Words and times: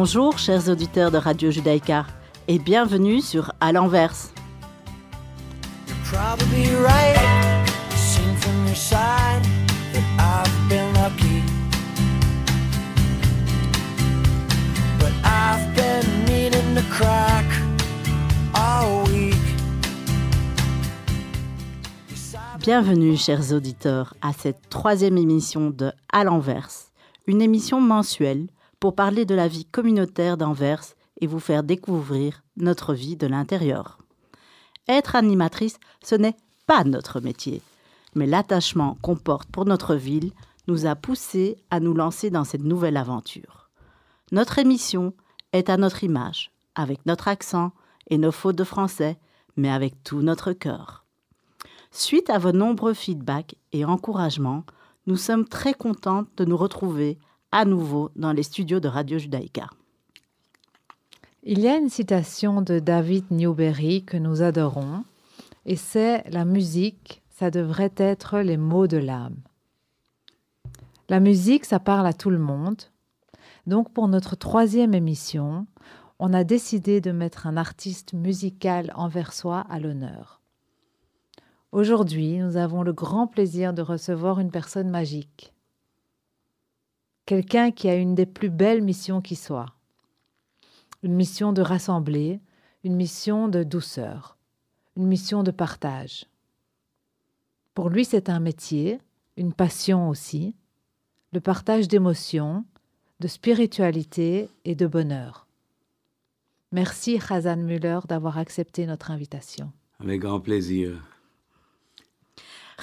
Bonjour 0.00 0.38
chers 0.38 0.68
auditeurs 0.68 1.10
de 1.10 1.16
Radio 1.16 1.50
Judaïka 1.50 2.06
et 2.46 2.60
bienvenue 2.60 3.20
sur 3.20 3.52
À 3.60 3.72
week. 19.10 19.34
Bienvenue 22.60 23.16
chers 23.16 23.52
auditeurs 23.52 24.14
à 24.22 24.32
cette 24.32 24.70
troisième 24.70 25.18
émission 25.18 25.70
de 25.70 25.90
À 26.12 26.22
l'envers, 26.22 26.68
une 27.26 27.42
émission 27.42 27.80
mensuelle 27.80 28.46
pour 28.80 28.94
parler 28.94 29.24
de 29.24 29.34
la 29.34 29.48
vie 29.48 29.64
communautaire 29.64 30.36
d'Anvers 30.36 30.84
et 31.20 31.26
vous 31.26 31.40
faire 31.40 31.62
découvrir 31.62 32.42
notre 32.56 32.94
vie 32.94 33.16
de 33.16 33.26
l'intérieur. 33.26 33.98
Être 34.88 35.16
animatrice, 35.16 35.78
ce 36.02 36.14
n'est 36.14 36.36
pas 36.66 36.84
notre 36.84 37.20
métier, 37.20 37.62
mais 38.14 38.26
l'attachement 38.26 38.96
qu'on 39.02 39.16
porte 39.16 39.50
pour 39.50 39.64
notre 39.64 39.94
ville 39.94 40.32
nous 40.66 40.86
a 40.86 40.94
poussés 40.94 41.56
à 41.70 41.80
nous 41.80 41.94
lancer 41.94 42.30
dans 42.30 42.44
cette 42.44 42.62
nouvelle 42.62 42.96
aventure. 42.96 43.70
Notre 44.32 44.58
émission 44.58 45.14
est 45.52 45.70
à 45.70 45.76
notre 45.76 46.04
image, 46.04 46.52
avec 46.74 47.04
notre 47.06 47.28
accent 47.28 47.72
et 48.08 48.18
nos 48.18 48.32
fautes 48.32 48.56
de 48.56 48.64
français, 48.64 49.18
mais 49.56 49.70
avec 49.70 50.02
tout 50.04 50.20
notre 50.20 50.52
cœur. 50.52 51.04
Suite 51.90 52.28
à 52.30 52.38
vos 52.38 52.52
nombreux 52.52 52.94
feedbacks 52.94 53.56
et 53.72 53.84
encouragements, 53.84 54.64
nous 55.06 55.16
sommes 55.16 55.48
très 55.48 55.72
contentes 55.72 56.28
de 56.36 56.44
nous 56.44 56.56
retrouver 56.56 57.18
à 57.52 57.64
nouveau 57.64 58.10
dans 58.16 58.32
les 58.32 58.42
studios 58.42 58.80
de 58.80 58.88
Radio 58.88 59.18
Judaïka. 59.18 59.68
Il 61.42 61.60
y 61.60 61.68
a 61.68 61.76
une 61.76 61.88
citation 61.88 62.60
de 62.60 62.78
David 62.78 63.24
Newberry 63.30 64.04
que 64.04 64.16
nous 64.16 64.42
adorons, 64.42 65.04
et 65.64 65.76
c'est 65.76 66.28
La 66.30 66.44
musique, 66.44 67.22
ça 67.30 67.50
devrait 67.50 67.94
être 67.96 68.40
les 68.40 68.56
mots 68.56 68.86
de 68.86 68.98
l'âme. 68.98 69.36
La 71.08 71.20
musique, 71.20 71.64
ça 71.64 71.78
parle 71.78 72.06
à 72.06 72.12
tout 72.12 72.30
le 72.30 72.38
monde. 72.38 72.82
Donc 73.66 73.92
pour 73.92 74.08
notre 74.08 74.36
troisième 74.36 74.94
émission, 74.94 75.66
on 76.18 76.34
a 76.34 76.44
décidé 76.44 77.00
de 77.00 77.12
mettre 77.12 77.46
un 77.46 77.56
artiste 77.56 78.12
musical 78.12 78.92
anversois 78.94 79.64
à 79.70 79.78
l'honneur. 79.78 80.42
Aujourd'hui, 81.72 82.38
nous 82.38 82.56
avons 82.56 82.82
le 82.82 82.92
grand 82.92 83.26
plaisir 83.26 83.72
de 83.72 83.82
recevoir 83.82 84.40
une 84.40 84.50
personne 84.50 84.90
magique. 84.90 85.54
Quelqu'un 87.28 87.72
qui 87.72 87.90
a 87.90 87.94
une 87.94 88.14
des 88.14 88.24
plus 88.24 88.48
belles 88.48 88.80
missions 88.80 89.20
qui 89.20 89.36
soit 89.36 89.74
une 91.02 91.12
mission 91.12 91.52
de 91.52 91.60
rassembler, 91.60 92.40
une 92.84 92.96
mission 92.96 93.48
de 93.48 93.64
douceur, 93.64 94.38
une 94.96 95.06
mission 95.06 95.42
de 95.42 95.50
partage. 95.50 96.24
Pour 97.74 97.90
lui, 97.90 98.06
c'est 98.06 98.30
un 98.30 98.40
métier, 98.40 98.98
une 99.36 99.52
passion 99.52 100.08
aussi, 100.08 100.54
le 101.34 101.40
partage 101.40 101.86
d'émotions, 101.86 102.64
de 103.20 103.28
spiritualité 103.28 104.48
et 104.64 104.74
de 104.74 104.86
bonheur. 104.86 105.46
Merci 106.72 107.20
Hazan 107.28 107.58
Müller 107.58 107.98
d'avoir 108.08 108.38
accepté 108.38 108.86
notre 108.86 109.10
invitation. 109.10 109.70
Avec 110.00 110.22
grand 110.22 110.40
plaisir. 110.40 110.98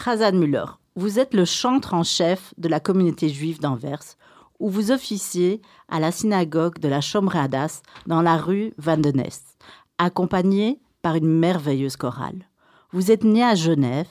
Hazan 0.05 0.33
Müller, 0.33 0.65
vous 0.95 1.17
êtes 1.17 1.33
le 1.33 1.45
chantre 1.45 1.95
en 1.95 2.03
chef 2.03 2.53
de 2.59 2.67
la 2.67 2.79
communauté 2.79 3.27
juive 3.29 3.59
d'Anvers, 3.59 4.17
où 4.59 4.69
vous 4.69 4.91
officiez 4.91 5.61
à 5.89 5.99
la 5.99 6.11
synagogue 6.11 6.79
de 6.79 6.87
la 6.87 7.01
Chomre 7.01 7.35
Hadas 7.35 7.81
dans 8.07 8.21
la 8.21 8.37
rue 8.37 8.73
Van 8.77 8.97
de 8.97 9.09
Nest, 9.09 9.57
accompagné 9.97 10.79
par 11.01 11.15
une 11.15 11.27
merveilleuse 11.27 11.97
chorale. 11.97 12.49
Vous 12.91 13.11
êtes 13.11 13.23
né 13.23 13.43
à 13.43 13.55
Genève 13.55 14.07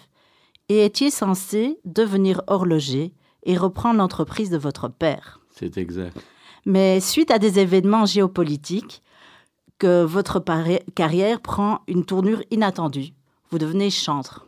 et 0.69 0.85
étiez 0.85 1.11
censé 1.11 1.79
devenir 1.85 2.43
horloger 2.47 3.15
et 3.45 3.57
reprendre 3.57 3.99
l'entreprise 3.99 4.51
de 4.51 4.59
votre 4.59 4.89
père. 4.89 5.41
C'est 5.51 5.77
exact. 5.79 6.17
Mais 6.67 7.01
suite 7.01 7.31
à 7.31 7.39
des 7.39 7.59
événements 7.59 8.07
géopolitiques, 8.07 9.03
que 9.79 10.05
votre 10.05 10.43
carrière 10.95 11.41
prend 11.41 11.81
une 11.89 12.05
tournure 12.05 12.43
inattendue. 12.51 13.13
Vous 13.51 13.59
devenez 13.59 13.91
chantre. 13.91 14.47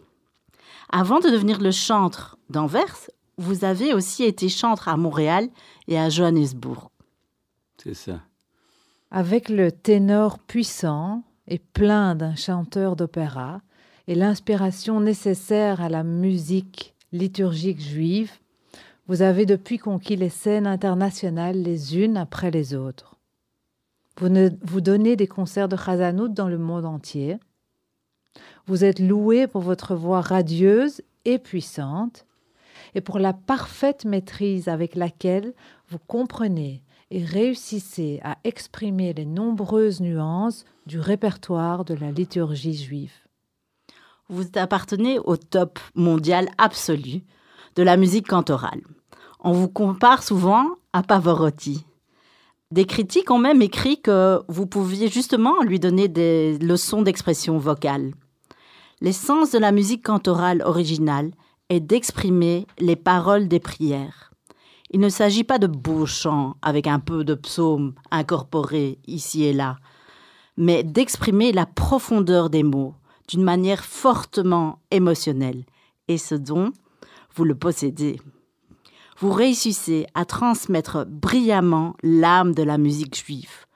Avant 0.90 1.18
de 1.18 1.28
devenir 1.28 1.60
le 1.60 1.72
chantre 1.72 2.38
d'Anvers, 2.48 3.10
vous 3.38 3.64
avez 3.64 3.92
aussi 3.94 4.24
été 4.24 4.48
chantre 4.48 4.88
à 4.88 4.96
Montréal 4.96 5.48
et 5.88 5.98
à 5.98 6.08
Johannesburg. 6.08 6.88
C'est 7.82 7.94
ça. 7.94 8.20
Avec 9.10 9.48
le 9.48 9.70
ténor 9.70 10.38
puissant 10.38 11.22
et 11.46 11.58
plein 11.58 12.14
d'un 12.14 12.34
chanteur 12.34 12.96
d'opéra 12.96 13.60
et 14.08 14.14
l'inspiration 14.14 15.00
nécessaire 15.00 15.80
à 15.80 15.88
la 15.88 16.02
musique 16.02 16.94
liturgique 17.12 17.80
juive, 17.80 18.32
vous 19.06 19.22
avez 19.22 19.46
depuis 19.46 19.78
conquis 19.78 20.16
les 20.16 20.28
scènes 20.30 20.66
internationales 20.66 21.62
les 21.62 21.96
unes 21.98 22.16
après 22.16 22.50
les 22.50 22.74
autres. 22.74 23.14
Vous, 24.18 24.28
ne- 24.28 24.50
vous 24.62 24.80
donnez 24.80 25.14
des 25.14 25.28
concerts 25.28 25.68
de 25.68 25.76
Chazanout 25.76 26.28
dans 26.28 26.48
le 26.48 26.58
monde 26.58 26.86
entier. 26.86 27.36
Vous 28.66 28.82
êtes 28.84 28.98
loué 28.98 29.46
pour 29.46 29.60
votre 29.60 29.94
voix 29.94 30.20
radieuse 30.20 31.02
et 31.24 31.38
puissante 31.38 32.25
et 32.96 33.02
pour 33.02 33.18
la 33.18 33.34
parfaite 33.34 34.06
maîtrise 34.06 34.68
avec 34.68 34.96
laquelle 34.96 35.52
vous 35.90 35.98
comprenez 35.98 36.82
et 37.10 37.22
réussissez 37.22 38.20
à 38.24 38.38
exprimer 38.42 39.12
les 39.12 39.26
nombreuses 39.26 40.00
nuances 40.00 40.64
du 40.86 40.98
répertoire 40.98 41.84
de 41.84 41.92
la 41.92 42.10
liturgie 42.10 42.74
juive. 42.74 43.12
Vous 44.30 44.44
appartenez 44.54 45.18
au 45.18 45.36
top 45.36 45.78
mondial 45.94 46.48
absolu 46.56 47.22
de 47.76 47.82
la 47.82 47.98
musique 47.98 48.26
cantorale. 48.26 48.80
On 49.40 49.52
vous 49.52 49.68
compare 49.68 50.22
souvent 50.22 50.66
à 50.94 51.02
Pavarotti. 51.02 51.84
Des 52.70 52.86
critiques 52.86 53.30
ont 53.30 53.38
même 53.38 53.60
écrit 53.60 54.00
que 54.00 54.40
vous 54.48 54.66
pouviez 54.66 55.08
justement 55.08 55.62
lui 55.62 55.78
donner 55.78 56.08
des 56.08 56.58
leçons 56.60 57.02
d'expression 57.02 57.58
vocale. 57.58 58.14
L'essence 59.02 59.50
de 59.50 59.58
la 59.58 59.70
musique 59.70 60.02
cantorale 60.02 60.62
originale 60.62 61.32
est 61.68 61.80
d'exprimer 61.80 62.66
les 62.78 62.96
paroles 62.96 63.48
des 63.48 63.60
prières. 63.60 64.32
Il 64.90 65.00
ne 65.00 65.08
s'agit 65.08 65.44
pas 65.44 65.58
de 65.58 65.66
beaux 65.66 66.06
chants 66.06 66.56
avec 66.62 66.86
un 66.86 67.00
peu 67.00 67.24
de 67.24 67.34
psaume 67.34 67.94
incorporé 68.10 68.98
ici 69.06 69.44
et 69.44 69.52
là, 69.52 69.78
mais 70.56 70.84
d'exprimer 70.84 71.52
la 71.52 71.66
profondeur 71.66 72.50
des 72.50 72.62
mots 72.62 72.94
d'une 73.28 73.42
manière 73.42 73.84
fortement 73.84 74.78
émotionnelle. 74.90 75.64
Et 76.08 76.18
ce 76.18 76.36
don, 76.36 76.72
vous 77.34 77.44
le 77.44 77.56
possédez. 77.56 78.20
Vous 79.18 79.32
réussissez 79.32 80.06
à 80.14 80.24
transmettre 80.24 81.04
brillamment 81.06 81.96
l'âme 82.02 82.54
de 82.54 82.62
la 82.62 82.78
musique 82.78 83.16
juive, 83.16 83.66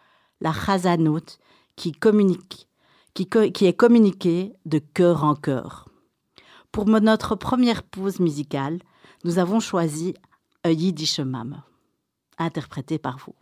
la 0.40 0.52
chazanout 0.52 1.38
qui 1.74 1.92
communique, 1.92 2.68
qui, 3.14 3.26
co- 3.26 3.50
qui 3.50 3.66
est 3.66 3.72
communiquée 3.72 4.52
de 4.64 4.78
cœur 4.78 5.24
en 5.24 5.34
cœur. 5.34 5.88
Pour 6.72 6.86
notre 6.86 7.34
première 7.34 7.82
pause 7.82 8.20
musicale, 8.20 8.78
nous 9.24 9.38
avons 9.38 9.60
choisi 9.60 10.14
un 10.62 10.70
Yiddish 10.70 11.20
interprété 12.38 12.98
par 12.98 13.18
vous. 13.18 13.34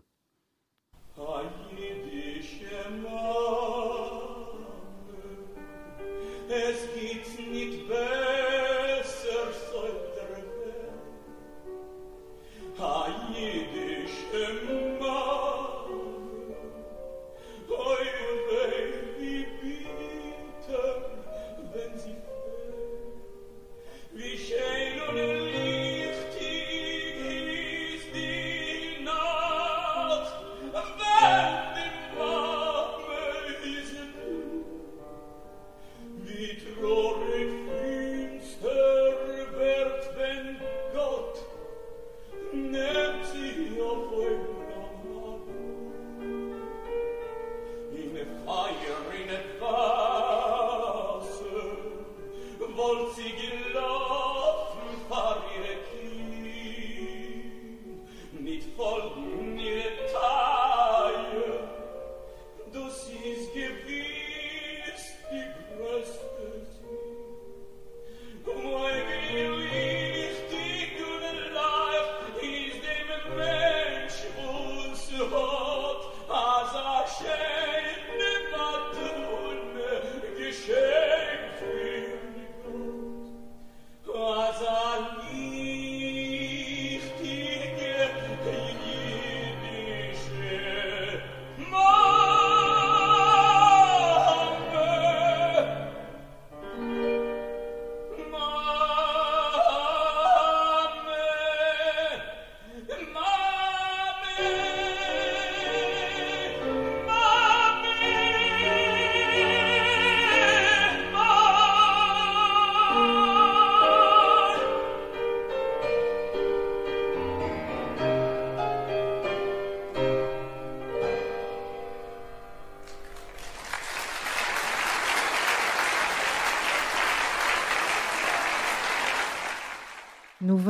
bolci 52.79 53.38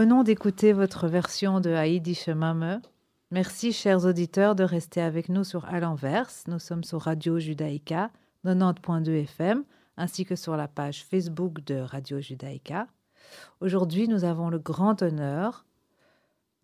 venons 0.09 0.23
d'écouter 0.23 0.73
votre 0.73 1.07
version 1.07 1.61
de 1.61 1.69
Haïdi 1.69 2.15
Shemame. 2.15 2.81
Merci, 3.31 3.75
chers 3.75 4.07
auditeurs, 4.07 4.55
de 4.55 4.65
rester 4.65 5.03
avec 5.03 5.29
nous 5.29 5.45
sur 5.45 5.67
À 5.67 5.81
l'envers. 5.81 6.31
Nous 6.47 6.59
sommes 6.59 6.83
sur 6.83 7.03
Radio 7.03 7.39
Judaïka 7.39 8.11
90.2 8.47 9.25
FM, 9.25 9.65
ainsi 9.99 10.25
que 10.25 10.35
sur 10.35 10.57
la 10.57 10.67
page 10.67 11.05
Facebook 11.05 11.63
de 11.67 11.75
Radio 11.75 12.23
Judaïka. 12.23 12.87
Aujourd'hui, 13.61 14.09
nous 14.09 14.25
avons 14.25 14.49
le 14.49 14.59
grand 14.59 15.03
honneur 15.03 15.67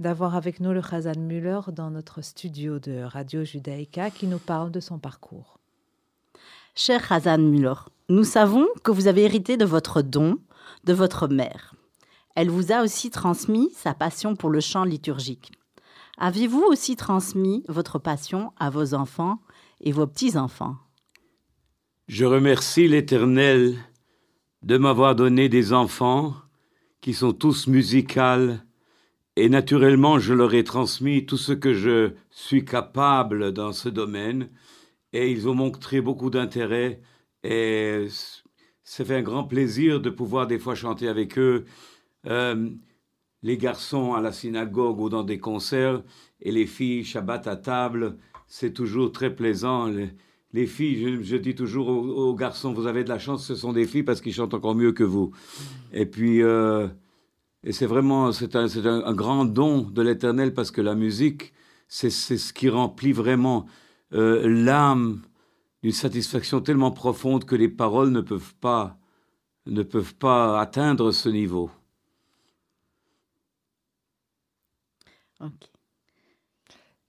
d'avoir 0.01 0.37
avec 0.37 0.59
nous 0.59 0.73
le 0.73 0.81
Khazan 0.81 1.19
Müller 1.19 1.61
dans 1.71 1.91
notre 1.91 2.23
studio 2.23 2.79
de 2.79 3.03
Radio 3.03 3.45
Judaïka 3.45 4.11
qui 4.11 4.27
nous 4.27 4.39
parle 4.39 4.71
de 4.71 4.81
son 4.81 4.99
parcours. 4.99 5.59
Cher 6.75 7.13
Hazan 7.13 7.37
Müller, 7.37 7.75
nous 8.09 8.25
savons 8.25 8.67
que 8.83 8.91
vous 8.91 9.07
avez 9.07 9.25
hérité 9.25 9.59
de 9.59 9.67
votre 9.67 10.01
don 10.01 10.39
de 10.85 10.95
votre 10.95 11.29
mère. 11.29 11.74
Elle 12.35 12.51
vous 12.51 12.73
a 12.73 12.83
aussi 12.83 13.11
transmis 13.11 13.71
sa 13.75 13.95
passion 13.95 14.35
pour 14.35 14.51
le 14.51 14.61
chant 14.61 14.85
liturgique. 14.85 15.53
Avez-vous 16.19 16.63
aussi 16.63 16.97
transmis 16.97 17.65
votre 17.69 17.99
passion 17.99 18.53
à 18.59 18.71
vos 18.71 18.95
enfants 18.95 19.41
et 19.81 19.93
vos 19.93 20.07
petits-enfants? 20.07 20.77
Je 22.09 22.25
remercie 22.25 22.89
l'Éternel 22.89 23.77
de 24.63 24.79
m'avoir 24.79 25.15
donné 25.15 25.49
des 25.49 25.73
enfants 25.73 26.35
qui 27.01 27.15
sont 27.15 27.33
tous 27.33 27.67
musicales 27.67 28.65
et 29.37 29.49
naturellement 29.49 30.19
je 30.19 30.35
leur 30.35 30.55
ai 30.55 30.65
transmis 30.65 31.27
tout 31.27 31.37
ce 31.37 31.53
que 31.53 31.73
je 31.73 32.13
suis 32.31 32.65
capable 32.65 33.53
dans 33.53 33.73
ce 33.73 33.89
domaine 33.89 34.49
et 35.13 35.31
ils 35.31 35.49
ont 35.49 35.55
montré 35.55 36.01
beaucoup 36.01 36.31
d'intérêt 36.31 37.01
et 37.43 38.07
ça 38.83 39.05
fait 39.05 39.17
un 39.17 39.23
grand 39.23 39.45
plaisir 39.45 40.01
de 40.01 40.11
pouvoir 40.11 40.47
des 40.47 40.59
fois 40.59 40.75
chanter 40.75 41.09
avec 41.09 41.39
eux. 41.39 41.65
Euh, 42.27 42.71
les 43.43 43.59
garçons 43.59 44.15
à 44.15 44.21
la 44.21 44.33
synagogue 44.33 45.01
ou 45.01 45.09
dans 45.09 45.25
des 45.25 45.39
concerts 45.39 46.03
et 46.41 46.51
les 46.51 46.67
filles 46.67 47.05
Shabbat 47.05 47.47
à 47.47 47.57
table, 47.57 48.17
c'est 48.47 48.73
toujours 48.73 49.13
très 49.13 49.35
plaisant. 49.35 49.87
Les, 49.87 50.11
les 50.55 50.67
filles, 50.67 51.21
je, 51.25 51.37
dis 51.37 51.57
toujours 51.57 51.89
aux, 51.89 52.35
garçons, 52.35 52.73
vous 52.73 52.87
avez 52.87 53.03
de 53.03 53.09
la 53.09 53.19
chance, 53.19 53.45
ce 53.45 53.57
sont 53.57 53.73
des 53.73 53.87
filles 53.87 54.05
parce 54.05 54.21
qu'ils 54.21 54.33
chantent 54.33 54.55
encore 54.55 54.77
mieux 54.77 54.93
que 54.93 55.03
vous. 55.03 55.33
Et 55.93 56.07
puis, 56.07 56.43
euh, 56.43 56.87
et 57.65 57.73
c'est 57.73 57.87
vraiment, 57.87 58.31
c'est 58.31 58.55
un, 58.55 59.13
grand 59.15 59.47
don 59.47 59.81
de 59.83 60.01
l'Éternel 60.01 60.55
parce 60.55 60.71
que 60.71 60.81
la 60.81 60.95
musique, 60.95 61.53
c'est 61.89 62.11
c'est 62.11 62.39
ce 62.39 62.53
qui 62.53 62.69
remplit 62.69 63.13
vraiment 63.13 63.67
euh, 64.13 64.49
l'âme 64.49 65.23
d'une 65.83 65.93
satisfaction 65.93 66.61
tellement 66.61 66.93
profonde 66.93 67.45
que 67.45 67.57
les 67.57 67.69
paroles 67.69 68.11
ne 68.11 68.21
peuvent 68.21 68.55
pas, 68.61 68.97
ne 69.67 69.83
peuvent 69.83 70.15
pas 70.15 70.61
atteindre 70.61 71.11
ce 71.11 71.29
niveau. 71.29 71.69
Ok. 75.45 75.71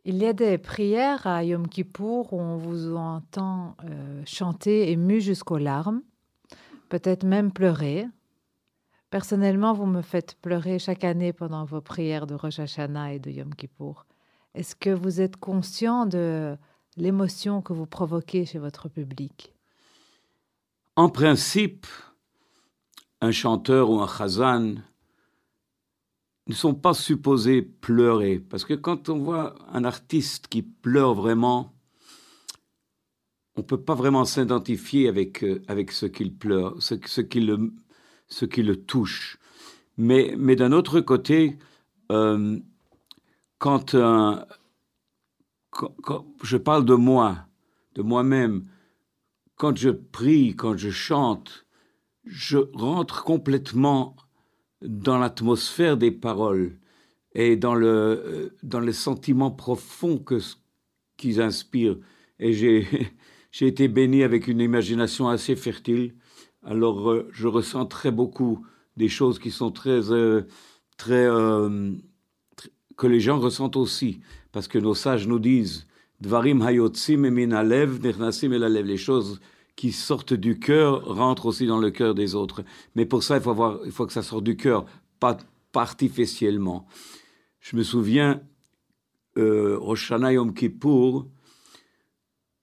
Il 0.08 0.18
y 0.18 0.26
a 0.28 0.34
des 0.34 0.60
prières 0.60 1.26
à 1.26 1.44
Yom 1.44 1.68
Kippour 1.68 2.32
où 2.32 2.40
on 2.40 2.58
vous 2.58 2.96
entend 2.96 3.76
euh, 3.86 4.22
chanter 4.28 4.92
ému 4.92 5.20
jusqu'aux 5.20 5.58
larmes, 5.58 6.04
peut-être 6.90 7.24
même 7.24 7.52
pleurer. 7.52 8.06
Personnellement, 9.10 9.74
vous 9.74 9.88
me 9.88 10.04
faites 10.04 10.36
pleurer 10.42 10.78
chaque 10.78 11.04
année 11.04 11.34
pendant 11.34 11.66
vos 11.66 11.82
prières 11.82 12.28
de 12.28 12.36
Rosh 12.36 12.60
Hashanah 12.60 13.14
et 13.14 13.20
de 13.20 13.32
Yom 13.32 13.56
Kippour. 13.56 14.06
Est-ce 14.54 14.76
que 14.76 14.92
vous 14.92 15.22
êtes 15.22 15.38
conscient 15.38 16.06
de 16.06 16.56
l'émotion 16.98 17.64
que 17.64 17.74
vous 17.74 17.88
provoquez 17.88 18.46
chez 18.46 18.60
votre 18.60 18.90
public? 18.90 19.56
En 20.96 21.10
principe, 21.10 21.88
un 23.22 23.32
chanteur 23.32 23.90
ou 23.90 24.00
un 24.02 24.08
chazan 24.08 24.76
ne 26.48 26.54
sont 26.54 26.76
pas 26.76 26.94
supposés 26.94 27.62
pleurer. 27.62 28.40
Parce 28.40 28.66
que 28.66 28.74
quand 28.74 29.10
on 29.10 29.20
voit 29.20 29.56
un 29.74 29.84
artiste 29.84 30.48
qui 30.48 30.62
pleure 30.62 31.14
vraiment, 31.14 31.74
on 33.56 33.62
ne 33.62 33.66
peut 33.66 33.82
pas 33.82 33.96
vraiment 33.96 34.26
s'identifier 34.26 35.08
avec, 35.08 35.44
euh, 35.44 35.62
avec 35.68 35.92
ce 35.92 36.06
qu'il 36.06 36.36
pleure, 36.36 36.76
ce, 36.82 36.96
qui 37.22 37.40
le, 37.42 37.74
ce 38.28 38.46
le 38.62 38.76
touche. 38.86 39.40
Mais, 39.98 40.36
mais 40.38 40.56
d'un 40.56 40.72
autre 40.72 41.02
côté, 41.02 41.58
euh, 42.12 42.60
quand- 45.72 45.96
quand 46.04 46.26
je 46.44 46.58
parle 46.58 46.86
de 46.86 46.96
moi, 46.96 47.48
de 47.96 48.02
moi-même, 48.02 48.68
quand 49.56 49.78
je 49.78 49.90
prie, 49.90 50.56
quand 50.56 50.78
je 50.78 50.90
chante, 50.90 51.66
je 52.26 52.58
rentre 52.74 53.24
complètement 53.24 54.16
dans 54.82 55.18
l'atmosphère 55.18 55.98
des 55.98 56.12
paroles 56.12 56.78
et 57.34 57.56
dans 57.56 57.76
le, 57.76 57.88
euh, 57.88 58.50
dans 58.64 58.80
les 58.80 58.94
sentiments 58.94 59.52
profonds 59.52 60.18
que, 60.18 60.40
qu'ils 61.18 61.42
inspirent. 61.42 61.98
Et 62.40 62.54
j'ai, 62.54 62.88
été 63.62 63.88
béni 63.88 64.24
avec 64.24 64.48
une 64.48 64.62
imagination 64.62 65.28
assez 65.28 65.56
fertile. 65.56 66.16
Alors, 66.64 67.10
euh, 67.10 67.28
je 67.32 67.48
ressens 67.48 67.86
très 67.86 68.12
beaucoup 68.12 68.66
des 68.98 69.10
choses 69.10 69.40
qui 69.40 69.52
sont 69.52 69.72
très, 69.72 70.12
euh, 70.12 70.42
très, 70.98 71.28
tr- 71.28 72.70
que 72.98 73.08
les 73.08 73.20
gens 73.20 73.40
ressentent 73.40 73.76
aussi. 73.76 74.22
Parce 74.52 74.68
que 74.68 74.80
nos 74.80 74.96
sages 74.96 75.28
nous 75.28 75.40
disent, 75.40 75.86
Dvarim 76.22 76.62
hayotzim 76.62 77.30
min 77.30 77.52
alev, 77.52 78.00
nechnasim 78.02 78.54
el 78.54 78.64
alev. 78.64 78.86
Les 78.86 78.98
choses 78.98 79.42
qui 79.76 79.92
sortent 79.92 80.34
du 80.34 80.60
cœur 80.60 81.04
rentrent 81.06 81.48
aussi 81.48 81.68
dans 81.68 81.80
le 81.80 81.92
cœur 81.92 82.16
des 82.16 82.36
autres. 82.36 82.64
Mais 82.96 83.06
pour 83.06 83.24
ça, 83.24 83.38
il 83.38 83.44
faut, 83.44 83.50
avoir, 83.50 83.80
il 83.86 83.92
faut 83.92 84.06
que 84.06 84.14
ça 84.14 84.24
sorte 84.24 84.44
du 84.44 84.56
cœur, 84.56 84.86
pas, 85.20 85.38
artificiellement. 85.74 86.88
Je 87.60 87.76
me 87.76 87.84
souviens, 87.84 88.42
euh, 89.38 89.78
Yom 90.32 90.54
Kippour, 90.54 91.28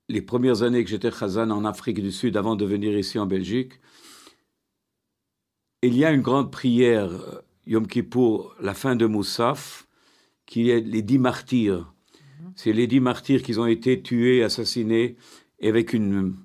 les 0.08 0.22
premières 0.22 0.62
années 0.62 0.82
que 0.82 0.90
j'étais 0.90 1.10
chazan 1.10 1.50
en 1.50 1.64
Afrique 1.64 2.00
du 2.00 2.10
Sud 2.10 2.36
avant 2.36 2.56
de 2.56 2.64
venir 2.64 2.96
ici 2.96 3.18
en 3.18 3.26
Belgique, 3.26 3.74
il 5.82 5.96
y 5.96 6.04
a 6.04 6.12
une 6.12 6.22
grande 6.22 6.50
prière, 6.50 7.10
euh, 7.10 7.40
Yom 7.66 7.86
Kippour, 7.86 8.54
la 8.60 8.72
fin 8.72 8.96
de 8.96 9.04
Moussaf, 9.06 9.86
qui 10.46 10.70
est 10.70 10.80
les 10.80 11.02
dix 11.02 11.18
martyrs. 11.18 11.92
C'est 12.56 12.72
les 12.72 12.86
dix 12.86 13.00
martyrs 13.00 13.42
qui 13.42 13.58
ont 13.58 13.66
été 13.66 14.02
tués, 14.02 14.42
assassinés, 14.42 15.16
et 15.60 15.68
avec 15.68 15.92
une, 15.92 16.36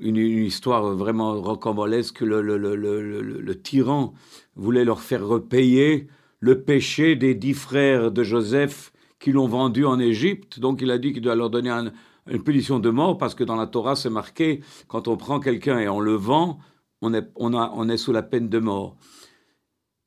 une, 0.00 0.16
histoire 0.16 0.94
vraiment 0.94 1.40
rocambolesque. 1.40 2.20
Le, 2.20 2.40
le, 2.42 2.56
le, 2.58 2.76
le, 2.76 3.62
tyran 3.62 4.14
voulait 4.56 4.84
leur 4.84 5.00
faire 5.00 5.26
repayer 5.26 6.08
le 6.40 6.62
péché 6.62 7.16
des 7.16 7.34
dix 7.34 7.54
frères 7.54 8.10
de 8.10 8.22
Joseph 8.22 8.92
qui 9.18 9.32
l'ont 9.32 9.48
vendu 9.48 9.84
en 9.84 9.98
Égypte. 9.98 10.60
Donc 10.60 10.80
il 10.82 10.90
a 10.90 10.98
dit 10.98 11.12
qu'il 11.12 11.22
doit 11.22 11.34
leur 11.34 11.50
donner 11.50 11.70
un- 11.70 11.92
une 12.28 12.42
punition 12.42 12.78
de 12.78 12.90
mort 12.90 13.18
parce 13.18 13.34
que 13.34 13.44
dans 13.44 13.56
la 13.56 13.66
Torah 13.66 13.96
c'est 13.96 14.10
marqué 14.10 14.60
quand 14.88 15.08
on 15.08 15.16
prend 15.16 15.40
quelqu'un 15.40 15.78
et 15.78 15.88
on 15.88 16.00
le 16.00 16.14
vend, 16.14 16.58
on 17.02 17.14
est, 17.14 17.28
on, 17.36 17.54
a, 17.54 17.70
on 17.74 17.88
est 17.88 17.96
sous 17.96 18.12
la 18.12 18.22
peine 18.22 18.48
de 18.48 18.58
mort. 18.58 18.96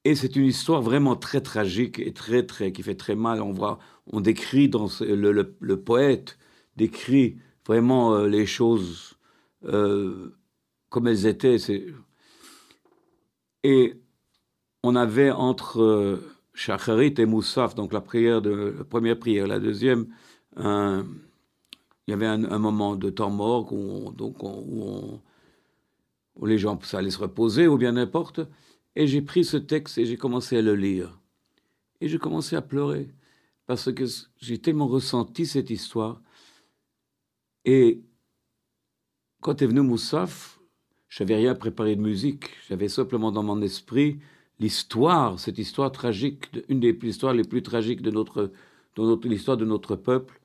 Et 0.06 0.16
c'est 0.16 0.36
une 0.36 0.46
histoire 0.46 0.82
vraiment 0.82 1.16
très 1.16 1.42
tragique 1.42 2.00
et 2.00 2.14
très 2.14 2.46
très 2.46 2.72
qui 2.72 2.84
fait 2.84 2.96
très 2.96 3.16
mal. 3.16 3.42
On 3.42 3.52
voit, 3.54 3.80
on 4.08 4.22
décrit 4.22 4.70
dans 4.70 4.88
le, 5.02 5.32
le- 5.32 5.58
le 5.60 5.82
poète 5.84 6.38
décrit 6.78 7.38
vraiment 7.68 8.14
euh, 8.16 8.28
les 8.28 8.46
choses 8.46 9.19
euh, 9.66 10.30
comme 10.90 11.08
elles 11.08 11.26
étaient. 11.28 11.58
Et 13.64 14.02
on 14.84 14.96
avait 14.96 15.32
entre 15.32 15.82
euh, 15.82 16.36
et 17.20 17.26
Moussaf, 17.26 17.76
donc 17.76 17.94
la 17.94 18.02
prière 18.02 18.42
de 18.42 18.76
la 18.78 18.84
première 18.84 19.18
prière, 19.18 19.48
la 19.48 19.60
deuxième, 19.60 20.08
il 22.10 22.12
y 22.12 22.14
avait 22.14 22.26
un, 22.26 22.60
moment 22.60 22.96
de 22.96 23.10
temps 23.10 23.30
mort 23.30 23.72
où, 23.72 23.78
on- 23.78 24.12
donc 24.12 24.44
on- 24.44 24.60
où, 24.68 24.84
on- 24.84 25.22
où 26.36 26.46
les 26.46 26.58
gens 26.58 26.80
ça 26.82 26.98
allait 27.00 27.12
se 27.12 27.20
reposer 27.20 27.68
ou 27.68 27.78
bien 27.78 27.94
n'importe. 27.94 28.42
Et 28.96 29.08
j'ai 29.08 29.22
pris 29.22 29.46
ce 29.46 29.58
texte 29.58 29.98
et 29.98 30.06
j'ai 30.06 30.18
commencé 30.18 30.58
à 30.58 30.62
le 30.62 30.76
lire. 30.76 31.20
Et 32.02 32.10
j'ai 32.10 32.18
commencé 32.18 32.56
à 32.56 32.62
pleurer 32.62 33.10
parce 33.68 33.92
que 33.94 34.06
j'ai 34.38 34.60
tellement 34.60 34.88
ressenti 34.88 35.46
cette 35.46 35.70
histoire. 35.70 36.22
Et 37.66 38.02
quand 39.42 39.62
est 39.62 39.68
venu 39.68 39.82
Moussaf, 39.82 40.60
je 41.08 41.24
n'avais 41.24 41.36
rien 41.36 41.56
préparé 41.56 41.96
de 41.96 42.02
musique. 42.02 42.52
J'avais 42.68 42.90
simplement 42.90 43.32
dans 43.32 43.44
mon 43.44 43.62
esprit 43.62 44.20
l'histoire, 44.60 45.40
cette 45.40 45.58
histoire 45.58 45.92
tragique, 45.92 46.50
une 46.68 46.80
des 46.80 46.98
histoires 47.04 47.34
les 47.34 47.44
plus 47.44 47.64
tragiques 47.64 48.02
de 48.02 48.12
notre, 48.12 48.52
de 48.96 49.02
notre 49.02 49.28
l'histoire 49.28 49.58
de 49.58 49.66
notre 49.66 49.96
peuple. 49.96 50.40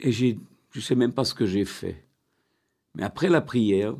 Et 0.00 0.12
j'ai, 0.12 0.38
je 0.72 0.78
ne 0.78 0.82
sais 0.82 0.94
même 0.94 1.12
pas 1.12 1.24
ce 1.24 1.34
que 1.34 1.46
j'ai 1.46 1.64
fait. 1.64 2.04
Mais 2.94 3.02
après 3.02 3.28
la 3.28 3.40
prière, 3.40 3.94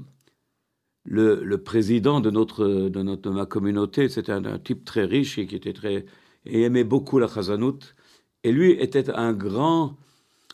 le, 1.04 1.56
président 1.56 2.20
de 2.20 2.30
notre, 2.30 2.66
de 2.66 3.02
notre 3.02 3.30
de 3.30 3.30
ma 3.30 3.46
communauté, 3.46 4.08
c'était 4.08 4.32
un, 4.32 4.44
un 4.44 4.58
type 4.58 4.84
très 4.84 5.04
riche 5.04 5.38
et 5.38 5.46
qui 5.46 5.54
était 5.54 5.72
très 5.72 6.06
et 6.46 6.62
aimait 6.62 6.84
beaucoup 6.84 7.18
la 7.18 7.28
chazanout. 7.28 7.94
Et 8.42 8.52
lui 8.52 8.72
était 8.72 9.10
un 9.10 9.32
grand 9.32 9.96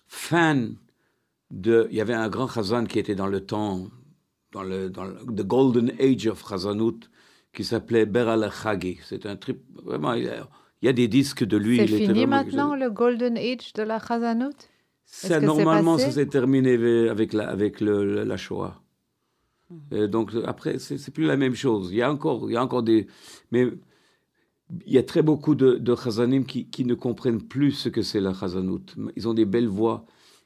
fan 0.09 0.77
de. 1.53 1.87
Il 1.91 1.97
y 1.97 2.01
avait 2.01 2.15
un 2.15 2.29
grand 2.29 2.49
chazan 2.49 2.85
qui 2.87 2.99
était 2.99 3.15
dans 3.15 3.29
le 3.29 3.41
temps, 3.41 3.87
dans 4.53 4.65
le, 4.65 4.91
dans 4.91 5.05
le 5.05 5.15
the 5.39 5.47
golden 5.47 5.93
age 6.01 6.27
of 6.27 6.43
chazanout, 6.49 6.99
qui 7.55 7.63
s'appelait 7.65 8.07
Ber 8.07 8.29
al 8.29 8.51
Khagi. 8.51 8.99
C'est 9.05 9.25
un 9.27 9.37
trip, 9.37 9.61
vraiment, 9.85 10.15
il 10.15 10.25
y, 10.25 10.29
a, 10.29 10.49
il 10.83 10.87
y 10.87 10.89
a 10.89 10.93
des 10.93 11.07
disques 11.09 11.45
de 11.45 11.57
lui. 11.57 11.77
C'est 11.77 11.85
était 11.85 11.97
fini 11.99 12.09
vraiment- 12.21 12.37
maintenant 12.39 12.75
le 12.75 12.91
Golden 12.91 13.37
Age 13.37 13.73
de 13.75 13.83
la 13.83 13.99
Chazanout 14.01 14.57
Ça, 15.05 15.39
normalement, 15.41 15.97
ça 15.99 16.11
s'est 16.11 16.27
terminé 16.27 16.77
ve- 16.77 17.09
avec 17.11 17.33
la, 17.35 17.49
avec 17.49 17.81
le, 17.81 18.25
la 18.25 18.37
Shoah. 18.37 18.83
Mhm. 19.71 20.07
Donc 20.09 20.33
après, 20.47 20.79
c'est 20.79 20.99
c'est 20.99 21.11
plus 21.13 21.25
la 21.27 21.37
même 21.37 21.55
chose. 21.55 21.91
Il 21.93 21.97
y 21.99 22.03
a 22.03 22.11
encore, 22.11 22.51
il 22.51 22.55
y 22.55 22.57
a 22.57 22.63
encore 22.65 22.83
des, 22.83 23.07
mais 23.53 23.69
il 24.87 24.93
y 24.93 24.99
a 24.99 25.03
très 25.03 25.23
beaucoup 25.23 25.55
de, 25.55 25.75
de 25.75 25.95
Chazanim 25.95 26.45
qui, 26.47 26.67
qui 26.69 26.85
ne 26.87 26.95
comprennent 26.95 27.43
plus 27.43 27.73
ce 27.73 27.89
que 27.91 28.01
c'est 28.03 28.21
la 28.21 28.33
Chazanout. 28.33 28.87
Ils 29.17 29.29
ont 29.29 29.35
des 29.35 29.45
belles 29.45 29.69
voix. 29.69 30.05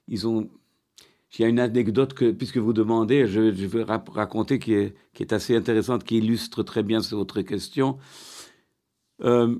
Ils 0.08 0.26
ont. 0.26 0.48
Il 1.38 1.42
y 1.42 1.44
a 1.44 1.48
une 1.48 1.60
anecdote 1.60 2.14
que, 2.14 2.30
puisque 2.30 2.56
vous 2.56 2.72
demandez, 2.72 3.26
je, 3.26 3.52
je 3.52 3.66
vais 3.66 3.82
raconter 3.82 4.58
qui 4.58 4.74
est, 4.74 5.32
assez 5.32 5.54
intéressante, 5.54 6.04
qui 6.04 6.18
illustre 6.18 6.62
très 6.62 6.82
bien 6.82 7.00
votre 7.12 7.42
question. 7.42 7.98
Euh, 9.22 9.56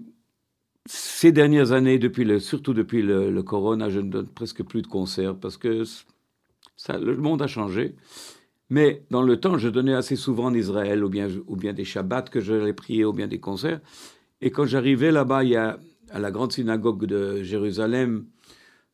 ces 0.86 1.32
dernières 1.32 1.72
années, 1.72 1.98
depuis 1.98 2.24
le, 2.24 2.38
surtout 2.38 2.72
depuis 2.72 3.02
le, 3.02 3.42
corona, 3.42 3.90
je 3.90 4.00
ne 4.00 4.10
donne 4.10 4.28
presque 4.28 4.62
plus 4.62 4.82
de 4.82 4.86
concerts 4.86 5.36
parce 5.36 5.56
que 5.56 5.84
le 6.88 7.16
monde 7.16 7.42
a 7.42 7.46
changé. 7.46 7.94
Mais 8.70 9.04
dans 9.10 9.22
le 9.22 9.38
temps, 9.38 9.58
je 9.58 9.68
donnais 9.68 9.94
assez 9.94 10.16
souvent 10.16 10.46
en 10.46 10.54
Israël, 10.54 11.04
ou 11.04 11.08
bien, 11.08 11.72
des 11.72 11.84
Shabbats 11.84 12.22
que 12.22 12.40
j'allais 12.40 12.72
prier, 12.72 13.04
ou 13.04 13.12
bien 13.12 13.28
des 13.28 13.38
concerts. 13.38 13.80
Et 14.40 14.50
quand 14.50 14.66
j'arrivais 14.66 15.12
là-bas, 15.12 15.42
à 16.10 16.18
la 16.18 16.30
grande 16.30 16.52
synagogue 16.52 17.06
de 17.06 17.42
Jérusalem, 17.42 18.26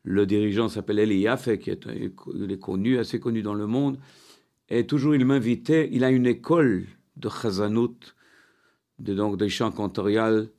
le 0.03 0.25
dirigeant 0.25 0.67
s'appelle 0.67 0.99
Eli 0.99 1.19
Yaffe, 1.19 1.57
qui 1.57 1.69
est, 1.69 1.87
il 2.35 2.51
est 2.51 2.59
connu, 2.59 2.99
assez 2.99 3.19
connu 3.19 3.41
dans 3.41 3.53
le 3.53 3.67
monde. 3.67 3.97
Et 4.69 4.85
toujours, 4.85 5.15
il 5.15 5.25
m'invitait. 5.25 5.89
Il 5.91 6.03
a 6.03 6.11
une 6.11 6.27
école 6.27 6.85
de 7.15 7.29
Chazanout, 7.29 8.15
de, 8.99 9.13
donc 9.13 9.37
des 9.37 9.49
chants 9.49 9.71
cantoriales 9.71 10.49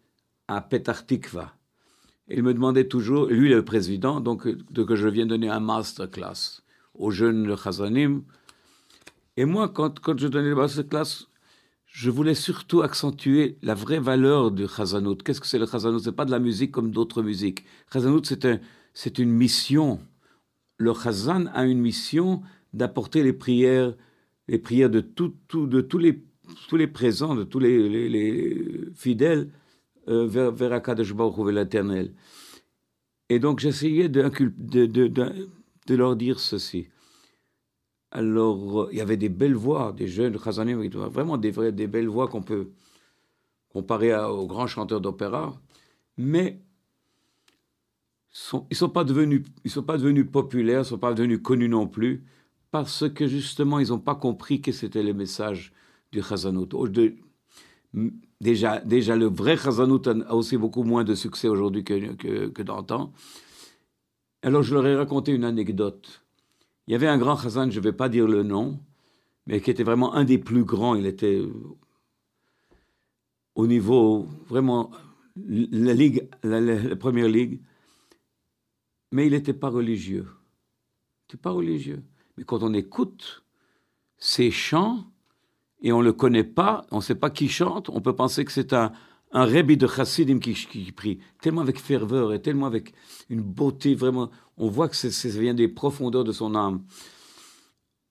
à 0.48 0.62
Petar 0.62 1.04
Tikva. 1.04 1.54
Il 2.28 2.42
me 2.42 2.54
demandait 2.54 2.88
toujours, 2.88 3.26
lui 3.26 3.50
le 3.50 3.62
président, 3.64 4.20
donc 4.20 4.48
de 4.48 4.82
que 4.82 4.96
je 4.96 5.08
vienne 5.08 5.28
donner 5.28 5.50
un 5.50 5.60
masterclass 5.60 6.62
aux 6.94 7.10
jeunes 7.10 7.54
Chazanim. 7.56 8.22
Et 9.36 9.44
moi, 9.44 9.68
quand, 9.68 10.00
quand 10.00 10.18
je 10.18 10.28
donnais 10.28 10.48
le 10.48 10.54
masterclass, 10.54 11.28
je 11.84 12.10
voulais 12.10 12.34
surtout 12.34 12.80
accentuer 12.80 13.58
la 13.62 13.74
vraie 13.74 13.98
valeur 13.98 14.52
du 14.52 14.66
Chazanout. 14.66 15.16
Qu'est-ce 15.22 15.40
que 15.40 15.46
c'est 15.46 15.58
le 15.58 15.66
Chazanout 15.66 15.98
C'est 15.98 16.12
pas 16.12 16.24
de 16.24 16.30
la 16.30 16.38
musique 16.38 16.72
comme 16.72 16.90
d'autres 16.90 17.22
musiques. 17.22 17.64
Chazanout, 17.92 18.24
c'est 18.24 18.46
un, 18.46 18.58
c'est 18.94 19.18
une 19.18 19.30
mission. 19.30 20.00
Le 20.78 20.92
Chazan 20.94 21.46
a 21.52 21.64
une 21.66 21.80
mission 21.80 22.42
d'apporter 22.72 23.22
les 23.22 23.32
prières, 23.32 23.94
les 24.48 24.58
prières 24.58 24.90
de, 24.90 25.00
tous, 25.00 25.34
les, 25.98 26.86
présents, 26.86 27.34
de 27.34 27.44
tous 27.44 27.58
les, 27.58 27.88
les- 27.88 28.08
les 28.08 28.90
fidèles 28.94 29.50
euh, 30.08 30.26
vers, 30.26 30.52
vers 30.52 30.72
Akadosh 30.72 31.12
Baruch 31.14 31.52
l'éternel. 31.52 32.14
Et 33.28 33.38
donc 33.38 33.58
j'essayais 33.60 34.08
de, 34.08 34.22
leur 35.94 36.16
dire 36.16 36.40
ceci. 36.40 36.88
Alors, 38.10 38.88
il 38.92 38.98
y 38.98 39.00
avait 39.00 39.16
des 39.16 39.28
belles 39.28 39.54
voix, 39.56 39.92
des 39.92 40.06
jeunes 40.06 40.38
Chazanim, 40.38 40.86
vraiment 40.88 41.36
des, 41.36 41.50
des 41.72 41.86
belles 41.88 42.08
voix 42.08 42.28
qu'on 42.28 42.42
peut 42.42 42.70
comparer 43.70 44.14
aux 44.14 44.46
grands 44.46 44.68
chanteurs 44.68 45.00
d'opéra, 45.00 45.60
mais 46.16 46.60
ils 48.34 48.56
ne 48.70 48.76
sont, 48.76 48.88
pas 48.88 49.04
devenus- 49.04 49.46
sont 49.66 49.82
pas 49.82 49.96
devenus 49.96 50.26
populaires, 50.30 50.78
ils 50.78 50.80
ne 50.80 50.84
sont 50.84 50.98
pas 50.98 51.14
devenus 51.14 51.40
connus 51.42 51.68
non 51.68 51.86
plus, 51.86 52.24
parce 52.70 53.08
que 53.08 53.26
justement, 53.28 53.78
ils 53.78 53.90
n'ont 53.90 54.00
pas 54.00 54.16
compris 54.16 54.60
que 54.60 54.72
c'était 54.72 55.02
le 55.02 55.14
message 55.14 55.72
du 56.12 56.20
m- 57.94 58.12
déjà, 58.40 58.80
déjà, 58.80 59.16
le 59.16 59.26
vrai 59.26 59.56
Chazanout 59.56 60.02
a 60.08 60.34
aussi 60.34 60.56
beaucoup 60.56 60.82
moins 60.82 61.04
de 61.04 61.14
succès 61.14 61.48
aujourd'hui 61.48 61.84
que, 61.84 62.14
que, 62.14 62.48
que 62.48 62.62
d'antan. 62.62 63.12
Alors, 64.42 64.62
je 64.62 64.74
leur 64.74 64.86
ai 64.86 64.96
raconté 64.96 65.32
une 65.32 65.44
anecdote. 65.44 66.22
Il 66.86 66.92
y 66.92 66.94
avait 66.94 67.06
un 67.06 67.18
grand 67.18 67.36
Chazan, 67.36 67.70
je 67.70 67.78
ne 67.78 67.84
vais 67.84 67.92
pas 67.92 68.08
dire 68.08 68.26
le 68.26 68.42
nom, 68.42 68.78
mais 69.46 69.60
qui 69.60 69.70
était 69.70 69.84
vraiment 69.84 70.14
un 70.14 70.24
des 70.24 70.38
plus 70.38 70.64
grands. 70.64 70.94
Il 70.94 71.06
était 71.06 71.40
au 73.54 73.66
niveau, 73.66 74.26
vraiment, 74.48 74.90
la, 75.36 75.94
ligue, 75.94 76.28
la 76.42 76.96
première 76.96 77.28
ligue. 77.28 77.60
Mais 79.14 79.28
il 79.28 79.30
n'était 79.30 79.54
pas 79.54 79.68
religieux. 79.68 80.26
Il 80.26 81.22
n'était 81.22 81.40
pas 81.40 81.52
religieux. 81.52 82.02
Mais 82.36 82.42
quand 82.42 82.64
on 82.64 82.74
écoute 82.74 83.44
ses 84.18 84.50
chants, 84.50 85.04
et 85.80 85.92
on 85.92 86.00
ne 86.00 86.06
le 86.06 86.12
connaît 86.12 86.42
pas, 86.42 86.84
on 86.90 86.96
ne 86.96 87.00
sait 87.00 87.14
pas 87.14 87.30
qui 87.30 87.48
chante, 87.48 87.88
on 87.90 88.00
peut 88.00 88.16
penser 88.16 88.44
que 88.44 88.50
c'est 88.50 88.72
un, 88.72 88.90
un 89.30 89.46
de 89.46 89.86
Chassidim 89.86 90.40
qui, 90.40 90.90
prie, 90.90 91.20
tellement 91.40 91.60
avec 91.60 91.78
ferveur 91.78 92.32
et 92.32 92.42
tellement 92.42 92.66
avec 92.66 92.92
une 93.30 93.40
beauté, 93.40 93.94
vraiment, 93.94 94.32
on 94.56 94.68
voit 94.68 94.88
que 94.88 94.96
ça 94.96 95.28
vient 95.38 95.54
des 95.54 95.68
profondeurs 95.68 96.24
de 96.24 96.32
son 96.32 96.56
âme. 96.56 96.82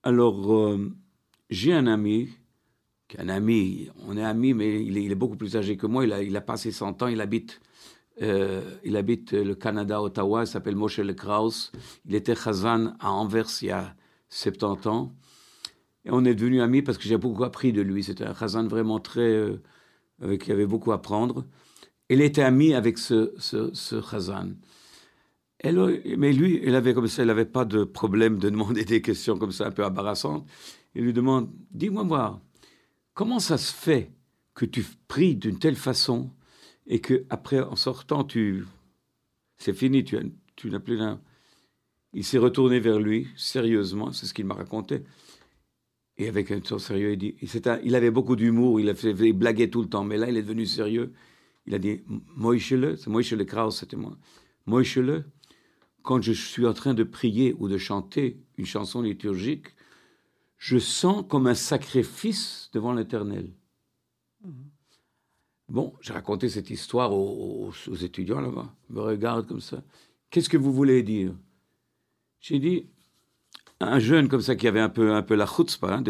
Alors, 0.04 0.54
euh, 0.54 0.90
j'ai 1.50 1.74
un 1.74 1.88
ami, 1.88 2.30
un 3.18 3.28
ami, 3.28 3.90
on 4.08 4.16
est 4.16 4.24
amis, 4.24 4.54
mais 4.54 4.86
il 4.86 4.98
est, 4.98 5.04
il 5.04 5.12
est 5.12 5.16
beaucoup 5.16 5.36
plus 5.36 5.58
âgé 5.58 5.76
que 5.76 5.86
moi, 5.86 6.06
il 6.06 6.14
a, 6.14 6.24
il 6.24 6.38
a 6.38 6.42
passé 6.42 6.72
100 6.72 7.02
ans, 7.02 7.08
il 7.08 7.20
habite, 7.20 7.60
euh, 8.22 8.62
il 8.84 8.96
habite 8.96 9.34
le 9.34 9.56
Canada, 9.56 10.02
Ottawa, 10.02 10.44
il 10.44 10.48
s'appelle 10.48 10.76
Moshe 10.76 11.00
Le 11.00 11.14
Kraus, 11.14 11.72
il 12.06 12.16
était 12.16 12.36
Chazan 12.36 12.94
à 13.00 13.12
Anvers 13.12 13.48
il 13.62 13.68
y 13.68 13.72
a 13.72 13.96
70 14.30 14.88
ans. 14.88 15.16
Et 16.06 16.10
on 16.12 16.26
est 16.26 16.36
devenus 16.36 16.62
amis 16.62 16.82
parce 16.82 16.98
que 16.98 17.06
j'ai 17.06 17.18
beaucoup 17.18 17.44
appris 17.44 17.72
de 17.74 17.82
lui. 17.82 18.04
C'était 18.04 18.26
un 18.26 18.36
Chazan 18.36 18.68
vraiment 18.68 19.00
très. 19.00 19.56
euh, 20.22 20.38
qui 20.38 20.52
avait 20.52 20.66
beaucoup 20.66 20.92
à 20.92 20.96
apprendre. 20.96 21.46
Il 22.10 22.22
était 22.22 22.44
ami 22.44 22.74
avec 22.74 22.98
ce, 22.98 23.34
ce. 23.38 23.72
Et 25.64 25.72
là, 25.72 25.88
mais 26.18 26.34
lui, 26.34 26.62
il 26.64 26.76
avait 26.76 26.94
comme 26.94 27.08
ça, 27.08 27.24
il 27.24 27.28
n'avait 27.28 27.46
pas 27.46 27.66
de 27.66 27.84
problème 27.84 28.38
de 28.38 28.50
demander 28.50 28.86
des 28.86 29.02
questions 29.02 29.38
comme 29.38 29.52
ça 29.52 29.68
un 29.68 29.72
peu 29.72 29.86
embarrassantes. 29.86 30.48
Il 30.96 31.04
lui 31.06 31.14
demande 31.14 31.50
Dis-moi 31.72 32.04
voir, 32.04 32.40
comment 33.14 33.40
ça 33.40 33.58
se 33.58 33.74
fait 33.74 34.12
que 34.54 34.66
tu 34.66 34.86
pries 35.08 35.36
d'une 35.36 35.58
telle 35.58 35.76
façon? 35.76 36.30
Et 36.88 37.00
que 37.02 37.26
après 37.30 37.60
en 37.62 37.76
sortant, 37.76 38.24
tu. 38.24 38.66
C'est 39.58 39.74
fini, 39.74 40.04
tu, 40.04 40.18
tu 40.56 40.70
n'as 40.70 40.80
plus 40.80 40.98
rien. 40.98 41.22
Il 42.14 42.24
s'est 42.24 42.38
retourné 42.38 42.80
vers 42.80 43.00
lui, 43.00 43.28
sérieusement, 43.36 44.12
c'est 44.12 44.26
ce 44.28 44.34
qu'il 44.34 44.46
m'a 44.46 44.56
raconté. 44.56 45.04
Et 46.18 46.28
avec 46.28 46.52
un 46.52 46.60
ton 46.60 46.78
sérieux, 46.80 47.14
il 47.14 47.18
dit, 47.18 47.36
il 47.84 47.96
avait 47.96 48.12
beaucoup 48.12 48.36
d'humour, 48.36 48.80
il, 48.80 48.94
fait- 48.96 49.12
il 49.14 49.70
tout 49.70 49.82
le 49.82 49.90
temps, 49.90 50.04
mais 50.04 50.18
là, 50.18 50.30
il 50.30 50.38
est 50.38 50.44
devenu 50.44 50.66
sérieux. 50.66 51.12
Il 51.66 51.74
a 51.74 51.80
dit, 51.80 52.02
Moïchele, 52.36 52.98
c'est 52.98 53.10
Moïchele 53.10 53.46
Kraus, 53.46 53.80
c'était 53.80 53.96
moi. 53.96 54.18
Moïchele, 54.68 55.26
quand 56.04 56.22
je 56.22 56.34
suis 56.34 56.68
en 56.68 56.74
train 56.74 56.94
de 56.94 57.04
prier 57.04 57.56
ou 57.60 57.68
de 57.70 57.78
chanter 57.78 58.40
une 58.58 58.66
chanson 58.66 59.02
liturgique, 59.02 59.68
je 60.58 60.78
sens 60.80 61.26
comme 61.30 61.48
un 61.48 61.56
sacrifice 61.56 62.70
devant 62.74 62.94
l'Éternel. 62.94 63.52
Bon, 65.70 65.94
j'ai 66.02 66.14
raconté 66.14 66.50
cette 66.50 66.70
histoire 66.70 67.14
aux, 67.14 67.72
étudiants 68.02 68.42
là-bas. 68.42 68.74
Ils 68.90 68.96
me 68.96 69.02
regardent 69.02 69.48
comme 69.48 69.62
ça. 69.62 69.82
Qu'est-ce 70.30 70.50
que 70.50 70.58
vous 70.58 70.74
voulez 70.74 71.04
dire? 71.04 71.34
J'ai 72.42 72.60
dit, 72.60 72.88
un 73.80 74.00
jeune 74.00 74.28
comme 74.28 74.42
ça 74.42 74.56
qui 74.56 74.68
avait 74.68 74.80
un 74.80 74.90
peu, 74.90 75.14
un 75.14 75.22
peu 75.22 75.36
la 75.36 75.46
chutzpah, 75.46 75.96
hein, 75.96 76.04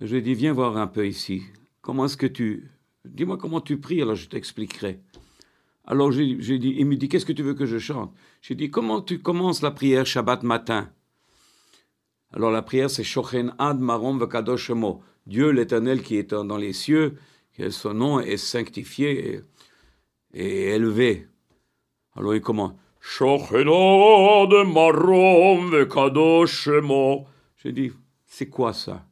je 0.00 0.06
lui 0.06 0.18
ai 0.18 0.22
dit, 0.22 0.34
viens 0.34 0.52
voir 0.52 0.76
un 0.76 0.86
peu 0.86 1.06
ici. 1.06 1.42
Comment 1.80 2.06
est-ce 2.06 2.16
que 2.16 2.26
tu... 2.26 2.70
Dis-moi 3.04 3.36
comment 3.36 3.60
tu 3.60 3.78
pries, 3.78 4.02
alors 4.02 4.14
je 4.14 4.28
t'expliquerai. 4.28 4.98
Alors 5.86 6.10
j'ai 6.10 6.58
dit, 6.58 6.74
il 6.78 6.86
me 6.86 6.96
dit, 6.96 7.08
qu'est-ce 7.08 7.26
que 7.26 7.32
tu 7.32 7.42
veux 7.42 7.54
que 7.54 7.66
je 7.66 7.78
chante? 7.78 8.12
J'ai 8.40 8.54
dit, 8.54 8.70
comment 8.70 9.02
tu 9.02 9.20
commences 9.20 9.62
la 9.62 9.70
prière 9.70 10.06
Shabbat 10.06 10.42
matin? 10.42 10.90
Alors 12.32 12.50
la 12.50 12.62
prière, 12.62 12.90
c'est 12.90 13.04
Shochen 13.04 13.54
Ad 13.58 13.78
Marom 13.78 14.18
Vekadosh. 14.18 14.72
Dieu 15.26 15.50
l'éternel 15.50 16.02
qui 16.02 16.16
est 16.16 16.34
dans 16.34 16.56
les 16.56 16.72
cieux, 16.72 17.16
que 17.56 17.70
son 17.70 17.94
nom 17.94 18.20
est 18.20 18.36
sanctifié 18.36 19.40
et, 20.32 20.70
élevé. 20.70 21.26
Alors 22.16 22.34
il 22.34 22.40
commence. 22.40 22.72
de 23.20 24.64
Marom 24.64 25.70
Je 27.56 27.68
dis, 27.68 27.92
c'est 28.26 28.48
quoi 28.48 28.72
ça? 28.72 29.06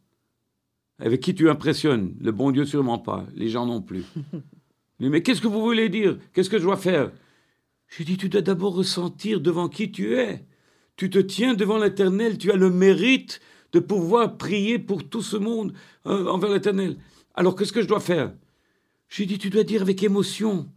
Avec 0.98 1.20
qui 1.20 1.34
tu 1.34 1.48
impressionnes? 1.48 2.14
Le 2.20 2.32
bon 2.32 2.50
Dieu 2.50 2.64
sûrement 2.64 2.98
pas, 2.98 3.26
les 3.34 3.48
gens 3.48 3.66
non 3.66 3.80
plus. 3.80 4.04
Il 5.00 5.06
dit, 5.06 5.10
mais 5.10 5.22
qu'est-ce 5.22 5.40
que 5.40 5.48
vous 5.48 5.62
voulez 5.62 5.88
dire? 5.88 6.16
Qu'est-ce 6.32 6.50
que 6.50 6.58
je 6.58 6.62
dois 6.62 6.76
faire? 6.76 7.10
J'ai 7.88 8.04
dit, 8.04 8.16
tu 8.16 8.28
dois 8.28 8.40
d'abord 8.40 8.74
ressentir 8.74 9.40
devant 9.40 9.68
qui 9.68 9.90
tu 9.90 10.16
es. 10.16 10.44
Tu 10.96 11.10
te 11.10 11.18
tiens 11.18 11.54
devant 11.54 11.78
l'Éternel, 11.78 12.38
tu 12.38 12.52
as 12.52 12.56
le 12.56 12.70
mérite 12.70 13.40
de 13.72 13.80
pouvoir 13.80 14.36
prier 14.36 14.78
pour 14.78 15.08
tout 15.08 15.22
ce 15.22 15.36
monde 15.36 15.72
euh, 16.06 16.26
envers 16.26 16.50
l'Éternel. 16.50 16.98
Alors 17.34 17.56
qu'est-ce 17.56 17.72
que 17.72 17.82
je 17.82 17.88
dois 17.88 18.00
faire? 18.00 18.32
J'ai 19.08 19.26
dit, 19.26 19.38
tu 19.38 19.50
dois 19.50 19.64
dire 19.64 19.82
avec 19.82 20.02
émotion. 20.02 20.68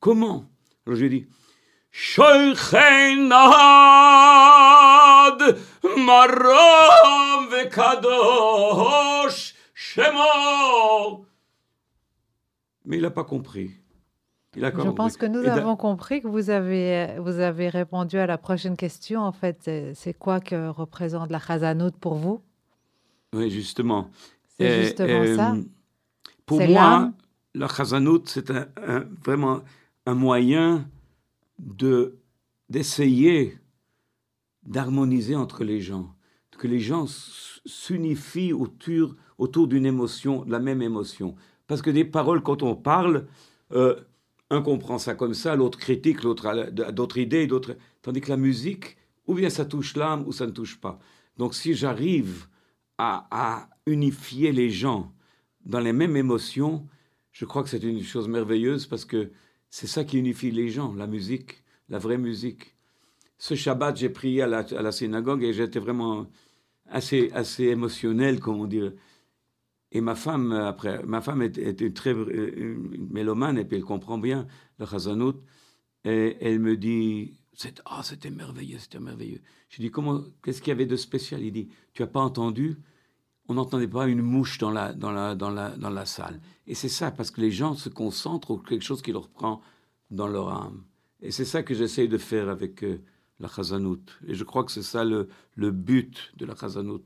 Comment? 0.00 0.50
Alors 0.86 0.98
j'ai 0.98 1.08
dit, 1.08 1.26
Shoichenad 1.90 2.78
Marom 5.98 7.48
Vekadosh 7.50 9.54
Shemo. 9.74 11.26
Mais 12.84 12.96
il 12.96 13.02
n'a 13.02 13.10
pas 13.10 13.24
compris. 13.24 13.72
Il 14.56 14.64
a 14.64 14.70
Je 14.70 14.90
pense 14.90 15.16
que 15.16 15.26
nous 15.26 15.46
avons 15.46 15.76
compris 15.76 16.22
que 16.22 16.28
vous 16.28 16.50
avez, 16.50 17.16
vous 17.18 17.38
avez 17.38 17.68
répondu 17.68 18.18
à 18.18 18.26
la 18.26 18.38
prochaine 18.38 18.76
question. 18.76 19.20
En 19.20 19.32
fait, 19.32 19.70
c'est 19.94 20.14
quoi 20.14 20.40
que 20.40 20.68
représente 20.68 21.30
la 21.30 21.38
Chazanout 21.38 21.92
pour 22.00 22.14
vous? 22.14 22.42
Oui, 23.34 23.50
justement. 23.50 24.10
C'est 24.58 24.84
justement 24.84 25.36
ça. 25.36 25.52
Euh, 25.52 25.62
pour 26.48 26.58
moi, 26.74 27.12
la 27.54 27.68
chazanout, 27.68 28.22
c'est 28.26 28.50
un, 28.50 28.66
un- 28.94 29.04
vraiment 29.24 29.60
un 30.06 30.14
moyen 30.14 30.88
de 31.58 32.18
d'essayer 32.70 33.58
d'harmoniser 34.64 35.34
entre 35.34 35.64
les 35.64 35.80
gens, 35.80 36.14
que 36.58 36.66
les 36.68 36.80
gens 36.80 37.06
s'unifient 37.64 38.52
autour, 38.52 39.14
autour 39.38 39.68
d'une 39.68 39.86
émotion, 39.86 40.44
de 40.44 40.50
la 40.50 40.58
même 40.58 40.82
émotion. 40.82 41.34
Parce 41.66 41.82
que 41.82 41.90
des 41.90 42.04
paroles, 42.04 42.42
quand 42.42 42.62
on 42.62 42.74
parle, 42.74 43.26
euh, 43.72 43.94
un 44.50 44.60
comprend 44.62 44.98
ça 44.98 45.14
comme 45.14 45.34
ça, 45.34 45.56
l'autre 45.56 45.78
critique, 45.78 46.22
l'autre 46.22 46.46
a 46.46 46.70
d'autres 46.92 47.18
idées, 47.18 47.46
d'autres. 47.46 47.76
Tandis 48.02 48.20
que 48.20 48.28
la 48.30 48.36
musique, 48.36 48.96
ou 49.26 49.34
bien 49.34 49.50
ça 49.50 49.64
touche 49.64 49.96
l'âme, 49.96 50.24
ou 50.26 50.32
ça 50.32 50.46
ne 50.46 50.50
touche 50.52 50.80
pas. 50.80 50.98
Donc 51.38 51.54
si 51.54 51.74
j'arrive 51.74 52.46
à, 52.98 53.26
à 53.30 53.68
unifier 53.86 54.52
les 54.52 54.70
gens 54.70 55.12
dans 55.68 55.80
les 55.80 55.92
mêmes 55.92 56.16
émotions, 56.16 56.86
je 57.30 57.44
crois 57.44 57.62
que 57.62 57.68
c'est 57.68 57.82
une 57.82 58.02
chose 58.02 58.26
merveilleuse 58.26 58.86
parce 58.86 59.04
que 59.04 59.30
c'est 59.70 59.86
ça 59.86 60.04
qui 60.04 60.18
unifie 60.18 60.50
les 60.50 60.70
gens, 60.70 60.94
la 60.94 61.06
musique, 61.06 61.62
la 61.88 61.98
vraie 61.98 62.18
musique. 62.18 62.74
Ce 63.36 63.54
Shabbat, 63.54 63.96
j'ai 63.96 64.08
prié 64.08 64.42
à 64.42 64.46
la, 64.46 64.92
synagogue 64.92 65.44
et 65.44 65.52
j'étais 65.52 65.78
vraiment 65.78 66.26
assez, 66.86 67.30
assez 67.32 67.64
émotionnel, 67.64 68.40
comment 68.40 68.66
dire. 68.66 68.92
Et 69.92 70.00
ma 70.00 70.14
femme, 70.14 70.52
après, 70.52 71.02
ma 71.04 71.20
femme 71.20 71.42
est, 71.42 71.80
une 71.80 71.92
très 71.92 72.12
une 72.12 73.08
mélomane 73.10 73.58
et 73.58 73.64
puis 73.64 73.76
elle 73.76 73.84
comprend 73.84 74.18
bien 74.18 74.46
le 74.78 74.86
chazanout. 74.86 75.36
Et 76.04 76.36
elle 76.40 76.60
me 76.60 76.76
dit, 76.76 77.38
ah, 77.84 78.02
c'était 78.02 78.30
merveilleux, 78.30 78.78
c'était 78.78 79.00
merveilleux. 79.00 79.40
Je 79.68 79.82
dis, 79.82 79.90
comment, 79.90 80.24
qu'est-ce 80.42 80.60
qu'il 80.62 80.70
y 80.70 80.72
avait 80.72 80.86
de 80.86 80.96
spécial? 80.96 81.42
Il 81.42 81.52
dit, 81.52 81.68
tu 81.92 82.02
as 82.02 82.06
pas 82.06 82.20
entendu? 82.20 82.78
On 83.48 83.54
n'entendait 83.54 83.88
pas 83.88 84.06
une 84.06 84.20
mouche 84.22 84.58
dans 84.58 84.70
la, 84.70 84.92
dans 84.92 85.10
la, 85.10 85.34
dans 85.34 85.50
la, 85.50 85.70
dans 85.70 85.90
la 85.90 86.04
salle. 86.06 86.38
Et 86.66 86.74
c'est 86.74 86.88
ça, 86.90 87.10
parce 87.10 87.30
que 87.30 87.40
les 87.40 87.50
gens 87.50 87.74
se 87.74 87.88
concentrent 87.88 88.48
sur 88.54 88.62
quelque 88.62 88.84
chose 88.84 89.00
qui 89.02 89.12
leur 89.12 89.28
prend 89.28 89.62
dans 90.10 90.28
leur 90.28 90.50
âme. 90.50 90.84
Et 91.20 91.30
c'est 91.30 91.46
ça 91.46 91.62
que 91.62 91.74
j'essaye 91.74 92.08
de 92.08 92.18
faire 92.18 92.48
avec 92.50 92.84
euh, 92.84 93.00
la 93.40 93.48
chazanout. 93.48 94.04
Et 94.26 94.34
je 94.34 94.44
crois 94.44 94.64
que 94.64 94.70
c'est 94.72 94.82
ça 94.82 95.04
le, 95.04 95.28
le 95.56 95.70
but 95.70 96.32
de 96.36 96.44
la 96.44 96.54
chazanout. 96.54 97.02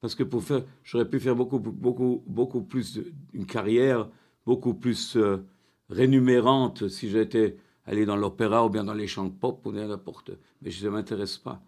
Parce 0.00 0.14
que 0.14 0.22
pour 0.22 0.42
faire, 0.42 0.64
j'aurais 0.82 1.08
pu 1.08 1.20
faire 1.20 1.36
beaucoup, 1.36 1.58
beaucoup, 1.58 2.22
beaucoup 2.26 2.62
plus 2.62 2.94
de- 2.94 3.12
une 3.32 3.46
carrière, 3.46 4.08
beaucoup 4.46 4.74
plus 4.74 5.16
euh, 5.16 5.44
rémunérante 5.90 6.88
si 6.88 7.08
j'étais 7.10 7.56
allé 7.86 8.04
dans 8.06 8.16
l'opéra 8.16 8.64
ou 8.64 8.70
bien 8.70 8.84
dans 8.84 8.94
les 8.94 9.06
chants 9.06 9.24
de 9.26 9.32
pop 9.32 9.64
ou 9.66 9.72
bien 9.72 9.86
n'importe. 9.88 10.30
Mais 10.62 10.70
ça 10.70 10.84
ne 10.86 10.90
m'intéresse 10.90 11.36
pas. 11.38 11.60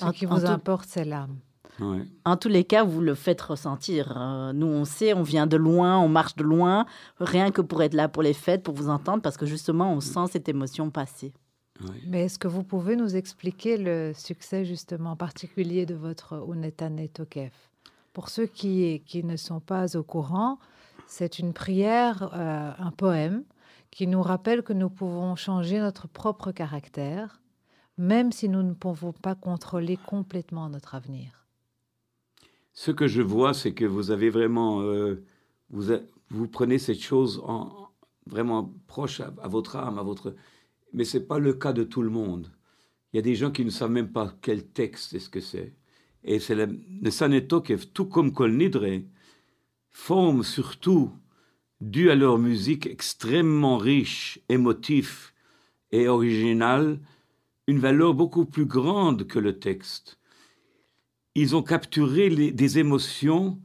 Ce 0.00 0.10
qui 0.10 0.26
en 0.26 0.34
vous 0.34 0.40
tout- 0.42 0.46
importe, 0.46 0.88
c'est 0.88 1.04
l'âme. 1.04 1.38
Ouais. 1.80 2.04
En 2.24 2.36
tous 2.36 2.48
les 2.48 2.64
cas, 2.64 2.82
vous 2.82 3.00
le 3.00 3.14
faites 3.14 3.40
ressentir. 3.40 4.16
Euh, 4.16 4.52
nous, 4.52 4.66
on 4.66 4.84
sait, 4.84 5.14
on 5.14 5.22
vient 5.22 5.46
de 5.46 5.56
loin, 5.56 5.98
on 5.98 6.08
marche 6.08 6.34
de 6.36 6.42
loin, 6.42 6.86
rien 7.20 7.50
que 7.50 7.60
pour 7.60 7.82
être 7.82 7.94
là 7.94 8.08
pour 8.08 8.22
les 8.22 8.32
fêtes, 8.32 8.62
pour 8.62 8.74
vous 8.74 8.88
entendre, 8.88 9.22
parce 9.22 9.36
que 9.36 9.46
justement, 9.46 9.92
on 9.92 10.00
sent 10.00 10.32
cette 10.32 10.48
émotion 10.48 10.90
passer. 10.90 11.32
ouais. 11.80 12.02
Mais 12.06 12.24
est-ce 12.24 12.38
que 12.38 12.48
vous 12.48 12.64
pouvez 12.64 12.96
nous 12.96 13.16
expliquer 13.16 13.76
le 13.76 14.12
succès 14.14 14.64
justement 14.64 15.14
particulier 15.14 15.86
de 15.86 15.94
votre 15.94 16.44
Unetane 16.52 17.08
Tokef 17.08 17.70
Pour 18.12 18.28
ceux 18.28 18.46
qui, 18.46 19.02
qui 19.06 19.22
ne 19.22 19.36
sont 19.36 19.60
pas 19.60 19.96
au 19.96 20.02
courant, 20.02 20.58
c'est 21.06 21.38
une 21.38 21.52
prière, 21.52 22.30
euh, 22.34 22.72
un 22.76 22.90
poème 22.90 23.44
qui 23.90 24.06
nous 24.06 24.22
rappelle 24.22 24.62
que 24.62 24.72
nous 24.72 24.90
pouvons 24.90 25.36
changer 25.36 25.78
notre 25.78 26.08
propre 26.08 26.52
caractère, 26.52 27.40
même 27.96 28.32
si 28.32 28.48
nous 28.48 28.62
ne 28.62 28.74
pouvons 28.74 29.12
pas 29.12 29.34
contrôler 29.34 29.96
complètement 29.96 30.68
notre 30.68 30.94
avenir. 30.94 31.37
Ce 32.80 32.92
que 32.92 33.08
je 33.08 33.22
vois, 33.22 33.54
c'est 33.54 33.74
que 33.74 33.84
vous 33.84 34.12
avez 34.12 34.30
vraiment, 34.30 34.82
euh, 34.82 35.24
vous, 35.68 36.46
prenez 36.46 36.78
cette 36.78 37.00
chose 37.00 37.42
en, 37.44 37.88
vraiment 38.26 38.72
proche 38.86 39.18
à, 39.18 39.48
votre 39.48 39.74
âme, 39.74 39.98
à 39.98 40.04
votre, 40.04 40.36
mais 40.92 41.02
c'est 41.02 41.26
pas 41.26 41.40
le 41.40 41.54
cas 41.54 41.72
de 41.72 41.82
tout 41.82 42.02
le 42.02 42.10
monde. 42.10 42.52
Il 43.12 43.16
y 43.16 43.18
a 43.18 43.22
des 43.22 43.34
gens 43.34 43.50
qui 43.50 43.64
ne 43.64 43.70
savent 43.70 43.90
même 43.90 44.12
pas 44.12 44.32
quel 44.42 44.64
texte 44.64 45.12
est 45.12 45.18
ce 45.18 45.28
que 45.28 45.40
c'est. 45.40 45.74
Et 46.22 46.38
c'est 46.38 46.54
le, 46.54 46.78
le 47.02 47.10
Sanetokev, 47.10 47.86
tout 47.86 48.06
comme 48.06 48.32
Kol 48.32 48.52
Nidre, 48.52 49.02
forme 49.90 50.44
surtout, 50.44 51.10
dû 51.80 52.12
à 52.12 52.14
leur 52.14 52.38
musique 52.38 52.86
extrêmement 52.86 53.78
riche, 53.78 54.38
émotif 54.48 55.34
et 55.90 56.06
originale, 56.06 57.00
une 57.66 57.80
valeur 57.80 58.14
beaucoup 58.14 58.44
plus 58.44 58.66
grande 58.66 59.26
que 59.26 59.40
le 59.40 59.58
texte 59.58 60.17
ils 61.40 61.54
ont 61.56 61.62
capturé 61.62 62.30
des 62.52 62.78
émotions 62.78 63.60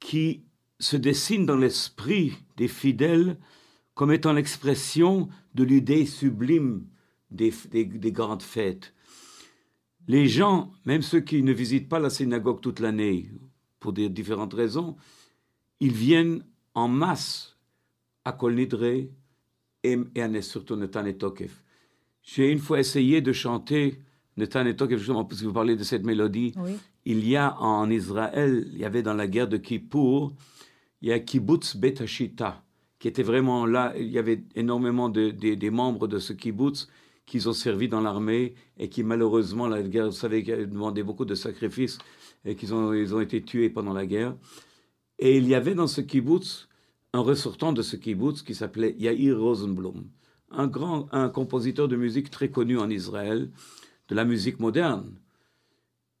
qui 0.00 0.42
se 0.78 0.96
dessinent 0.96 1.46
dans 1.46 1.56
l'esprit 1.56 2.32
des 2.56 2.68
fidèles 2.68 3.38
comme 3.94 4.12
étant 4.12 4.32
l'expression 4.32 5.28
de 5.54 5.64
l'idée 5.64 6.06
sublime 6.06 6.86
des, 7.30 7.52
des- 7.70 7.84
des 7.84 8.12
grandes 8.12 8.42
fêtes. 8.42 8.94
Les 10.08 10.26
gens, 10.26 10.72
même 10.84 11.02
ceux 11.02 11.20
qui 11.20 11.42
ne 11.42 11.52
visitent 11.52 11.88
pas 11.88 12.00
la 12.00 12.10
synagogue 12.10 12.60
toute 12.60 12.80
l'année, 12.80 13.30
pour 13.78 13.92
des 13.92 14.08
différentes 14.08 14.54
raisons, 14.54 14.96
ils 15.80 15.92
viennent 15.92 16.44
en 16.74 16.88
masse 16.88 17.56
à 18.24 18.32
Kol 18.32 18.54
Nidre 18.54 18.84
et, 18.84 19.10
et 19.82 20.22
à 20.22 20.42
surtout. 20.42 20.78
J'ai 22.22 22.50
une 22.50 22.58
fois 22.58 22.80
essayé 22.80 23.20
de 23.20 23.32
chanter 23.32 23.98
Netan 24.36 24.64
et 24.66 24.74
Tokef, 24.76 24.98
justement, 24.98 25.24
parce 25.24 25.40
que 25.40 25.46
vous 25.46 25.52
parlez 25.52 25.76
de 25.76 25.84
cette 25.84 26.04
mélodie 26.04 26.52
Oui. 26.56 26.72
il 27.04 27.28
y 27.28 27.36
a 27.36 27.56
en 27.60 27.90
Israël, 27.90 28.66
il 28.72 28.78
y 28.78 28.84
avait 28.84 29.02
dans 29.02 29.14
la 29.14 29.26
guerre 29.26 29.48
de 29.48 29.58
Kippour, 29.58 30.32
il 31.02 31.08
y 31.08 31.12
a 31.12 31.18
kibbutz 31.18 31.76
Bet 31.76 32.00
Hashita, 32.00 32.62
qui 32.98 33.08
était 33.08 33.22
vraiment 33.24 33.66
là. 33.66 33.92
Il 33.98 34.06
y 34.08 34.18
avait 34.18 34.44
énormément 34.54 35.08
de, 35.08 35.30
de- 35.30 35.54
des 35.54 35.70
membres 35.70 36.06
de 36.08 36.18
ce 36.18 36.32
kibbutz 36.32 36.88
qui 37.26 37.46
ont 37.46 37.52
servi 37.52 37.88
dans 37.88 38.00
l'armée 38.00 38.54
et 38.78 38.88
qui 38.88 39.02
malheureusement, 39.02 39.66
la 39.68 39.82
guerre, 39.82 40.06
vous 40.06 40.12
savez, 40.12 40.42
demandé 40.42 41.02
beaucoup 41.02 41.24
de 41.24 41.34
sacrifices 41.34 41.98
et 42.44 42.54
qu'ils 42.56 42.72
ont, 42.74 42.92
ils 42.94 43.14
ont 43.14 43.20
été 43.20 43.42
tués 43.42 43.68
pendant 43.70 43.92
la 43.92 44.06
guerre. 44.06 44.34
Et 45.18 45.36
il 45.36 45.46
y 45.46 45.54
avait 45.54 45.74
dans 45.74 45.86
ce 45.86 46.00
kibbutz 46.00 46.68
un 47.12 47.20
ressortant 47.20 47.72
de 47.72 47.82
ce 47.82 47.96
kibbutz 47.96 48.42
qui 48.42 48.54
s'appelait 48.54 48.94
Yair 48.98 49.38
Rosenblum, 49.38 50.04
un 50.50 50.66
grand, 50.66 51.08
un 51.12 51.28
compositeur 51.28 51.86
de 51.88 51.96
musique 51.96 52.30
très 52.30 52.48
connu 52.50 52.78
en 52.78 52.88
Israël, 52.90 53.50
de 54.08 54.14
la 54.14 54.24
musique 54.24 54.60
moderne. 54.60 55.14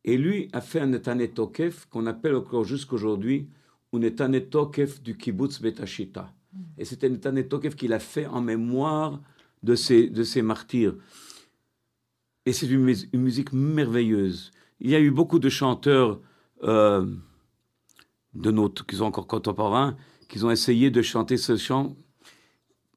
Et 0.04 0.16
lui 0.16 0.48
a 0.52 0.60
fait 0.60 0.80
un 0.80 0.92
Etanet 0.92 1.28
Tokef 1.34 1.86
qu'on 1.86 2.06
appelle 2.06 2.34
encore 2.34 2.64
jusqu'aujourd'hui 2.64 3.48
un 3.92 4.02
Etanet 4.02 4.50
Tokef 4.50 5.02
du 5.02 5.16
kibbutz 5.16 5.60
Betashita. 5.60 6.32
Et 6.78 6.84
c'est 6.84 7.04
un 7.04 7.14
Etanet 7.14 7.48
Tokef 7.48 7.76
qu'il 7.76 7.92
a 7.92 7.98
fait 7.98 8.26
en 8.26 8.40
mémoire 8.40 9.20
de 9.62 9.74
ses, 9.74 10.08
de 10.08 10.24
ses 10.24 10.42
martyrs. 10.42 10.94
Et 12.46 12.52
c'est 12.52 12.66
une, 12.66 12.80
mus- 12.82 13.08
une 13.12 13.22
musique 13.22 13.52
merveilleuse. 13.52 14.50
Il 14.80 14.90
y 14.90 14.96
a 14.96 15.00
eu 15.00 15.12
beaucoup 15.12 15.38
de 15.38 15.48
chanteurs 15.48 16.20
euh, 16.64 17.06
de 18.34 18.50
notre, 18.50 18.84
qui 18.84 18.96
sont 18.96 19.04
encore 19.04 19.28
contemporains, 19.28 19.96
qui 20.28 20.42
ont 20.42 20.50
essayé 20.50 20.90
de 20.90 21.02
chanter 21.02 21.36
ce 21.36 21.56
chant. 21.56 21.94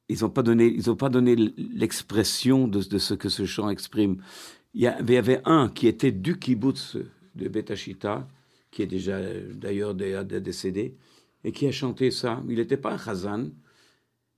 Ils 0.08 0.22
n'ont 0.22 0.30
pas 0.30 0.42
donné, 0.42 0.66
ils 0.66 0.90
ont 0.90 0.96
pas 0.96 1.08
donné 1.08 1.36
l'expression 1.36 2.66
de, 2.66 2.82
de 2.82 2.98
ce 2.98 3.14
que 3.14 3.28
ce 3.28 3.44
chant 3.44 3.70
exprime. 3.70 4.22
Il 4.78 4.82
y, 4.82 4.88
avait 5.16 5.40
un 5.46 5.70
qui 5.70 5.86
était 5.86 6.12
du 6.12 6.38
kibbutz 6.38 6.98
de 7.34 7.48
Betachita, 7.48 8.28
qui 8.70 8.82
est 8.82 8.86
déjà 8.86 9.18
d'ailleurs 9.54 9.94
dé- 9.94 10.22
dé- 10.26 10.38
décédé, 10.38 10.94
et 11.44 11.50
qui 11.50 11.66
a 11.66 11.72
chanté 11.72 12.10
ça. 12.10 12.42
Il 12.46 12.56
n'était 12.56 12.76
pas 12.76 12.92
un 12.92 12.98
chazan, 12.98 13.46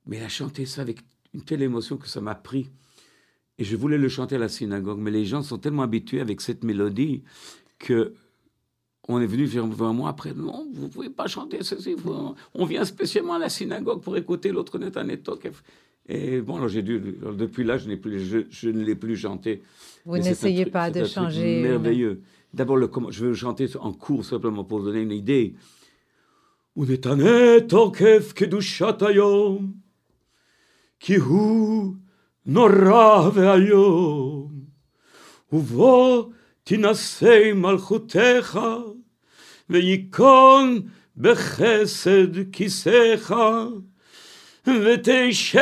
mais 0.06 0.18
il 0.18 0.22
a 0.22 0.28
chanté 0.28 0.64
ça 0.64 0.82
avec 0.82 1.00
une 1.34 1.42
telle 1.42 1.60
émotion 1.62 1.96
que 1.96 2.06
ça 2.06 2.20
m'a 2.20 2.36
pris. 2.36 2.70
Et 3.58 3.64
je 3.64 3.74
voulais 3.74 3.98
le 3.98 4.08
chanter 4.08 4.36
à 4.36 4.38
la 4.38 4.48
synagogue, 4.48 5.00
mais 5.00 5.10
les 5.10 5.24
gens 5.24 5.42
sont 5.42 5.58
tellement 5.58 5.82
habitués 5.82 6.20
avec 6.20 6.40
cette 6.40 6.62
mélodie 6.62 7.24
que 7.80 8.14
on 9.08 9.20
est 9.20 9.26
venu 9.26 9.44
vers, 9.44 9.66
moi 9.66 10.10
après. 10.10 10.34
Non, 10.34 10.68
vous 10.72 10.88
pouvez 10.88 11.10
pas 11.10 11.26
chanter 11.26 11.64
ceci. 11.64 11.96
on 12.54 12.64
vient 12.64 12.84
spécialement 12.84 13.34
à 13.34 13.38
la 13.40 13.48
synagogue 13.48 14.02
pour 14.02 14.16
écouter 14.16 14.52
l'autre 14.52 14.78
Netanetok. 14.78 15.50
Et 16.09 16.41
bon, 16.41 16.55
alors 16.57 16.67
j'ai 16.67 16.81
dû. 16.81 17.15
alors 17.21 17.33
depuis 17.35 17.63
là, 17.63 17.77
je, 17.77 17.87
n'ai 17.87 17.95
plus, 17.97 18.19
je, 18.19 18.39
je 18.49 18.69
ne 18.69 18.83
l'ai 18.83 18.95
plus 18.95 19.15
chanté. 19.15 19.61
Vous 20.05 20.13
Mais 20.13 20.21
c'est 20.21 20.27
un 20.27 20.31
n'essayez 20.31 20.63
truc- 20.63 20.73
pas 20.73 20.85
c'est 20.87 20.91
de 20.91 20.99
un 20.99 21.03
truc 21.03 21.13
changer. 21.13 21.61
Merveilleux. 21.61 22.21
D'abord, 22.53 22.77
le, 22.77 22.87
comment- 22.87 23.09
je 23.11 23.25
veux 23.25 23.33
chanter 23.33 23.67
en 23.79 23.93
cours 23.93 24.23
simplement 24.25 24.63
pour 24.65 24.79
vous 24.79 24.85
donner 24.85 25.01
une 25.01 25.11
idée. 25.23 25.55
ונתנה 26.75 27.59
תוקף 27.69 28.33
קדושת 28.35 29.01
היום, 29.01 29.73
כי 30.99 31.15
הוא 31.15 31.93
נורא 32.45 33.29
ואיום, 33.33 34.51
ובו 35.53 36.29
תינשא 36.63 37.53
מלכותך, 37.55 38.59
וייכון 39.69 40.79
בחסד 41.17 42.51
כיסאך, 42.51 43.33
ותשב 44.67 45.59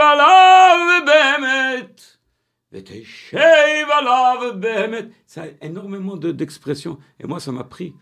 עליו 0.00 0.78
באמת. 1.06 2.00
ותשב 2.72 3.86
עליו 3.98 4.52
באמת. 4.60 5.04
Ça 5.26 5.42
a 5.42 5.64
énormément 5.66 6.16
de- 6.16 6.32
d'expressions. 6.32 6.98
Et 7.20 7.26
moi, 7.26 7.40
ça 7.40 7.52
m'a 7.52 7.64
pris. 7.64 7.94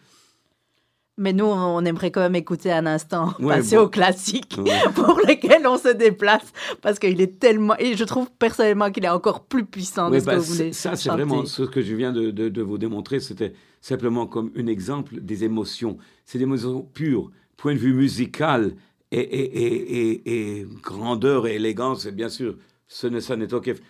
Mais 1.19 1.33
nous, 1.35 1.45
on 1.45 1.85
aimerait 1.85 2.11
quand 2.11 2.23
même 2.23 2.35
écouter 2.35 2.73
un 2.73 2.87
instant, 2.87 3.35
Ouais, 3.39 3.57
passer 3.57 3.77
bon. 3.77 3.83
au 3.83 3.89
classique 3.89 4.55
Ouais. 4.59 4.81
pour 4.95 5.19
lequel 5.29 5.67
on 5.67 5.77
se 5.77 5.89
déplace, 6.07 6.49
parce 6.81 6.99
qu'il 6.99 7.21
est 7.21 7.39
tellement... 7.39 7.77
Et 7.79 7.97
je 7.99 8.05
trouve 8.05 8.31
personnellement 8.39 8.91
qu'il 8.91 9.05
est 9.05 9.11
encore 9.11 9.45
plus 9.45 9.67
puissant 9.67 10.09
Oui, 10.11 10.17
de 10.17 10.21
ce 10.21 10.25
bah, 10.27 10.33
que 10.35 10.39
vous 10.39 10.45
voulez 10.55 10.73
c'est- 10.73 10.89
ça, 10.89 10.97
c'est 10.97 11.11
chanter. 11.11 11.23
vraiment 11.25 11.45
ce 11.45 11.63
que 11.65 11.83
je 11.83 11.95
viens 11.95 12.13
de, 12.13 12.31
de- 12.31 12.49
de 12.49 12.63
vous 12.63 12.79
démontrer. 12.79 13.21
C'était 13.21 13.53
simplement 13.83 14.27
comme 14.27 14.51
un 14.57 14.67
exemple 14.67 15.21
des 15.21 15.45
émotions. 15.45 15.99
C'est 16.25 16.39
des 16.39 16.45
émotions 16.45 16.81
pures, 16.83 17.31
point 17.59 17.75
de 17.75 17.79
vue 17.79 17.93
musical 17.93 18.73
et, 19.12 19.20
et, 19.20 20.60
et, 20.60 20.66
grandeur 20.84 21.48
et 21.48 21.56
élégance. 21.56 22.06
Et 22.06 22.12
bien 22.12 22.30
sûr, 22.30 22.58
ce 22.88 23.08
n'est 23.08 23.22
ça 23.22 23.36
n'est. 23.38 23.82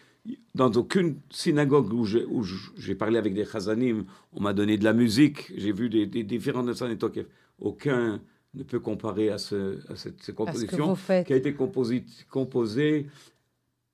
Dans 0.56 0.72
aucune 0.72 1.20
synagogue 1.30 1.94
où 1.94 2.04
je- 2.04 2.26
où 2.28 2.44
j'ai 2.78 2.96
parlé 2.96 3.18
avec 3.18 3.34
des 3.34 3.46
chazanim, 3.46 4.06
on 4.34 4.42
m'a 4.42 4.54
donné 4.54 4.78
de 4.78 4.84
la 4.84 4.94
musique. 4.94 5.52
J'ai 5.56 5.72
vu 5.72 5.90
des, 5.90 6.06
des 6.06 6.24
différents 6.24 6.64
Nessan 6.64 6.90
et. 6.92 7.26
Aucun 7.60 8.20
ne 8.54 8.64
peut 8.64 8.80
comparer 8.80 9.30
à, 9.30 9.38
ce, 9.38 9.80
à 9.92 9.96
cette, 9.96 10.22
faites. 10.96 11.28
qui 11.28 11.34
a 11.34 11.38
été 11.38 11.54
composé, 11.54 12.04
composé 12.30 13.08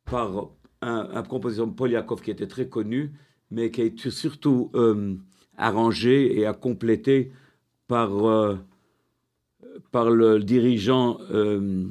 par 0.06 0.50
un, 0.82 1.10
un 1.14 1.24
compositeur 1.24 1.72
Paul 1.74 1.92
Yakov 1.92 2.22
qui 2.22 2.32
était 2.32 2.48
très 2.48 2.68
connu, 2.68 3.12
mais 3.52 3.72
qui 3.72 3.82
a 3.82 3.86
été 3.86 4.10
surtout 4.10 4.72
euh, 4.76 5.16
arrangé 5.58 6.40
et 6.40 6.46
à 6.46 6.54
complété 6.54 7.32
par, 7.88 8.26
euh, 8.28 8.56
par 9.91 10.11
le 10.11 10.39
dirigeant 10.41 11.19
euh, 11.31 11.87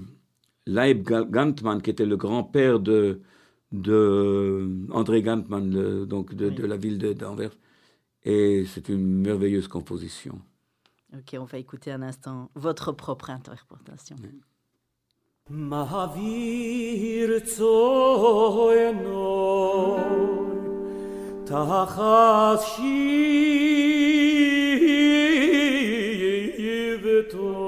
Leib 0.65 1.03
Ga- 1.09 1.23
Gantmann, 1.35 1.81
qui 1.81 1.89
était 1.89 2.05
le 2.05 2.17
grand-père 2.17 2.79
de, 2.79 3.21
de 3.71 4.69
André 4.91 5.21
Gantmann, 5.21 5.65
le- 5.71 6.05
donc 6.05 6.33
de, 6.35 6.47
Oui. 6.49 6.55
de 6.55 6.65
la 6.65 6.77
ville 6.77 6.97
de- 6.97 7.13
d'Anvers. 7.13 7.55
Et 8.23 8.65
c'est 8.71 8.89
une 8.89 9.05
merveilleuse 9.27 9.67
composition. 9.67 10.35
Ok, 11.13 11.29
on 11.39 11.45
va 11.45 11.57
écouter 11.57 11.91
un 11.91 12.01
instant 12.01 12.49
votre 12.55 12.91
propre 12.91 13.29
interprétation. 13.29 14.17
מעביר 15.49 17.39
צוינוי 17.39 18.87
תחת 21.45 22.59
שבטוי 26.67 27.60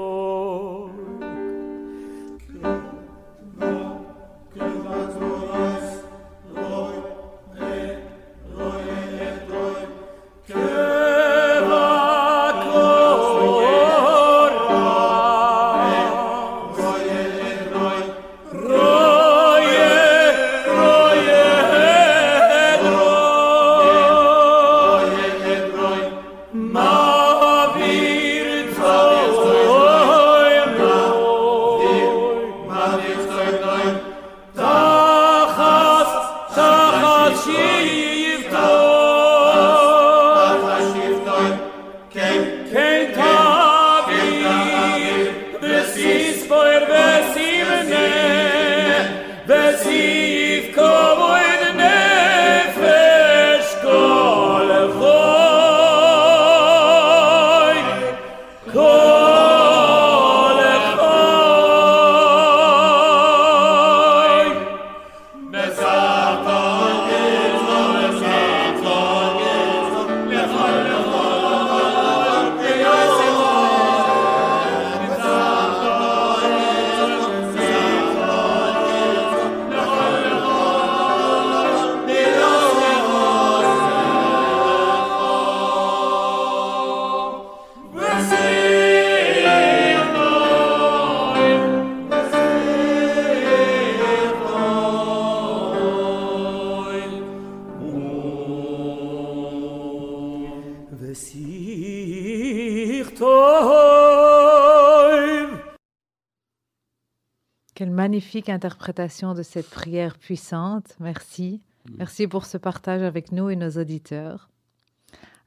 Magnifique 108.15 108.47
interprétation 108.47 109.33
de 109.33 109.43
cette 109.43 109.69
prière 109.69 110.17
puissante. 110.17 110.95
Merci. 111.01 111.61
Merci 111.97 112.27
pour 112.27 112.45
ce 112.45 112.57
partage 112.57 113.01
avec 113.01 113.33
nous 113.33 113.49
et 113.49 113.57
nos 113.57 113.71
auditeurs. 113.71 114.47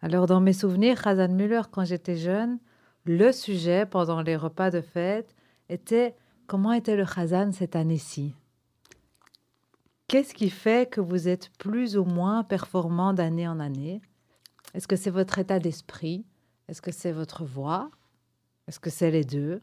Alors, 0.03 0.27
dans 0.27 0.43
mes 0.43 0.53
souvenirs, 0.53 1.01
Khazan 1.01 1.29
Müller, 1.29 1.63
quand 1.71 1.87
j'étais 1.87 2.17
jeune, 2.17 2.59
le 3.07 3.33
sujet 3.33 3.87
pendant 3.87 4.21
les 4.21 4.37
repas 4.37 4.71
de 4.71 4.83
fête 4.83 5.35
était 5.71 6.15
comment 6.47 6.75
était 6.75 6.95
le 6.95 7.07
Khazan 7.07 7.53
cette 7.53 7.75
année-ci? 7.75 8.35
Qu'est-ce 10.07 10.35
qui 10.35 10.51
fait 10.51 10.91
que 10.91 11.01
vous 11.01 11.27
êtes 11.27 11.49
plus 11.57 11.97
ou 11.97 12.05
moins 12.05 12.45
performant 12.45 13.15
d'année 13.15 13.49
en 13.49 13.61
année? 13.61 14.03
Est-ce 14.75 14.87
que 14.87 14.97
c'est 14.97 15.09
votre 15.09 15.39
état 15.39 15.59
d'esprit? 15.59 16.27
Est-ce 16.69 16.83
que 16.83 16.93
c'est 16.93 17.13
votre 17.13 17.47
voix? 17.47 17.91
Est-ce 18.67 18.79
que 18.79 18.91
c'est 18.91 19.11
les 19.11 19.25
deux? 19.25 19.63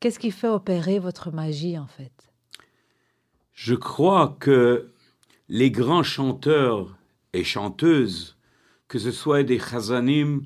Qu'est-ce 0.00 0.18
qui 0.18 0.32
fait 0.32 0.48
opérer 0.48 0.98
votre 0.98 1.30
magie 1.30 1.78
en 1.78 1.86
fait? 1.86 2.31
Je 3.52 3.74
crois 3.74 4.36
que 4.40 4.88
les 5.48 5.70
grands 5.70 6.02
chanteurs 6.02 6.96
et 7.32 7.44
chanteuses, 7.44 8.36
que 8.88 8.98
ce 8.98 9.10
soit 9.10 9.42
des 9.42 9.58
chazanim 9.58 10.42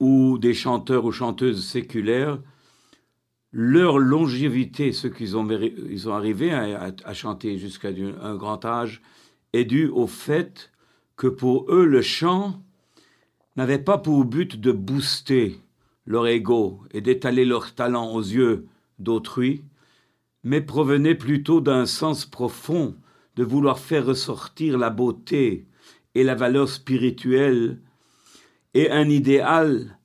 ou 0.00 0.38
des 0.38 0.54
chanteurs 0.54 1.04
ou 1.04 1.12
chanteuses 1.12 1.66
séculaires, 1.66 2.38
leur 3.50 3.98
longévité, 3.98 4.92
ce 4.92 5.08
qu'ils 5.08 5.36
ont, 5.36 5.48
ils 5.48 6.08
ont 6.08 6.14
arrivé 6.14 6.52
à, 6.52 7.14
chanter 7.14 7.58
jusqu'à 7.58 7.88
un 7.88 8.36
grand 8.36 8.64
âge, 8.64 9.00
est 9.52 9.64
due 9.64 9.88
au 9.88 10.06
fait 10.06 10.70
que 11.16 11.26
pour 11.26 11.72
eux, 11.72 11.86
le 11.86 12.02
chant 12.02 12.62
n'avait 13.56 13.78
pas 13.78 13.98
pour 13.98 14.24
but 14.24 14.60
de 14.60 14.70
booster 14.70 15.58
leur 16.06 16.26
ego 16.26 16.80
et 16.92 17.00
d'étaler 17.00 17.44
leur 17.44 17.74
talent 17.74 18.12
aux 18.12 18.22
yeux 18.22 18.66
d'autrui, 18.98 19.64
mais 20.44 20.60
provenait 20.60 21.14
plutôt 21.14 21.60
d'un 21.60 21.86
sens 21.86 22.24
profond 22.24 22.94
de 23.36 23.44
vouloir 23.44 23.78
faire 23.78 24.06
ressortir 24.06 24.78
la 24.78 24.90
beauté 24.90 25.66
et 26.14 26.24
la 26.24 26.34
valeur 26.34 26.68
spirituelle 26.68 27.80
et 28.74 28.90
un 28.90 29.08
idéal 29.08 29.98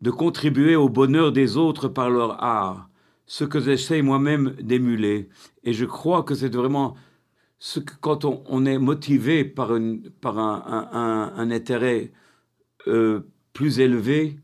de 0.00 0.10
contribuer 0.10 0.76
au 0.76 0.88
bonheur 0.88 1.32
des 1.32 1.56
autres 1.56 1.88
par 1.88 2.10
leur 2.10 2.42
art, 2.42 2.88
ce 3.26 3.44
que 3.44 3.60
j'essaie 3.60 4.02
moi-même 4.02 4.50
d'émuler. 4.60 5.28
Et 5.64 5.72
je 5.72 5.84
crois 5.84 6.22
que 6.22 6.34
c'est 6.34 6.54
vraiment 6.54 6.96
ce 7.58 7.78
que 7.78 7.94
quand 8.00 8.24
on, 8.24 8.66
est 8.66 8.78
motivé 8.78 9.44
par, 9.44 9.70
par 10.20 10.38
un, 10.38 11.50
intérêt 11.50 12.10
euh, 12.88 13.20
plus 13.52 13.78
élevé, 13.78 14.40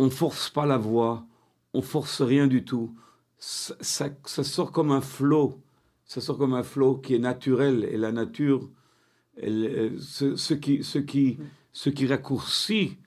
on 0.00 0.10
force 0.10 0.50
pas 0.50 0.66
la 0.66 0.78
voix, 0.78 1.24
on 1.74 1.82
force 1.82 2.20
rien 2.20 2.48
du 2.48 2.64
tout. 2.64 2.92
Ça, 3.44 3.74
sort 4.44 4.70
comme 4.70 4.92
un 4.92 5.00
flot, 5.00 5.58
ça 6.04 6.20
sort 6.20 6.38
comme 6.38 6.54
un 6.54 6.62
flot 6.62 6.98
qui 6.98 7.16
est 7.16 7.18
naturel 7.18 7.88
et 7.90 7.96
la 7.96 8.12
nature, 8.12 8.70
euh, 9.42 9.90
ce, 9.98 10.54
qui, 10.54 10.84
ce, 10.84 11.00
qui, 11.00 11.38
ce 11.72 11.90
qui 11.90 12.06
raccourcit 12.06 12.98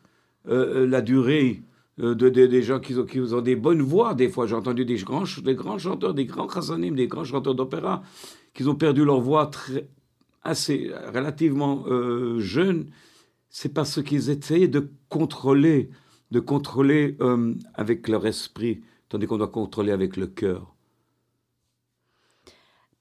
euh, 0.49 0.81
euh, 0.83 0.87
la 0.87 1.01
durée 1.01 1.63
de, 1.97 2.13
de- 2.13 2.29
des 2.47 2.61
gens 2.63 2.81
qui 2.81 2.95
ont, 2.95 3.05
qui 3.05 3.21
ont 3.21 3.39
des 3.39 3.55
bonnes 3.55 3.81
voix. 3.81 4.13
Des 4.13 4.27
fois, 4.27 4.45
j'ai 4.45 4.55
entendu 4.55 4.83
des 4.83 4.97
grands, 4.97 5.23
des 5.41 5.55
grands 5.55 5.77
chanteurs, 5.77 6.13
des 6.13 6.25
grands 6.25 6.49
chazanim, 6.49 6.95
des 6.95 7.07
grands 7.07 7.23
chanteurs 7.23 7.55
d'opéra, 7.55 8.03
qui 8.53 8.65
ont 8.67 8.75
perdu 8.75 9.05
leur 9.05 9.21
voix 9.21 9.47
très, 9.47 9.87
assez, 10.43 10.91
relativement 11.13 11.85
jeunes. 12.39 12.87
C'est 13.49 13.73
parce 13.73 14.03
qu'ils 14.03 14.29
essayaient 14.29 14.67
de 14.67 14.89
contrôler, 15.07 15.89
de 16.31 16.41
contrôler 16.41 17.17
avec 17.75 18.09
leur 18.09 18.27
esprit, 18.27 18.81
tandis 19.15 19.27
qu'on 19.27 19.37
doit 19.37 19.47
contrôler 19.47 19.93
avec 19.93 20.17
le 20.17 20.27
cœur. 20.27 20.75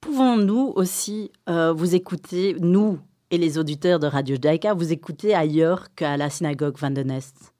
Pouvons-nous 0.01 0.73
aussi 0.77 1.33
euh, 1.49 1.73
vous 1.73 1.97
écouter, 1.97 2.55
nous 2.61 3.01
et 3.33 3.39
les 3.39 3.59
auditeurs 3.59 3.99
de 3.99 4.07
Radio 4.07 4.37
Judaïka, 4.37 4.75
vous 4.75 4.93
écouter 4.93 5.35
ailleurs 5.35 5.93
qu'à 5.97 6.17
la 6.17 6.31
synagogue 6.31 6.77
Van 6.79 6.93
den 6.93 7.09
Nest? 7.09 7.53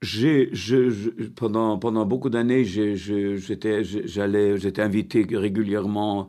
J'ai, 0.00 0.48
je, 0.52 0.90
je- 0.90 1.10
pendant, 1.34 1.76
pendant 1.76 2.06
beaucoup 2.06 2.30
d'années, 2.30 2.64
j'étais, 2.64 3.82
j'allais, 3.82 4.56
j'étais 4.56 4.82
invité 4.82 5.26
régulièrement 5.32 6.28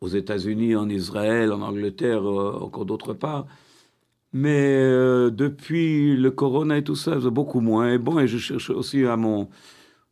aux 0.00 0.08
États-Unis, 0.08 0.74
en 0.74 0.88
Israël, 0.88 1.52
en 1.52 1.60
Angleterre, 1.60 2.24
euh, 2.24 2.58
encore 2.62 2.86
d'autre 2.86 3.12
part. 3.12 3.44
Mais 4.32 4.74
euh, 4.78 5.28
depuis 5.28 6.16
le 6.16 6.30
corona 6.30 6.78
et 6.78 6.82
tout 6.82 6.96
ça, 6.96 7.18
beaucoup 7.18 7.60
moins. 7.60 7.92
Et 7.92 7.98
bon, 7.98 8.18
et 8.18 8.26
je 8.26 8.38
cherche 8.38 8.70
aussi 8.70 9.04
à 9.04 9.18
mon, 9.18 9.50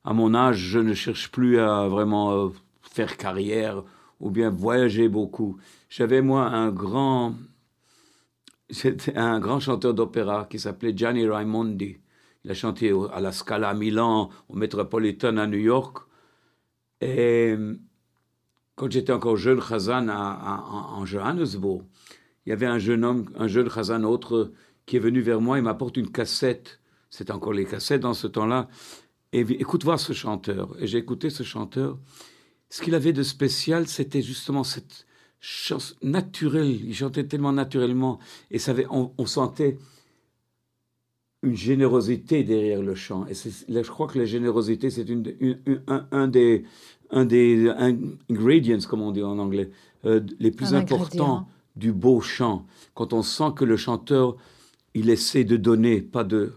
à 0.04 0.12
mon 0.12 0.34
âge, 0.34 0.58
je 0.58 0.78
ne 0.78 0.94
cherche 0.94 1.30
plus 1.30 1.58
à 1.58 1.88
vraiment 1.88 2.32
euh, 2.32 2.48
faire 2.82 3.16
carrière 3.16 3.82
ou 4.20 4.30
bien 4.30 4.50
voyager 4.50 5.08
beaucoup. 5.08 5.58
J'avais 5.88 6.22
moi 6.22 6.46
un 6.46 6.70
grand, 6.70 7.34
c'était 8.68 9.16
un 9.16 9.40
grand 9.40 9.60
chanteur 9.60 9.94
d'opéra 9.94 10.46
qui 10.48 10.58
s'appelait 10.58 10.96
Gianni 10.96 11.26
Raimondi. 11.26 11.98
Il 12.44 12.50
a 12.50 12.54
chanté 12.54 12.92
à 13.12 13.20
la 13.20 13.32
Scala 13.32 13.68
à 13.68 13.74
Milan, 13.74 14.30
au 14.48 14.56
Metropolitan 14.56 15.36
à 15.36 15.46
New 15.46 15.58
York. 15.58 15.98
Et 17.02 17.54
quand 18.76 18.90
j'étais 18.90 19.12
encore 19.12 19.36
jeune 19.36 19.60
Khazan 19.60 20.08
à- 20.08 20.64
en 20.96 21.04
Johannesburg, 21.04 21.82
il 22.46 22.50
y 22.50 22.52
avait 22.52 22.66
un 22.66 22.78
jeune 22.78 23.04
homme, 23.04 23.26
un 23.36 23.46
jeune 23.46 23.68
Khazan 23.68 24.04
autre, 24.04 24.52
qui 24.86 24.96
est 24.96 25.00
venu 25.00 25.20
vers 25.20 25.40
moi, 25.40 25.58
il 25.58 25.64
m'apporte 25.64 25.96
une 25.98 26.10
cassette. 26.10 26.80
C'était 27.10 27.32
encore 27.32 27.52
les 27.52 27.66
cassettes 27.66 28.00
dans 28.00 28.14
ce 28.14 28.26
temps-là. 28.26 28.68
Et 29.32 29.40
écoute 29.40 29.84
voir 29.84 30.00
ce 30.00 30.12
chanteur. 30.12 30.74
Et 30.80 30.86
j'ai 30.86 30.98
écouté 30.98 31.30
ce 31.30 31.42
chanteur. 31.42 31.98
Ce 32.68 32.82
qu'il 32.82 32.94
avait 32.94 33.12
de 33.12 33.22
spécial, 33.22 33.86
c'était 33.86 34.22
justement 34.22 34.64
cette 34.64 35.06
chance 35.40 35.96
naturelle. 36.02 36.68
Il 36.84 36.94
chantait 36.94 37.24
tellement 37.26 37.52
naturellement. 37.52 38.18
Et 38.50 38.58
ça 38.58 38.72
avait- 38.72 38.86
on, 38.90 39.12
on 39.18 39.26
sentait 39.26 39.78
une 41.42 41.56
générosité 41.56 42.44
derrière 42.44 42.82
le 42.82 42.94
chant. 42.94 43.24
Et 43.26 43.32
là, 43.72 43.82
je 43.82 43.88
crois 43.90 44.06
que 44.08 44.18
la 44.18 44.26
générosité, 44.26 44.90
c'est 44.90 45.08
une, 45.08 45.34
une- 45.40 45.58
une- 45.64 45.82
un, 45.86 46.06
un 46.10 46.28
des, 46.28 46.64
un 47.10 47.24
des 47.24 47.68
un- 47.70 47.96
ingredients, 48.28 48.78
comme 48.88 49.00
on 49.00 49.10
dit 49.12 49.22
en 49.22 49.38
anglais, 49.38 49.70
euh, 50.04 50.20
les 50.38 50.50
plus 50.50 50.66
importants 50.82 51.48
du 51.76 51.92
beau 51.92 52.20
chant. 52.20 52.66
Quand 52.94 53.12
on 53.12 53.22
sent 53.22 53.52
que 53.56 53.64
le 53.64 53.76
chanteur, 53.76 54.36
il 54.94 55.08
essaie 55.08 55.44
de 55.44 55.56
donner, 55.56 56.02
pas 56.02 56.24
de, 56.24 56.52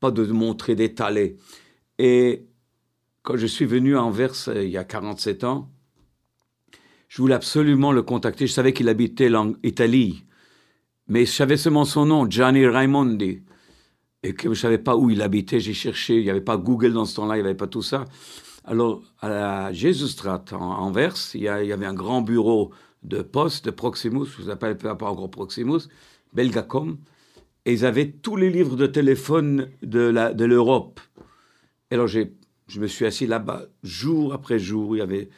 pas 0.00 0.10
de 0.10 0.26
montrer, 0.26 0.74
d'étaler. 0.74 1.36
Et 1.98 2.46
quand 3.22 3.36
je 3.36 3.46
suis 3.46 3.64
venu 3.64 3.96
à 3.96 4.02
Anvers 4.02 4.48
euh, 4.48 4.64
il 4.64 4.70
y 4.70 4.76
a 4.76 4.84
47 4.84 5.44
ans, 5.44 5.70
je 7.08 7.22
voulais 7.22 7.34
absolument 7.34 7.92
le 7.92 8.02
contacter. 8.02 8.46
Je 8.46 8.52
savais 8.52 8.72
qu'il 8.72 8.88
habitait 8.88 9.34
en 9.34 9.54
Italie, 9.62 10.24
mais 11.08 11.24
je 11.24 11.32
savais 11.32 11.56
seulement 11.56 11.84
son 11.84 12.06
nom, 12.06 12.30
Gianni 12.30 12.66
Raimondi. 12.66 13.42
Et 14.22 14.34
que 14.34 14.44
je 14.44 14.48
ne 14.48 14.54
savais 14.54 14.78
pas 14.78 14.96
où 14.96 15.08
il 15.10 15.22
habitait, 15.22 15.60
j'ai 15.60 15.74
cherché, 15.74 16.16
il 16.16 16.24
n'y 16.24 16.30
avait 16.30 16.40
pas 16.40 16.56
Google 16.56 16.92
dans 16.92 17.04
ce 17.04 17.14
temps-là, 17.16 17.36
il 17.36 17.42
n'y 17.42 17.46
avait 17.46 17.56
pas 17.56 17.68
tout 17.68 17.82
ça. 17.82 18.04
Alors, 18.64 19.02
à 19.20 19.28
la 19.28 19.72
Jesusstraat, 19.72 20.44
en 20.52 20.58
Anvers, 20.58 21.14
il 21.34 21.42
y, 21.42 21.48
avait 21.48 21.86
un 21.86 21.94
grand 21.94 22.22
bureau 22.22 22.72
de 23.04 23.22
poste, 23.22 23.66
de 23.66 23.70
Proximus, 23.70 24.26
je 24.36 24.42
ne 24.42 24.46
s'appelle 24.48 24.76
pas 24.76 24.94
encore 24.94 25.30
Proximus, 25.30 25.82
Belgacom, 26.32 26.98
et 27.64 27.72
ils 27.72 27.86
avaient 27.86 28.10
tous 28.10 28.34
les 28.34 28.50
livres 28.50 28.74
de 28.74 28.88
téléphone 28.88 29.68
de 29.82 30.44
l'Europe. 30.44 30.98
Et 31.90 31.94
alors, 31.94 32.08
je 32.08 32.80
me 32.80 32.86
suis 32.86 33.06
assis 33.06 33.26
là-bas, 33.26 33.66
jour 33.82 34.32
après 34.32 34.58
jour, 34.58 34.96
il 34.96 34.98
y 34.98 35.02
avait 35.02 35.28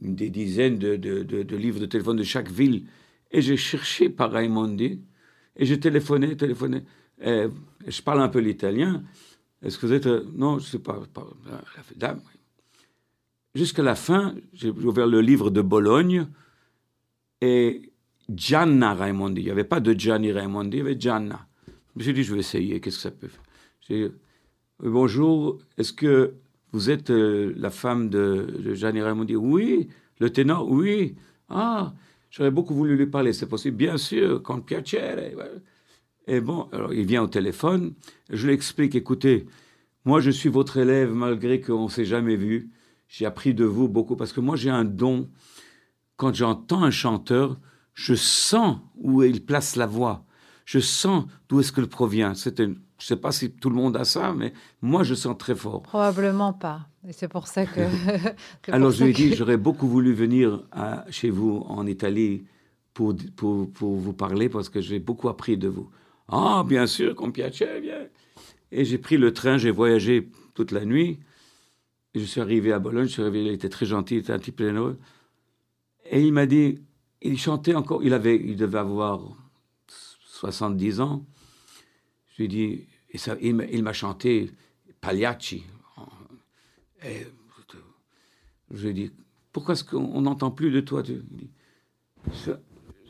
des 0.00 0.30
dizaines 0.30 0.78
de, 0.78 1.56
livres 1.56 1.80
de 1.80 1.86
téléphone 1.86 2.16
de 2.16 2.22
chaque 2.22 2.50
ville, 2.50 2.86
et 3.30 3.42
j'ai 3.42 3.56
cherché 3.56 4.08
par 4.08 4.30
Raimondi, 4.30 5.00
et 5.56 5.66
j'ai 5.66 5.80
téléphoné, 5.80 6.36
téléphoné. 6.36 6.84
Euh, 7.22 7.48
je 7.86 8.00
parle 8.00 8.20
un 8.20 8.28
peu 8.28 8.38
l'italien. 8.38 9.02
Est-ce 9.62 9.76
que 9.76 9.86
vous 9.86 9.92
êtes... 9.92 10.06
non, 10.06 10.58
je 10.60 10.64
ne 10.64 10.68
sais 10.68 10.78
pas. 10.78 11.02
pas. 11.12 11.26
Jusqu'à 13.54 13.82
la 13.82 13.96
fin, 13.96 14.36
j'ai 14.52 14.70
ouvert 14.70 15.06
le 15.06 15.20
livre 15.20 15.50
de 15.50 15.60
Bologne 15.62 16.28
et 17.40 17.90
Gianna 18.30 18.94
Raimondi. 18.94 19.40
Il 19.40 19.44
n'y 19.44 19.50
avait 19.50 19.64
pas 19.64 19.80
de 19.80 19.98
Gianni 19.98 20.30
Raimondi, 20.30 20.76
il 20.76 20.78
y 20.78 20.82
avait 20.82 21.00
Gianna. 21.00 21.48
Je 21.66 21.72
me 21.98 22.02
suis 22.04 22.12
dit, 22.14 22.22
je 22.22 22.34
vais 22.34 22.40
essayer, 22.40 22.80
qu'est-ce 22.80 22.96
que 22.96 23.02
ça 23.02 23.10
peut 23.10 23.28
faire? 23.28 24.10
Bonjour, 24.82 25.58
est-ce 25.76 25.92
que 25.92 26.34
vous 26.72 26.90
êtes 26.90 27.10
euh, 27.10 27.52
la 27.56 27.70
femme 27.70 28.08
de, 28.10 28.46
de 28.62 28.74
Gianni 28.74 29.00
Raimondi 29.02 29.36
Oui. 29.36 29.88
Le 30.20 30.30
ténor 30.30 30.68
Oui. 30.70 31.14
Ah, 31.48 31.94
j'aurais 32.30 32.50
beaucoup 32.50 32.74
voulu 32.74 32.96
lui 32.96 33.06
parler, 33.06 33.32
c'est 33.32 33.46
possible 33.48 33.76
Bien 33.76 33.96
sûr, 33.96 34.42
con 34.42 34.60
piacere. 34.60 35.32
Et 36.26 36.40
bon, 36.40 36.68
alors 36.72 36.92
il 36.92 37.06
vient 37.06 37.22
au 37.22 37.26
téléphone, 37.28 37.94
je 38.28 38.46
lui 38.46 38.52
explique, 38.52 38.94
écoutez, 38.94 39.46
moi 40.04 40.20
je 40.20 40.30
suis 40.30 40.50
votre 40.50 40.76
élève 40.76 41.12
malgré 41.14 41.60
qu'on 41.60 41.84
ne 41.84 41.88
s'est 41.90 42.04
jamais 42.04 42.36
vu. 42.36 42.70
J'ai 43.08 43.24
appris 43.24 43.54
de 43.54 43.64
vous 43.64 43.88
beaucoup 43.88 44.14
parce 44.16 44.34
que 44.34 44.40
moi 44.40 44.56
j'ai 44.56 44.68
un 44.68 44.84
don. 44.84 45.30
Quand 46.16 46.34
j'entends 46.34 46.82
un 46.82 46.90
chanteur, 46.90 47.58
je 47.94 48.14
sens 48.14 48.78
où 48.96 49.22
il 49.22 49.42
place 49.44 49.76
la 49.76 49.86
voix. 49.86 50.26
Je 50.66 50.80
sens 50.80 51.24
d'où 51.48 51.60
est-ce 51.60 51.72
qu'elle 51.72 51.86
provient. 51.88 52.34
C'est 52.34 52.58
une- 52.60 52.78
je 52.98 53.04
ne 53.04 53.06
sais 53.06 53.16
pas 53.16 53.30
si 53.32 53.50
tout 53.52 53.70
le 53.70 53.76
monde 53.76 53.96
a 53.96 54.04
ça, 54.04 54.34
mais 54.34 54.52
moi 54.82 55.02
je 55.04 55.14
sens 55.14 55.36
très 55.38 55.54
fort. 55.54 55.82
Probablement 55.82 56.52
pas. 56.52 56.88
Et 57.06 57.12
c'est 57.12 57.28
pour 57.28 57.46
ça 57.46 57.64
que. 57.64 57.80
Alors 58.72 58.90
je 58.90 59.04
lui 59.04 59.10
ai 59.10 59.12
dit, 59.14 59.30
que- 59.30 59.36
j'aurais 59.36 59.56
beaucoup 59.56 59.86
voulu 59.88 60.12
venir 60.12 60.64
à- 60.72 61.04
chez 61.10 61.30
vous 61.30 61.64
en 61.68 61.86
Italie 61.86 62.44
pour, 62.94 63.14
pour, 63.36 63.70
pour 63.72 63.94
vous 63.96 64.12
parler 64.12 64.48
parce 64.48 64.68
que 64.68 64.80
j'ai 64.80 64.98
beaucoup 64.98 65.28
appris 65.28 65.56
de 65.56 65.68
vous. 65.68 65.88
Ah, 66.28 66.64
bien 66.66 66.86
sûr, 66.86 67.14
qu'on 67.14 67.30
piacere, 67.30 67.80
bien. 67.80 68.06
Et 68.72 68.84
j'ai 68.84 68.98
pris 68.98 69.16
le 69.16 69.32
train, 69.32 69.56
j'ai 69.58 69.70
voyagé 69.70 70.28
toute 70.54 70.72
la 70.72 70.84
nuit. 70.84 71.20
Et 72.14 72.20
je 72.20 72.24
suis 72.24 72.40
arrivé 72.40 72.72
à 72.72 72.78
Bologne, 72.80 73.06
je 73.06 73.12
suis 73.12 73.22
arrivé, 73.22 73.44
il 73.44 73.52
était 73.52 73.68
très 73.68 73.86
gentil, 73.86 74.16
il 74.16 74.18
était 74.18 74.32
un 74.32 74.38
type 74.38 74.58
généreux. 74.60 74.98
Et 76.10 76.20
il 76.22 76.32
m'a 76.32 76.46
dit, 76.46 76.80
il 77.22 77.38
chantait 77.38 77.74
encore, 77.74 78.02
il, 78.02 78.12
avait, 78.12 78.36
il 78.36 78.56
devait 78.56 78.78
avoir 78.78 79.20
70 79.86 81.00
ans. 81.00 81.24
Je 82.38 82.44
lui 82.44 82.62
ai 82.62 82.88
et 83.10 83.18
ça, 83.18 83.36
il 83.40 83.54
m'a- 83.54 83.92
chanté 83.92 84.50
Pagliacci. 85.00 85.64
Je 88.70 88.82
lui 88.82 88.88
ai 88.88 88.92
dit, 88.92 89.12
pourquoi 89.52 89.72
est-ce 89.72 89.84
qu'on 89.84 90.20
n'entend 90.20 90.50
plus 90.50 90.70
de 90.70 90.80
toi? 90.80 91.02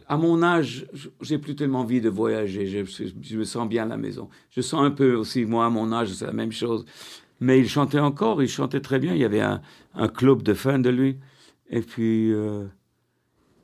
À 0.06 0.16
mon 0.16 0.42
âge, 0.42 0.86
j'ai 1.20 1.38
plus 1.38 1.56
tellement 1.56 1.80
envie 1.80 2.00
de 2.00 2.08
voyager. 2.08 2.66
Je, 2.66 3.36
me 3.36 3.44
sens 3.44 3.68
bien 3.68 3.84
à 3.84 3.86
la 3.88 3.96
maison. 3.96 4.28
Je 4.50 4.60
sens 4.60 4.84
un 4.84 4.90
peu 4.90 5.14
aussi, 5.14 5.44
moi, 5.44 5.66
à 5.66 5.70
mon 5.70 5.92
âge, 5.92 6.12
c'est 6.12 6.26
la 6.26 6.32
même 6.32 6.52
chose. 6.52 6.84
Mais 7.40 7.58
il 7.58 7.68
chantait 7.68 7.98
encore, 7.98 8.42
il 8.42 8.48
chantait 8.48 8.80
très 8.80 8.98
bien. 8.98 9.14
Il 9.14 9.20
y 9.20 9.24
avait 9.24 9.40
un, 9.40 9.60
un 9.94 10.08
club 10.08 10.42
de 10.42 10.54
fans 10.54 10.78
de 10.78 10.90
lui. 10.90 11.18
Et 11.70 11.80
puis, 11.80 12.32
euh, 12.32 12.66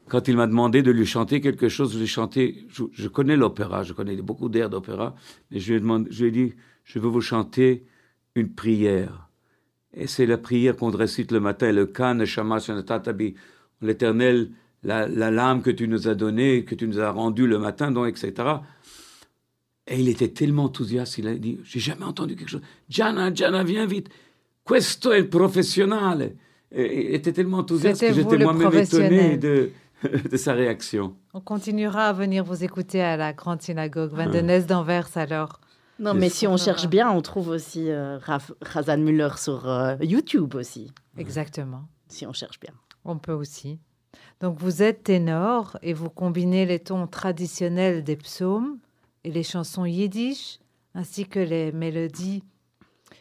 quand 0.08 0.28
il 0.28 0.36
m'a 0.36 0.46
demandé 0.46 0.82
de 0.82 0.90
lui 0.90 1.06
chanter 1.06 1.40
quelque 1.40 1.68
chose, 1.68 1.92
je 1.92 1.98
lui 1.98 2.04
ai 2.04 2.08
chanté. 2.08 2.66
Je, 2.68 2.84
je 2.92 3.08
connais 3.08 3.36
l'opéra, 3.36 3.82
je 3.82 3.92
connais 3.92 4.16
beaucoup 4.16 4.48
d'airs 4.48 4.70
d'opéra. 4.70 5.14
Mais 5.50 5.60
je 5.60 5.70
lui, 5.70 5.76
ai 5.76 5.80
demandé, 5.80 6.08
je 6.10 6.22
lui 6.22 6.28
ai 6.28 6.30
dit, 6.32 6.54
je 6.84 6.98
veux 6.98 7.08
vous 7.08 7.20
chanter 7.20 7.84
une 8.34 8.52
prière. 8.52 9.28
Et 9.94 10.06
c'est 10.06 10.26
la 10.26 10.38
prière 10.38 10.76
qu'on 10.76 10.90
récite 10.90 11.30
le 11.30 11.40
matin, 11.40 11.70
le 11.72 11.86
Kan, 11.86 12.24
Shamash, 12.24 12.70
Tatabi. 12.86 13.34
L'éternel, 13.80 14.50
la, 14.82 15.06
la 15.06 15.30
lame 15.30 15.62
que 15.62 15.70
tu 15.70 15.88
nous 15.88 16.08
as 16.08 16.14
donnée, 16.14 16.64
que 16.64 16.74
tu 16.74 16.86
nous 16.88 17.00
as 17.00 17.10
rendue 17.10 17.46
le 17.46 17.58
matin, 17.58 17.90
donc, 17.90 18.08
etc. 18.08 18.32
Et 19.86 20.00
il 20.00 20.08
était 20.08 20.28
tellement 20.28 20.64
enthousiaste, 20.64 21.18
il 21.18 21.28
a 21.28 21.34
dit, 21.34 21.58
j'ai 21.64 21.80
jamais 21.80 22.04
entendu 22.04 22.36
quelque 22.36 22.48
chose. 22.48 22.62
Gianna, 22.88 23.32
Gianna, 23.32 23.62
viens 23.62 23.86
vite. 23.86 24.08
Questo 24.62 25.12
è 25.12 25.18
il 25.18 25.28
professionale. 25.28 26.36
Et 26.72 27.10
il 27.10 27.14
était 27.14 27.32
tellement 27.32 27.58
enthousiaste 27.58 28.00
que 28.00 28.14
j'étais 28.14 28.38
moi-même 28.38 28.68
étonné 28.68 28.70
professionnel. 28.70 29.38
de, 29.38 29.70
de 30.30 30.36
sa 30.36 30.52
réaction. 30.52 31.16
On 31.32 31.40
continuera 31.40 32.08
à 32.08 32.12
venir 32.12 32.44
vous 32.44 32.64
écouter 32.64 33.02
à 33.02 33.16
la 33.16 33.32
grande 33.32 33.62
synagogue 33.62 34.12
Ah. 34.18 34.26
den 34.26 34.46
Nest 34.46 34.68
d'Anvers 34.68 35.08
alors. 35.16 35.60
Non, 36.00 36.12
mais 36.14 36.28
si 36.28 36.46
on 36.48 36.56
cherche 36.56 36.88
bien, 36.88 37.08
on 37.10 37.22
trouve 37.22 37.48
aussi 37.48 37.88
euh, 37.90 38.18
Raf- 38.18 38.52
Razan 38.60 38.98
Müller 38.98 39.36
sur 39.36 39.68
euh, 39.68 39.94
YouTube 40.00 40.56
aussi, 40.56 40.90
Exactement. 41.16 41.82
si 42.08 42.26
on 42.26 42.32
cherche 42.32 42.58
bien. 42.58 42.72
On 43.04 43.16
peut 43.18 43.32
aussi. 43.32 43.78
Donc 44.40 44.58
vous 44.58 44.82
êtes 44.82 45.04
ténor 45.04 45.78
et 45.82 45.92
vous 45.92 46.10
combinez 46.10 46.66
les 46.66 46.80
tons 46.80 47.06
traditionnels 47.06 48.02
des 48.02 48.16
psaumes 48.16 48.78
et 49.22 49.30
les 49.30 49.44
chansons 49.44 49.84
yiddish 49.84 50.58
ainsi 50.94 51.26
que 51.26 51.38
les 51.38 51.70
mélodies 51.72 52.42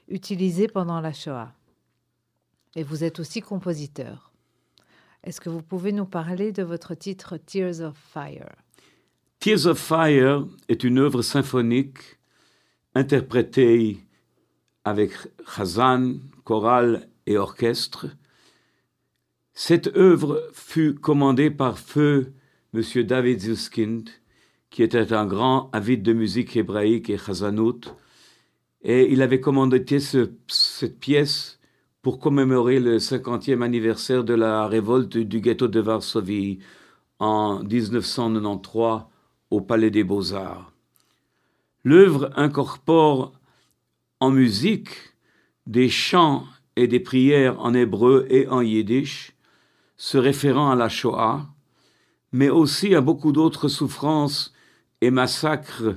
utilisés 0.08 0.68
pendant 0.68 1.00
la 1.00 1.14
Shoah. 1.14 1.52
Et 2.76 2.82
vous 2.84 3.04
êtes 3.04 3.20
aussi 3.20 3.42
compositeur. 3.42 4.33
Est-ce 5.24 5.40
que 5.40 5.50
vous 5.50 5.62
pouvez 5.62 5.92
nous 5.94 6.06
parler 6.06 6.52
de 6.52 6.64
votre 6.64 6.96
titre 6.96 7.38
Tears 7.38 7.80
of 7.82 7.96
Fire? 7.98 8.52
Tears 9.40 9.68
of 9.68 9.80
Fire 9.80 10.46
est 10.68 10.84
une 10.84 11.00
œuvre 11.00 11.22
symphonique 11.22 12.20
interprétée 12.96 14.00
avec 14.84 15.12
Chazan, 15.48 16.16
chorale 16.44 17.08
et 17.26 17.38
orchestre. 17.38 18.08
Cette 19.54 19.96
œuvre 19.96 20.44
fut 20.52 20.96
commandée 20.96 21.50
par 21.52 21.80
feu 21.80 22.34
M. 22.74 22.82
David 23.04 23.40
Zuskind, 23.40 24.10
qui 24.70 24.84
était 24.84 25.14
un 25.14 25.26
grand 25.26 25.70
avide 25.72 26.04
de 26.04 26.14
musique 26.14 26.58
hébraïque 26.58 27.10
et 27.10 27.18
chazanout, 27.18 27.96
et 28.82 29.12
il 29.12 29.22
avait 29.22 29.40
commandé 29.40 30.00
ce- 30.00 30.32
cette 30.48 31.00
pièce 31.00 31.60
pour 32.04 32.20
commémorer 32.20 32.82
le 32.82 32.98
50e 32.98 33.64
anniversaire 33.64 34.26
de 34.26 34.34
la 34.34 34.68
révolte 34.68 35.18
du 35.18 35.40
ghetto 35.40 35.70
de 35.70 35.80
Varsovie 35.80 36.60
en 37.18 37.64
1993 37.64 39.06
au 39.50 39.62
Palais 39.62 39.90
des 39.90 40.04
Beaux-Arts. 40.04 40.74
L'œuvre 41.86 42.30
incorpore 42.36 43.32
en 44.20 44.32
musique 44.32 45.16
des 45.66 45.88
chants 45.88 46.44
et 46.76 46.88
des 46.88 47.00
prières 47.00 47.60
en 47.62 47.74
hébreu 47.74 48.28
et 48.30 48.50
en 48.50 48.62
yiddish, 48.62 49.32
se 49.96 50.18
référant 50.18 50.72
à 50.72 50.76
la 50.76 50.90
Shoah, 50.90 51.48
mais 52.34 52.50
aussi 52.50 52.96
à 52.96 53.02
beaucoup 53.02 53.32
d'autres 53.32 53.70
souffrances 53.70 54.54
et 55.00 55.10
massacres 55.10 55.96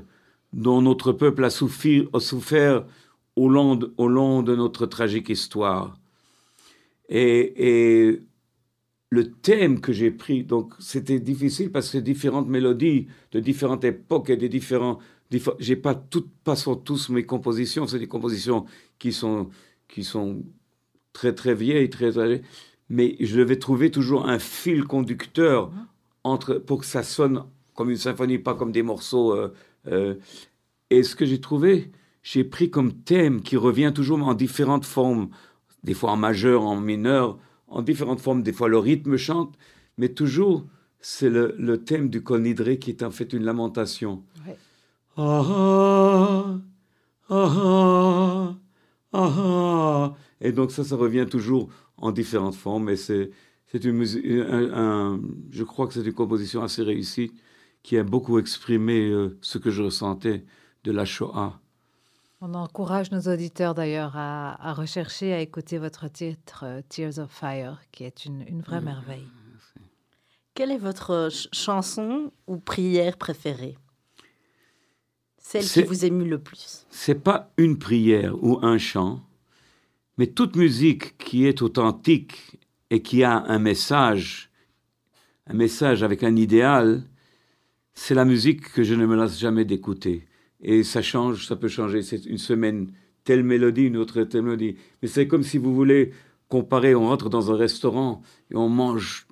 dont 0.53 0.83
notre 0.83 1.11
peuple 1.11 1.43
a 1.43 1.49
a 1.49 2.21
souffert 2.21 2.85
au 3.37 3.49
long 3.49 3.77
de, 3.77 3.95
au 3.99 4.09
long 4.09 4.43
de 4.43 4.57
notre 4.57 4.87
tragique 4.87 5.29
histoire. 5.31 5.97
Et, 7.09 8.09
et 8.09 8.21
le 9.11 9.33
thème 9.33 9.81
que 9.81 9.93
j'ai 9.93 10.11
pris, 10.11 10.45
donc 10.45 10.75
c'était 10.81 11.21
difficile 11.21 11.73
parce 11.73 11.91
que 11.91 11.99
différentes 11.99 12.49
mélodies 12.49 13.09
de 13.33 13.41
différentes 13.41 13.85
époques 13.85 14.31
et 14.31 14.37
de 14.37 14.47
différents. 14.49 14.99
diffé- 15.31 15.55
J'ai 15.61 15.77
pas 15.77 15.95
toutes, 15.95 16.31
pas 16.45 16.57
sont 16.57 16.77
tous 16.77 17.11
mes 17.11 17.25
compositions, 17.27 17.87
c'est 17.87 17.99
des 18.01 18.09
compositions 18.09 18.67
qui 18.99 19.13
sont 19.13 19.51
qui 19.89 20.05
sont 20.05 20.45
très 21.13 21.35
très 21.35 21.55
vieilles, 21.55 21.91
très 21.91 22.19
âgées, 22.19 22.43
mais 22.91 23.17
je 23.21 23.39
devais 23.39 23.59
trouver 23.59 23.91
toujours 23.93 24.29
un 24.29 24.39
fil 24.41 24.85
conducteur 24.85 25.73
entre 26.25 26.57
pour 26.57 26.81
que 26.81 26.87
ça 26.87 27.03
sonne 27.05 27.45
comme 27.75 27.91
une 27.91 27.97
symphonie, 27.99 28.39
pas 28.39 28.55
comme 28.55 28.73
des 28.73 28.83
morceaux. 28.85 29.35
euh, 29.35 29.55
euh, 29.89 30.17
et 30.91 31.03
ce 31.03 31.17
que 31.17 31.25
j'ai 31.27 31.41
trouvé, 31.41 31.91
j'ai 32.29 32.43
pris 32.43 32.71
comme 32.71 32.93
thème 32.93 33.41
qui 33.41 33.57
revient 33.57 33.93
toujours 33.95 34.21
en 34.27 34.35
différentes 34.35 34.85
formes, 34.85 35.29
des 35.85 35.95
fois 35.95 36.11
en 36.11 36.17
majeur, 36.17 36.65
en 36.65 36.81
mineur, 36.81 37.39
en 37.69 37.83
différentes 37.83 38.21
formes. 38.21 38.43
Des 38.43 38.53
fois 38.53 38.69
le 38.69 38.79
rythme 38.79 39.17
chante, 39.17 39.57
mais 39.97 40.09
toujours 40.09 40.65
c'est 40.99 41.31
le, 41.31 41.55
le 41.57 41.85
thème 41.85 42.09
du 42.11 42.25
colnidré 42.25 42.81
qui 42.81 42.91
est 42.91 43.05
en 43.05 43.13
fait 43.13 43.33
une 43.33 43.45
lamentation. 43.45 44.25
Ouais. 44.45 44.57
Ah 45.17 45.45
ah, 45.47 46.59
ah 47.31 47.55
ah, 47.65 48.55
ah 49.13 49.33
ah. 49.39 50.15
Et 50.41 50.51
donc 50.51 50.73
ça, 50.73 50.83
ça 50.83 50.97
revient 50.97 51.27
toujours 51.31 51.69
en 51.97 52.11
différentes 52.11 52.57
formes. 52.57 52.89
Et 52.91 52.97
c'est, 52.97 53.31
c'est 53.69 53.85
une 53.85 53.99
musique, 53.99 54.27
un- 54.27 54.73
un- 54.75 55.21
je 55.51 55.63
crois 55.63 55.87
que 55.87 55.95
c'est 55.95 56.03
une 56.03 56.13
composition 56.13 56.61
assez 56.65 56.83
réussie 56.83 57.31
qui 57.85 57.97
a 57.97 58.03
beaucoup 58.03 58.41
exprimé 58.41 59.09
euh, 59.09 59.39
ce 59.43 59.59
que 59.59 59.71
je 59.71 59.83
ressentais 59.85 60.45
de 60.83 60.91
la 60.91 61.05
Shoah. 61.05 61.61
On 62.43 62.53
encourage 62.53 63.11
nos 63.13 63.33
auditeurs 63.33 63.75
d'ailleurs 63.75 64.13
à, 64.15 64.69
à 64.69 64.75
rechercher, 64.75 65.33
à 65.33 65.41
écouter 65.41 65.79
votre 65.79 66.09
titre 66.09 66.65
euh, 66.65 66.83
Tears 66.87 67.19
of 67.19 67.31
Fire, 67.31 67.81
qui 67.93 68.05
est 68.05 68.27
une, 68.27 68.43
une 68.47 68.61
vraie 68.61 68.83
merveille. 68.83 69.27
Quelle 70.53 70.71
est 70.71 70.79
votre 70.79 71.31
ch- 71.31 71.49
chanson 71.53 72.33
ou 72.47 72.59
prière 72.59 73.17
préférée? 73.17 73.79
Celle 75.39 75.65
qui 75.65 75.83
vous 75.83 76.05
émue 76.05 76.29
le 76.29 76.39
plus? 76.39 76.87
C'est 76.91 77.23
pas 77.23 77.51
une 77.57 77.79
prière 77.79 78.35
ou 78.45 78.59
un 78.63 78.77
chant, 78.77 79.23
mais 80.19 80.27
toute 80.27 80.57
musique 80.57 81.17
qui 81.17 81.47
est 81.47 81.63
authentique 81.63 82.61
et 82.91 83.01
qui 83.01 83.25
a 83.25 83.45
un 83.47 83.59
message, 83.59 84.51
un 85.47 85.55
message 85.55 86.03
avec 86.03 86.23
un 86.23 86.37
idéal, 86.37 87.03
c'est 87.95 88.15
la 88.15 88.27
musique 88.27 88.73
que 88.73 88.83
je 88.83 88.95
ne 88.95 89.07
me 89.07 89.17
lasse 89.17 89.39
jamais 89.39 89.65
d'écouter. 89.65 90.27
Et 90.69 90.83
ça 90.83 91.01
change, 91.01 91.47
ça 91.47 91.55
peut 91.55 91.69
changer. 91.69 92.03
C'est 92.03 92.27
une 92.27 92.39
semaine 92.39 92.91
telle 93.23 93.45
mélodie, 93.45 93.85
une 93.85 93.97
autre 93.97 94.21
telle 94.25 94.43
mélodie. 94.43 94.77
Mais 95.01 95.07
c'est 95.07 95.29
comme 95.29 95.45
si 95.45 95.59
vous 95.59 95.73
voulez 95.73 96.13
comparer, 96.49 96.97
on 96.97 97.07
rentre 97.07 97.31
dans 97.31 97.53
un 97.53 97.57
restaurant 97.57 98.21
et 98.51 98.57
on 98.57 98.69
mange 98.69 99.29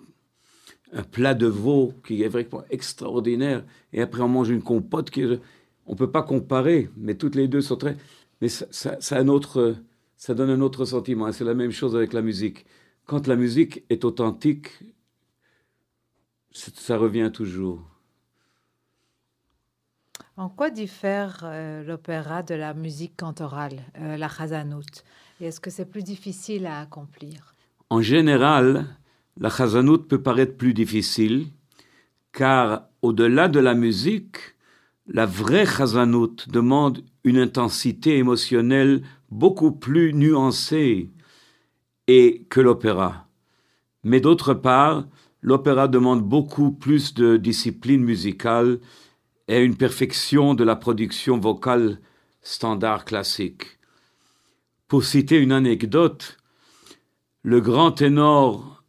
un 0.93 1.03
plat 1.03 1.35
de 1.35 1.49
veau 1.49 1.93
qui 2.07 2.23
est 2.23 2.29
vraiment 2.29 2.63
extraordinaire, 2.71 3.65
et 3.93 4.01
après 4.01 4.21
on 4.23 4.29
mange 4.29 4.51
une 4.51 4.63
compote 4.63 5.11
qui 5.11 5.23
est... 5.23 5.41
On 5.87 5.97
peut 5.97 6.11
pas 6.11 6.23
comparer, 6.23 6.89
mais 6.97 7.17
toutes 7.17 7.35
les 7.35 7.49
deux 7.49 7.61
sont 7.61 7.77
très... 7.77 7.97
Mais 8.41 8.49
ça, 8.49 9.25
donne 9.25 10.51
un 10.51 10.61
autre 10.61 10.85
sentiment. 10.85 11.31
C'est 11.33 11.45
la 11.45 11.55
même 11.55 11.73
chose 11.73 11.97
avec 11.97 12.13
la 12.13 12.23
musique. 12.23 12.65
Quand 13.07 13.27
la 13.27 13.35
musique 13.37 13.83
est 13.91 14.05
authentique, 14.05 14.69
ça 16.53 16.97
revient 16.97 17.31
toujours. 17.35 17.94
En 20.37 20.49
quoi 20.49 20.71
diffère 20.71 21.43
euh, 21.45 21.85
l'opéra 21.85 22.43
de 22.43 22.57
la 22.57 22.75
musique 22.75 23.17
cantorale, 23.17 23.79
euh, 24.01 24.17
la 24.17 24.29
chazanout 24.29 25.05
Et 25.41 25.47
est-ce 25.47 25.61
que 25.61 25.71
c'est 25.71 25.89
plus 25.89 26.03
difficile 26.03 26.67
à 26.67 26.81
accomplir? 26.81 27.55
En 27.89 28.03
général, 28.03 28.85
la 29.39 29.49
chazanout 29.49 30.09
peut 30.09 30.21
paraître 30.21 30.57
plus 30.57 30.75
difficile, 30.75 31.47
car 32.33 32.89
au-delà 33.01 33.47
de 33.47 33.61
la 33.61 33.75
musique, 33.75 34.39
la 35.07 35.25
vraie 35.25 35.67
chazanout 35.67 36.49
demande 36.49 37.05
une 37.23 37.39
intensité 37.39 38.19
émotionnelle 38.19 39.03
beaucoup 39.31 39.71
plus 39.71 40.15
nuancée 40.15 41.13
et 42.09 42.45
que 42.51 42.61
l'opéra. 42.61 43.29
Mais 44.03 44.19
d'autre 44.19 44.53
part, 44.53 45.07
l'opéra 45.43 45.87
demande 45.87 46.25
beaucoup 46.25 46.73
plus 46.73 47.15
de 47.15 47.37
discipline 47.37 48.03
musicale 48.03 48.81
et 49.49 49.63
une 49.63 49.77
perfection 49.77 50.55
de 50.55 50.65
la 50.65 50.77
production 50.77 51.39
vocale 51.39 52.01
standard 52.43 53.05
classique. 53.05 53.79
Pour 54.89 55.05
citer 55.05 55.39
une 55.39 55.53
anecdote, 55.53 56.39
le 57.43 57.61
grand 57.61 57.93
ténor 57.93 58.83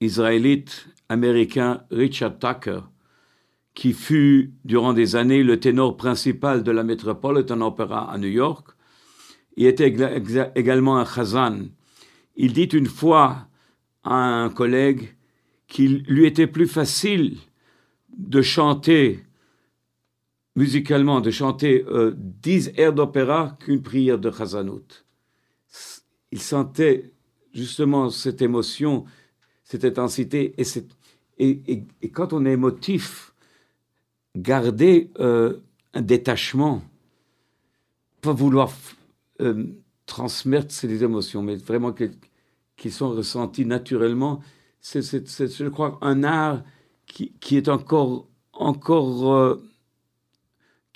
israélite 0.00 0.86
américain 1.08 1.82
Richard 1.90 2.38
Tucker, 2.38 2.80
qui 3.74 3.92
fut 3.92 4.54
durant 4.64 4.94
des 4.94 5.16
années 5.16 5.42
le 5.42 5.60
ténor 5.60 5.96
principal 5.96 6.62
de 6.62 6.70
la 6.70 6.82
Metropolitan 6.82 7.60
Opera 7.60 8.10
à 8.10 8.18
New 8.18 8.28
York, 8.28 8.68
il 9.56 9.66
était 9.66 9.94
également 10.54 10.98
un 10.98 11.04
chazan. 11.04 11.68
Il 12.36 12.52
dit 12.52 12.64
une 12.64 12.86
fois 12.86 13.48
à 14.04 14.14
un 14.14 14.50
collègue 14.50 15.14
qu'il 15.66 16.04
lui 16.04 16.26
était 16.26 16.46
plus 16.46 16.66
facile 16.66 17.38
de 18.16 18.42
chanter 18.42 19.25
musicalement, 20.56 21.20
de 21.20 21.30
chanter 21.30 21.84
euh, 21.88 22.12
dix 22.16 22.72
airs 22.76 22.94
d'opéra 22.94 23.56
qu'une 23.60 23.82
prière 23.82 24.18
de 24.18 24.30
chazanout. 24.30 25.04
Il 26.32 26.40
sentait 26.40 27.12
justement 27.52 28.10
cette 28.10 28.42
émotion, 28.42 29.04
cette 29.64 29.84
intensité, 29.84 30.54
et, 31.38 31.84
quand 32.12 32.32
on 32.32 32.46
est 32.46 32.52
émotif, 32.52 33.34
garder 34.34 35.10
euh, 35.20 35.58
un 35.92 36.02
détachement, 36.02 36.82
pas 38.22 38.32
vouloir 38.32 38.72
euh, 39.40 39.66
transmettre 40.06 40.72
ces 40.72 41.02
émotions, 41.04 41.42
mais 41.42 41.56
vraiment 41.56 41.92
que- 41.92 42.10
qui 42.76 42.90
sont 42.90 43.10
ressenties 43.10 43.66
naturellement, 43.66 44.40
c'est, 44.80 45.02
je 45.02 45.68
crois, 45.68 45.98
un 46.00 46.22
art 46.24 46.62
qui, 47.06 47.32
qui 47.40 47.56
est 47.56 47.68
encore, 47.68 48.28
encore 48.52 49.34
euh, 49.34 49.62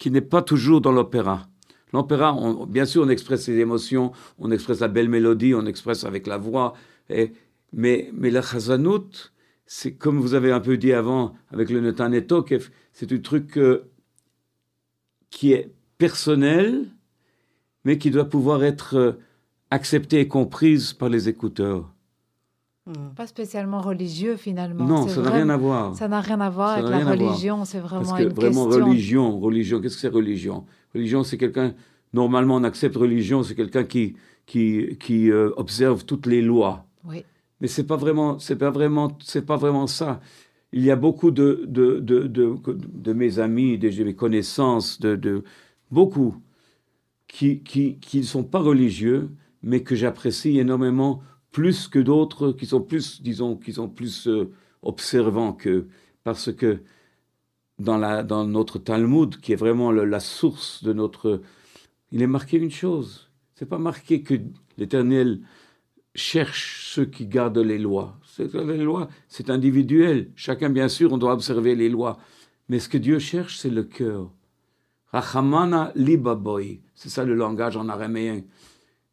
qui 0.01 0.11
n'est 0.11 0.23
pas 0.23 0.41
toujours 0.43 0.81
dans 0.81 0.93
l'opéra. 0.93 1.47
L'opéra, 1.93 2.35
bien 2.67 2.87
sûr, 2.87 3.03
on 3.03 3.09
expresse 3.11 3.45
ses 3.45 3.59
émotions, 3.59 4.13
on 4.39 4.51
expresse 4.51 4.81
la 4.81 4.89
belle 4.89 5.11
mélodie, 5.11 5.55
on 5.55 5.67
expresse 5.67 6.05
avec 6.05 6.27
la 6.27 6.39
voix, 6.39 6.73
mais, 7.73 8.11
mais 8.13 8.31
la 8.31 8.41
chazanout, 8.41 9.33
c'est 9.67 9.93
comme 9.93 10.19
vous 10.19 10.33
avez 10.35 10.53
un 10.53 10.61
peu 10.61 10.79
dit 10.79 10.95
avant 10.95 11.35
avec 11.53 11.69
le 11.69 11.81
Netan 11.81 12.11
c'est 12.93 13.13
un 13.13 13.19
truc 13.19 13.59
euh, 13.59 13.91
qui 15.29 15.53
est 15.53 15.71
personnel, 15.99 16.87
mais 17.85 17.99
qui 17.99 18.11
doit 18.11 18.25
pouvoir 18.25 18.65
être 18.65 18.97
euh, 18.97 19.13
accepté 19.71 20.21
et 20.21 20.29
comprise 20.29 20.95
par 20.95 21.11
les 21.11 21.29
écouteurs. 21.29 21.93
Hmm. 22.91 23.15
Pas 23.15 23.27
spécialement 23.27 23.81
religieux 23.81 24.37
finalement. 24.37 24.85
non, 24.85 25.07
ça 25.09 25.23
n'a 25.23 25.31
rien 25.31 25.49
à 25.49 25.57
voir. 25.57 25.95
Ça 25.95 26.09
n'a 26.09 26.21
rien 26.21 26.41
à 26.41 26.51
voir 26.51 26.77
Ça 26.79 26.87
avec 26.87 27.05
la 27.05 27.11
religion, 27.13 27.65
c'est 27.65 27.79
vraiment 27.79 28.03
Parce 28.03 28.19
que 28.19 28.25
une 28.25 28.33
vraiment, 28.33 28.67
question. 28.67 28.85
religion, 28.87 29.41
religion, 29.41 29.81
qu'est-ce 29.81 29.95
que 29.95 30.01
c'est 30.01 30.09
religion? 30.09 30.65
Religion, 30.95 31.23
c'est 31.23 31.39
quelqu'un 31.39 31.75
normalement 32.13 32.57
on 32.57 32.65
accepte 32.65 32.97
religion, 32.97 33.43
c'est 33.43 33.55
quelqu'un 33.55 33.85
qui, 33.85 34.17
qui, 34.47 34.97
qui 34.99 35.31
euh, 35.31 35.51
observe 35.57 36.05
toutes 36.05 36.27
les 36.27 36.43
lois. 36.43 36.85
Oui. 37.05 37.25
Mais 37.61 37.69
c'est 37.69 37.87
pas 37.87 37.97
vraiment, 37.97 38.39
c'est 38.39 38.57
pas 38.57 38.71
vraiment, 38.71 39.17
c'est 39.23 39.47
pas 39.47 39.57
vraiment 39.57 39.87
ça. 39.87 40.21
Il 40.73 40.83
y 40.83 40.91
a 40.91 40.97
beaucoup 40.97 41.31
de, 41.31 41.65
de, 41.67 41.99
de, 42.01 42.27
de, 42.27 42.55
de 42.67 43.13
mes 43.13 43.39
amis, 43.39 43.79
de 43.79 44.05
mes 44.05 44.15
connaissances, 44.15 45.01
de, 45.01 45.15
de 45.17 45.45
beaucoup 45.91 46.37
qui, 47.29 47.61
qui, 47.61 47.99
qui 47.99 48.19
ne 48.19 48.25
sont 48.25 48.45
pas 48.45 48.61
religieux, 48.61 49.31
mais 49.63 49.83
que 49.83 49.95
j'apprécie 49.95 50.59
énormément 50.59 51.23
plus 51.51 51.89
que 51.89 51.99
d'autres 51.99 52.53
qui 52.53 52.67
sont 52.67 52.81
plus, 52.81 53.23
disons, 53.23 53.57
qui 53.57 53.73
sont 53.73 53.89
plus 53.89 54.29
euh, 54.29 54.51
observants 54.83 55.53
que, 55.53 55.87
parce 56.25 56.53
que 56.53 56.83
dans, 57.79 57.97
la, 57.97 58.23
dans 58.23 58.47
notre 58.47 58.79
Talmud, 58.79 59.41
qui 59.41 59.53
est 59.53 59.57
vraiment 59.57 59.91
la 59.91 60.21
source 60.21 60.85
de 60.85 60.93
notre, 60.93 61.41
il 62.13 62.23
est 62.23 62.27
marqué 62.27 62.59
une 62.59 62.71
chose. 62.71 63.31
C'est 63.55 63.69
pas 63.69 63.79
marqué 63.79 64.23
que 64.23 64.35
l'Éternel 64.79 65.41
cherche 66.15 66.93
ceux 66.95 67.05
qui 67.05 67.27
gardent 67.27 67.59
les 67.59 67.79
lois. 67.79 68.19
Les 68.39 68.79
lois, 68.79 69.09
c'est 69.29 69.51
individuel. 69.51 70.31
Chacun, 70.35 70.71
bien 70.71 70.89
sûr, 70.89 71.13
on 71.13 71.19
doit 71.19 71.33
observer 71.33 71.75
les 71.75 71.89
lois. 71.89 72.19
Mais 72.69 72.79
ce 72.79 72.89
que 72.89 72.99
Dieu 72.99 73.19
cherche, 73.19 73.59
c'est 73.59 73.71
le 73.71 73.83
cœur. 73.83 74.31
Rachamana 75.13 75.93
libaboy. 75.95 76.81
C'est 76.95 77.09
ça 77.09 77.25
le 77.25 77.35
langage 77.35 77.77
en 77.77 77.89
araméen. 77.89 78.43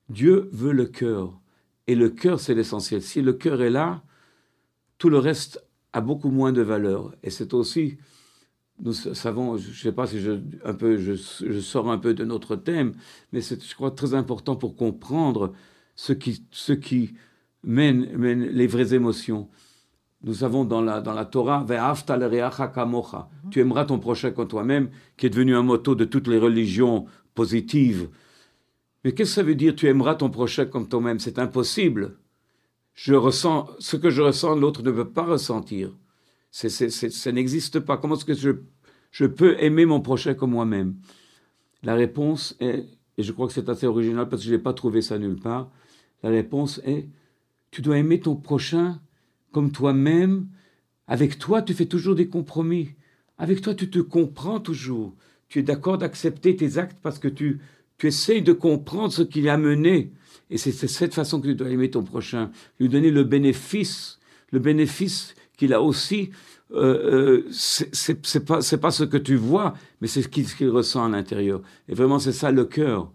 Dieu 0.10 0.50
veut 0.52 0.72
le 0.72 0.86
cœur. 0.86 1.40
Et 1.88 1.96
le 1.96 2.10
cœur, 2.10 2.40
c'est 2.40 2.54
l'essentiel. 2.54 3.02
Si 3.02 3.22
le 3.22 3.34
cœur 3.34 3.62
est 3.62 3.70
là, 3.70 4.04
tout 4.98 5.10
le 5.10 5.18
reste 5.18 5.64
a 5.94 6.02
beaucoup 6.02 6.30
moins 6.30 6.52
de 6.52 6.62
valeur. 6.62 7.16
Et 7.24 7.30
c'est 7.30 7.54
aussi, 7.54 7.98
nous 8.80 8.94
savons, 8.94 9.58
je 9.58 9.70
ne 9.70 9.74
sais 9.74 9.92
pas 9.92 10.06
si 10.06 10.20
je, 10.20 10.34
un 10.64 10.74
peu, 10.74 10.98
je, 10.98 11.14
je 11.14 11.60
sors 11.60 11.90
un 11.90 11.98
peu 11.98 12.14
de 12.14 12.26
notre 12.26 12.56
thème, 12.56 12.94
mais 13.32 13.42
c'est, 13.42 13.64
je 13.64 13.76
crois, 13.76 13.92
très 13.92 14.14
important 14.14 14.56
pour 14.56 14.76
comprendre 14.76 15.54
ce 15.96 16.14
qui, 16.14 16.44
ce 16.52 16.74
qui 16.74 17.16
mène, 17.64 18.16
mène 18.18 18.44
les 18.44 18.68
vraies 18.68 18.94
émotions. 18.94 19.50
Nous 20.24 20.44
avons 20.44 20.66
dans 20.66 20.82
la, 20.82 21.00
dans 21.02 21.14
la 21.14 21.26
Torah, 21.26 21.66
kamocha. 22.74 23.30
tu 23.52 23.60
aimeras 23.60 23.86
ton 23.86 24.00
prochain 24.00 24.32
comme 24.32 24.48
toi-même, 24.48 24.90
qui 25.16 25.28
est 25.28 25.30
devenu 25.30 25.56
un 25.56 25.64
motto 25.64 25.96
de 25.96 26.06
toutes 26.06 26.28
les 26.28 26.40
religions 26.40 27.06
positives. 27.36 28.10
Mais 29.04 29.14
qu'est-ce 29.14 29.32
que 29.32 29.36
ça 29.36 29.44
veut 29.44 29.56
dire 29.56 29.76
tu 29.76 29.88
aimeras 29.88 30.16
ton 30.16 30.30
prochain 30.30 30.66
comme 30.66 30.88
toi-même? 30.88 31.20
C'est 31.20 31.40
impossible. 31.40 32.18
Je 32.94 33.14
ressens 33.14 33.70
ce 33.80 33.96
que 33.98 34.10
je 34.10 34.22
ressens, 34.22 34.56
l'autre 34.56 34.84
ne 34.84 34.92
peut 34.92 35.10
pas 35.10 35.26
ressentir. 35.26 35.92
C'est, 36.52 36.70
c'est, 36.70 36.90
c'est- 36.90 37.12
ça 37.12 37.32
n'existe 37.32 37.80
pas. 37.80 37.98
Comment 37.98 38.16
est-ce 38.16 38.26
que 38.26 38.34
je, 38.34 38.52
je 39.12 39.26
peux 39.26 39.56
aimer 39.62 39.86
mon 39.86 40.02
prochain 40.02 40.34
comme 40.34 40.52
moi-même? 40.52 40.96
La 41.84 41.96
réponse 41.96 42.56
est, 42.60 42.86
et 43.18 43.24
je 43.24 43.32
crois 43.32 43.48
que 43.48 43.54
c'est 43.54 43.70
assez 43.70 43.88
original 43.88 44.28
parce 44.30 44.42
que 44.44 44.50
je 44.50 44.56
n'ai 44.56 44.62
pas 44.62 44.74
trouvé 44.74 45.02
ça 45.02 45.20
nulle 45.20 45.40
part, 45.40 45.70
la 46.24 46.30
réponse 46.30 46.82
est, 46.86 47.08
tu 47.72 47.82
dois 47.82 47.98
aimer 47.98 48.20
ton 48.20 48.36
prochain 48.36 49.00
comme 49.52 49.72
toi-même. 49.72 50.48
Avec 51.08 51.38
toi, 51.40 51.62
tu 51.62 51.74
fais 51.74 51.86
toujours 51.86 52.16
des 52.16 52.28
compromis. 52.28 52.92
Avec 53.38 53.62
toi, 53.62 53.76
tu 53.76 53.90
te 53.90 54.00
comprends 54.00 54.60
toujours. 54.60 55.16
Tu 55.50 55.60
es 55.60 55.64
d'accord 55.64 55.98
d'accepter 55.98 56.56
tes 56.56 56.78
actes 56.78 56.98
parce 57.02 57.20
que 57.20 57.28
tu, 57.28 57.60
tu 57.98 58.08
essayes 58.08 58.42
de 58.42 58.54
comprendre 58.54 59.12
ce 59.12 59.24
qui 59.24 59.42
l'a 59.42 59.58
mené. 59.58 60.12
Et 60.50 60.58
c'est 60.58 60.72
cette 60.72 61.14
façon 61.14 61.42
que 61.42 61.48
tu 61.48 61.56
dois 61.56 61.70
aimer 61.70 61.90
ton 61.90 62.04
prochain. 62.04 62.52
Lui 62.80 62.88
donner 62.90 63.12
le 63.12 63.24
bénéfice, 63.24 64.20
le 64.52 64.60
bénéfice 64.60 65.36
qu'il 65.58 65.74
a 65.74 65.82
aussi. 65.82 66.30
Euh, 66.72 67.44
euh, 67.44 67.48
c'est 67.52 68.46
pas, 68.46 68.60
pas 68.60 68.92
ce 68.92 69.04
que 69.04 69.18
tu 69.18 69.36
vois, 69.36 69.74
mais 70.02 70.08
c'est 70.08 70.22
ce 70.22 70.28
qu'il 70.28 70.48
ce 70.48 70.56
qu'il 70.56 70.70
ressent 70.70 71.04
à 71.04 71.10
l'intérieur. 71.10 71.62
Et 71.88 71.96
vraiment, 71.96 72.20
c'est 72.20 72.32
ça 72.32 72.52
le 72.52 72.66
cœur. 72.66 73.12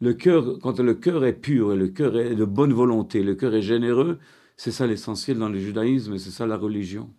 Le 0.00 0.14
cœur, 0.14 0.58
quand 0.62 0.78
le 0.78 0.94
cœur 0.94 1.24
est 1.24 1.32
pur 1.32 1.72
et 1.72 1.76
le 1.76 1.88
cœur 1.88 2.16
est 2.16 2.36
de 2.36 2.44
bonne 2.44 2.72
volonté, 2.72 3.22
le 3.22 3.34
cœur 3.34 3.54
est 3.54 3.62
généreux, 3.62 4.18
c'est 4.56 4.70
ça 4.70 4.86
l'essentiel 4.86 5.38
dans 5.38 5.48
le 5.48 5.58
judaïsme 5.58 6.14
et 6.14 6.18
c'est 6.18 6.30
ça 6.30 6.46
la 6.46 6.56
religion. 6.56 7.10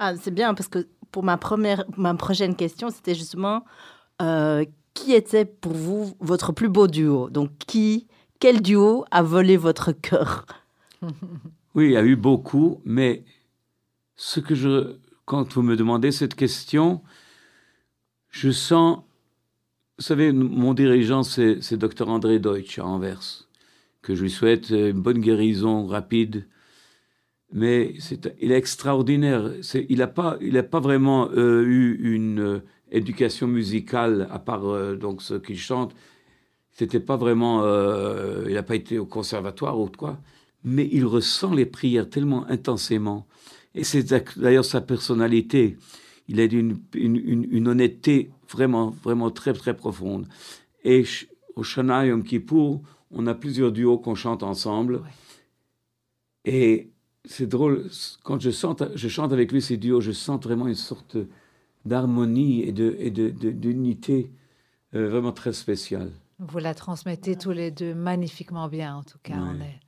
Ah, 0.00 0.16
c'est 0.16 0.32
bien 0.32 0.54
parce 0.54 0.68
que 0.68 0.86
pour 1.12 1.22
ma 1.22 1.36
première, 1.36 1.84
ma 1.96 2.14
prochaine 2.14 2.56
question, 2.56 2.90
c'était 2.90 3.14
justement 3.14 3.64
euh, 4.20 4.64
qui 4.94 5.14
était 5.14 5.44
pour 5.44 5.72
vous 5.72 6.14
votre 6.20 6.52
plus 6.52 6.68
beau 6.68 6.86
duo? 6.86 7.30
Donc 7.30 7.50
qui, 7.66 8.06
quel 8.40 8.62
duo 8.62 9.04
a 9.10 9.22
volé 9.22 9.56
votre 9.56 9.92
cœur? 9.92 10.46
Oui, 11.74 11.84
il 11.84 11.92
y 11.92 11.96
a 11.96 12.02
eu 12.02 12.16
beaucoup, 12.16 12.80
mais 12.84 13.22
ce 14.16 14.40
que 14.40 14.56
je, 14.56 14.96
quand 15.26 15.52
vous 15.54 15.62
me 15.62 15.76
demandez 15.76 16.10
cette 16.10 16.34
question, 16.34 17.02
je 18.30 18.50
sens, 18.50 18.98
vous 19.98 20.04
savez, 20.04 20.32
mon 20.32 20.74
dirigeant, 20.74 21.22
c'est 21.22 21.74
Dr 21.74 22.08
André 22.08 22.40
Deutsch 22.40 22.80
à 22.80 22.84
Anvers, 22.84 23.46
que 24.02 24.14
je 24.16 24.22
lui 24.22 24.30
souhaite 24.30 24.70
une 24.70 25.00
bonne 25.00 25.20
guérison 25.20 25.86
rapide. 25.86 26.46
Mais 27.52 27.94
c'est, 28.00 28.34
il 28.40 28.50
est 28.50 28.58
extraordinaire. 28.58 29.52
Il 29.88 29.98
n'a 29.98 30.06
pas, 30.08 30.38
pas 30.70 30.80
vraiment 30.80 31.30
euh, 31.30 31.62
eu 31.62 31.98
une 32.02 32.40
euh, 32.40 32.62
éducation 32.90 33.46
musicale 33.46 34.28
à 34.30 34.38
part 34.38 34.66
euh, 34.66 34.96
donc 34.96 35.22
ce 35.22 35.34
qu'il 35.34 35.58
chante. 35.58 35.94
C'était 36.72 37.00
pas 37.00 37.16
vraiment, 37.16 37.62
euh, 37.64 38.44
il 38.48 38.54
n'a 38.54 38.62
pas 38.62 38.76
été 38.76 38.98
au 38.98 39.06
conservatoire 39.06 39.78
ou 39.80 39.88
quoi 39.88 40.18
mais 40.64 40.88
il 40.90 41.04
ressent 41.04 41.54
les 41.54 41.66
prières 41.66 42.08
tellement 42.08 42.46
intensément. 42.48 43.26
Et 43.74 43.84
c'est 43.84 44.12
d'ailleurs 44.36 44.64
sa 44.64 44.80
personnalité. 44.80 45.76
Il 46.28 46.40
a 46.40 46.48
d'une 46.48 46.78
une, 46.94 47.16
une, 47.16 47.46
une 47.50 47.68
honnêteté 47.68 48.30
vraiment, 48.50 48.90
vraiment 49.02 49.30
très, 49.30 49.52
très 49.52 49.76
profonde. 49.76 50.26
Et 50.84 51.04
au 51.56 51.62
Shana 51.62 52.06
Yom 52.06 52.22
Kippour, 52.22 52.82
on 53.10 53.26
a 53.26 53.34
plusieurs 53.34 53.72
duos 53.72 53.98
qu'on 53.98 54.14
chante 54.14 54.42
ensemble. 54.42 55.02
Et 56.44 56.90
c'est 57.24 57.46
drôle, 57.46 57.88
quand 58.24 58.40
je, 58.40 58.50
je 58.50 59.08
chante 59.08 59.32
avec 59.32 59.52
lui 59.52 59.62
ces 59.62 59.76
duos, 59.76 60.00
je 60.00 60.12
sens 60.12 60.42
vraiment 60.42 60.66
une 60.66 60.74
sorte 60.74 61.16
d'harmonie 61.84 62.62
et 62.62 62.72
de, 62.72 62.96
et 62.98 63.10
de, 63.10 63.30
de- 63.30 63.50
d'unité 63.50 64.30
euh, 64.94 65.08
vraiment 65.08 65.32
très 65.32 65.52
spéciale. 65.52 66.10
Vous 66.38 66.58
la 66.58 66.74
transmettez 66.74 67.36
tous 67.36 67.50
les 67.52 67.70
deux 67.70 67.94
magnifiquement 67.94 68.68
bien, 68.68 68.96
en 68.96 69.02
tout 69.02 69.18
cas. 69.22 69.36
On, 69.36 69.60
est, 69.60 69.80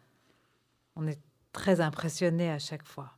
on 0.97 1.07
est 1.07 1.21
très 1.53 1.81
impressionnés 1.81 2.51
à 2.51 2.59
chaque 2.59 2.87
fois. 2.87 3.13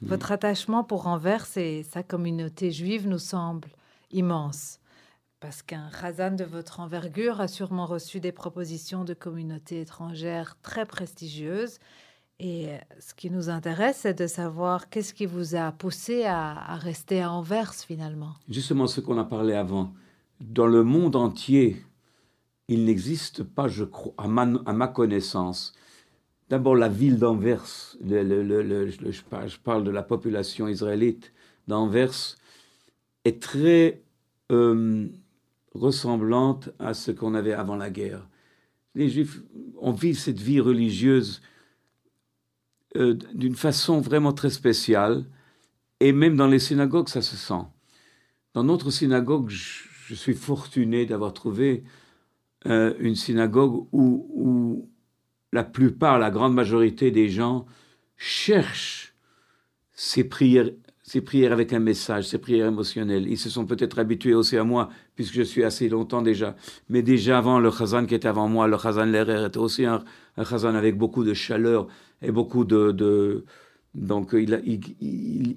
Votre 0.00 0.32
attachement 0.32 0.84
pour 0.84 1.06
Anvers 1.06 1.46
et 1.56 1.82
sa 1.82 2.02
communauté 2.02 2.70
juive 2.70 3.06
nous 3.06 3.18
semble 3.18 3.68
immense. 4.10 4.78
Parce 5.40 5.60
qu'un 5.62 5.90
Khazan 5.90 6.30
de 6.36 6.44
votre 6.44 6.80
envergure 6.80 7.40
a 7.40 7.48
sûrement 7.48 7.84
reçu 7.84 8.20
des 8.20 8.32
propositions 8.32 9.04
de 9.04 9.12
communautés 9.12 9.80
étrangères 9.80 10.56
très 10.62 10.86
prestigieuses. 10.86 11.78
Et 12.44 12.70
euh, 12.70 12.76
ce 12.98 13.14
qui 13.14 13.30
nous 13.30 13.50
intéresse, 13.50 13.98
c'est 13.98 14.18
de 14.18 14.26
savoir 14.26 14.90
qu'est-ce 14.90 15.14
qui 15.14 15.26
vous 15.26 15.54
a 15.54 15.70
poussé 15.70 16.24
à, 16.24 16.74
rester 16.74 17.22
à 17.22 17.30
Anvers 17.30 17.72
finalement. 17.72 18.34
Justement 18.48 18.88
ce 18.88 19.00
qu'on 19.00 19.16
a 19.18 19.24
parlé 19.24 19.54
avant. 19.54 19.92
Dans 20.40 20.66
le 20.66 20.82
monde 20.82 21.14
entier, 21.14 21.84
il 22.66 22.84
n'existe 22.84 23.44
pas, 23.44 23.68
je 23.68 23.84
crois, 23.84 24.12
à 24.18 24.26
ma, 24.26 24.88
connaissance. 24.88 25.72
D'abord, 26.48 26.74
la 26.74 26.88
ville 26.88 27.16
d'Anvers, 27.16 27.94
je 28.04 29.56
parle 29.62 29.84
de 29.84 29.92
la 29.92 30.02
population 30.02 30.66
israélite 30.66 31.32
d'Anvers, 31.68 32.36
est 33.24 33.40
très 33.40 34.02
euh, 34.50 35.06
ressemblante 35.74 36.70
à 36.80 36.92
ce 36.92 37.12
qu'on 37.12 37.34
avait 37.34 37.52
avant 37.52 37.76
la 37.76 37.88
guerre. 37.88 38.26
Les 38.96 39.08
Juifs, 39.08 39.42
on 39.80 39.92
vit 39.92 40.16
cette 40.16 40.40
vie 40.40 40.58
religieuse 40.58 41.40
euh, 42.96 43.14
d'une 43.34 43.56
façon 43.56 44.00
vraiment 44.00 44.32
très 44.32 44.50
spéciale, 44.50 45.24
et 46.00 46.12
même 46.12 46.36
dans 46.36 46.48
les 46.48 46.58
synagogues, 46.58 47.08
ça 47.08 47.22
se 47.22 47.36
sent. 47.36 47.64
Dans 48.54 48.64
notre 48.64 48.90
synagogue, 48.90 49.48
je, 49.48 50.14
suis 50.14 50.34
fortuné 50.34 51.06
d'avoir 51.06 51.32
trouvé 51.32 51.84
euh, 52.66 52.92
une 52.98 53.14
synagogue 53.14 53.86
où, 53.92 54.26
où 54.34 54.90
la 55.52 55.64
plupart, 55.64 56.18
la 56.18 56.30
grande 56.30 56.52
majorité 56.52 57.10
des 57.10 57.30
gens 57.30 57.64
cherchent 58.18 59.14
ces 59.94 60.24
prières, 60.24 60.70
ces 61.02 61.20
prières 61.20 61.52
avec 61.52 61.72
un 61.72 61.78
message, 61.78 62.28
ces 62.28 62.38
prières 62.38 62.66
émotionnelles. 62.66 63.28
Ils 63.28 63.38
se 63.38 63.50
sont 63.50 63.66
peut-être 63.66 63.98
habitués 63.98 64.34
aussi 64.34 64.56
à 64.56 64.64
moi, 64.64 64.88
puisque 65.14 65.34
je 65.34 65.42
suis 65.42 65.64
assez 65.64 65.88
longtemps 65.88 66.22
déjà. 66.22 66.56
Mais 66.88 67.02
déjà 67.02 67.38
avant, 67.38 67.60
le 67.60 67.70
Chazan 67.70 68.06
qui 68.06 68.14
était 68.14 68.28
avant 68.28 68.48
moi, 68.48 68.66
le 68.68 68.78
Chazan 68.78 69.06
Lerer, 69.06 69.46
était 69.46 69.58
aussi 69.58 69.84
un, 69.84 70.02
un 70.36 70.44
Chazan 70.44 70.74
avec 70.74 70.96
beaucoup 70.96 71.24
de 71.24 71.34
chaleur 71.34 71.86
et 72.22 72.32
beaucoup 72.32 72.64
de... 72.64 72.92
de 72.92 73.44
donc 73.94 74.30
il, 74.32 74.62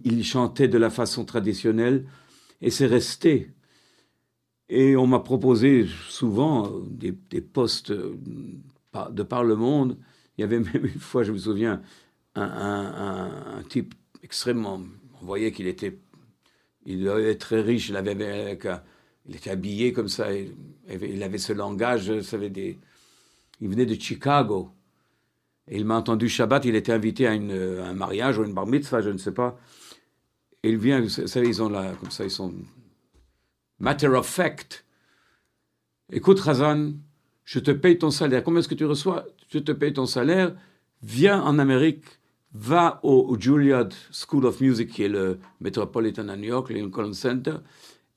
il, 0.04 0.24
chantait 0.26 0.68
de 0.68 0.78
la 0.78 0.90
façon 0.90 1.24
traditionnelle 1.26 2.06
et 2.62 2.70
c'est 2.70 2.86
resté. 2.88 3.54
Et 4.70 4.96
on 4.96 5.08
m'a 5.08 5.20
proposé 5.20 5.86
souvent 6.10 6.68
euh, 6.68 6.82
des, 6.90 7.12
des 7.12 7.42
postes 7.42 7.92
euh, 7.92 8.18
de 9.12 9.24
par 9.24 9.44
le 9.44 9.56
monde. 9.56 9.98
Il 10.38 10.42
y 10.42 10.44
avait 10.44 10.60
même 10.60 10.86
une 10.86 11.00
fois, 11.00 11.24
je 11.24 11.32
me 11.32 11.38
souviens, 11.38 11.82
un, 12.36 12.44
un- 12.44 13.58
un- 13.60 13.64
type 13.64 13.94
extrêmement. 14.24 14.82
On 15.22 15.26
voyait 15.26 15.52
qu'il 15.52 15.68
était. 15.68 16.00
Il 16.86 17.04
devait 17.04 17.32
être 17.32 17.42
très 17.42 17.62
riche. 17.62 17.90
Il 17.90 17.98
avait 17.98 18.58
il 19.28 19.36
était 19.36 19.50
habillé 19.52 19.94
comme 19.94 20.10
ça. 20.10 20.28
il 20.34 21.24
avait 21.24 21.38
ce 21.40 21.54
langage, 21.54 22.22
ça 22.22 22.38
avait 22.38 22.50
des... 22.52 22.80
Il 23.62 23.70
venait 23.70 23.86
de 23.88 23.96
Chicago. 24.00 24.72
Il 25.72 25.86
m'a 25.86 25.96
entendu 25.96 26.30
Shabbat, 26.30 26.66
il 26.66 26.76
était 26.76 26.92
invité 26.92 27.28
à 27.28 27.34
une, 27.34 27.52
un 27.52 27.94
mariage 27.94 28.38
ou 28.38 28.44
une 28.44 28.54
bar 28.54 28.68
mitzvah, 28.68 29.02
je 29.02 29.10
ne 29.10 29.18
sais 29.18 29.34
pas. 29.34 29.58
Et 30.64 30.70
il 30.70 30.78
vient, 30.78 31.02
vous 31.02 31.10
savez, 31.10 31.48
ils 31.48 31.62
ont 31.62 31.70
là, 31.70 31.94
comme 32.00 32.12
ça, 32.12 32.24
ils 32.24 32.32
sont 32.32 32.54
matter 33.80 34.08
of 34.08 34.28
fact. 34.28 34.86
Écoute, 36.12 36.40
Razan, 36.40 36.94
je 37.44 37.60
te 37.60 37.72
paye 37.72 37.98
ton 37.98 38.12
salaire. 38.12 38.44
Combien 38.44 38.60
est-ce 38.60 38.68
que 38.68 38.76
tu 38.76 38.86
reçois? 38.86 39.26
Je 39.50 39.60
te 39.60 39.72
paye 39.72 39.94
ton 39.94 40.06
salaire. 40.06 40.56
Viens 41.02 41.42
en 41.42 41.60
Amérique, 41.60 42.06
va 42.54 43.00
au, 43.04 43.36
Juilliard 43.40 43.90
School 44.12 44.46
of 44.46 44.62
Music, 44.62 44.90
qui 44.90 45.04
est 45.04 45.10
le 45.10 45.40
Metropolitan 45.62 46.30
à 46.30 46.38
New 46.38 46.50
York, 46.50 46.70
le 46.70 46.76
Lincoln 46.78 47.14
Center. 47.14 47.58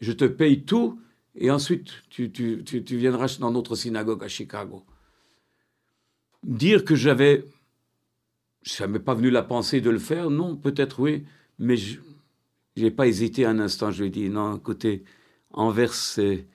Je 0.01 0.13
te 0.13 0.25
paye 0.25 0.65
tout, 0.65 1.01
et 1.35 1.51
ensuite 1.51 1.89
tu, 2.09 2.31
tu, 2.31 2.63
tu 2.65 2.97
viendras 2.97 3.37
dans 3.41 3.51
notre 3.51 3.75
synagogue 3.75 4.23
à 4.23 4.29
Chicago. 4.29 4.85
Dire 6.45 6.85
que 6.85 6.95
j'avais. 6.95 7.45
Ça 8.63 8.87
m'est 8.87 8.99
pas 8.99 9.15
venu 9.15 9.31
la 9.31 9.43
pensée 9.43 9.81
de 9.81 9.91
le 9.91 9.99
faire, 9.99 10.31
non, 10.31 10.57
peut-être 10.57 11.01
oui, 11.01 11.25
mais 11.59 11.77
je 11.77 11.99
n'ai 12.77 12.91
pas 12.91 13.07
hésité 13.07 13.47
un 13.47 13.59
instant. 13.61 13.91
Je 13.91 14.03
lui 14.03 14.09
ai 14.09 14.11
dit 14.11 14.29
non, 14.29 14.57
écoutez, 14.57 15.05
Anvers, 15.51 15.95
c'est 15.95 16.47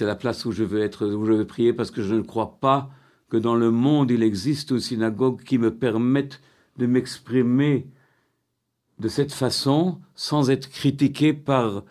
la 0.00 0.16
place 0.16 0.44
où 0.44 0.52
je 0.52 0.64
veux 0.64 0.80
être, 0.80 1.06
où 1.06 1.26
je 1.26 1.32
veux 1.32 1.46
prier, 1.46 1.72
parce 1.72 1.90
que 1.90 2.02
je 2.02 2.14
ne 2.14 2.22
crois 2.22 2.58
pas 2.60 2.90
que 3.28 3.36
dans 3.36 3.56
le 3.56 3.70
monde 3.70 4.10
il 4.10 4.22
existe 4.22 4.70
une 4.70 4.80
synagogue 4.80 5.42
qui 5.42 5.58
me 5.58 5.74
permette 5.74 6.40
de 6.76 6.86
m'exprimer 6.86 7.86
de 8.98 9.08
cette 9.08 9.32
façon 9.32 10.00
sans 10.14 10.50
être 10.50 10.70
critiqué 10.70 11.32
par, 11.32 11.84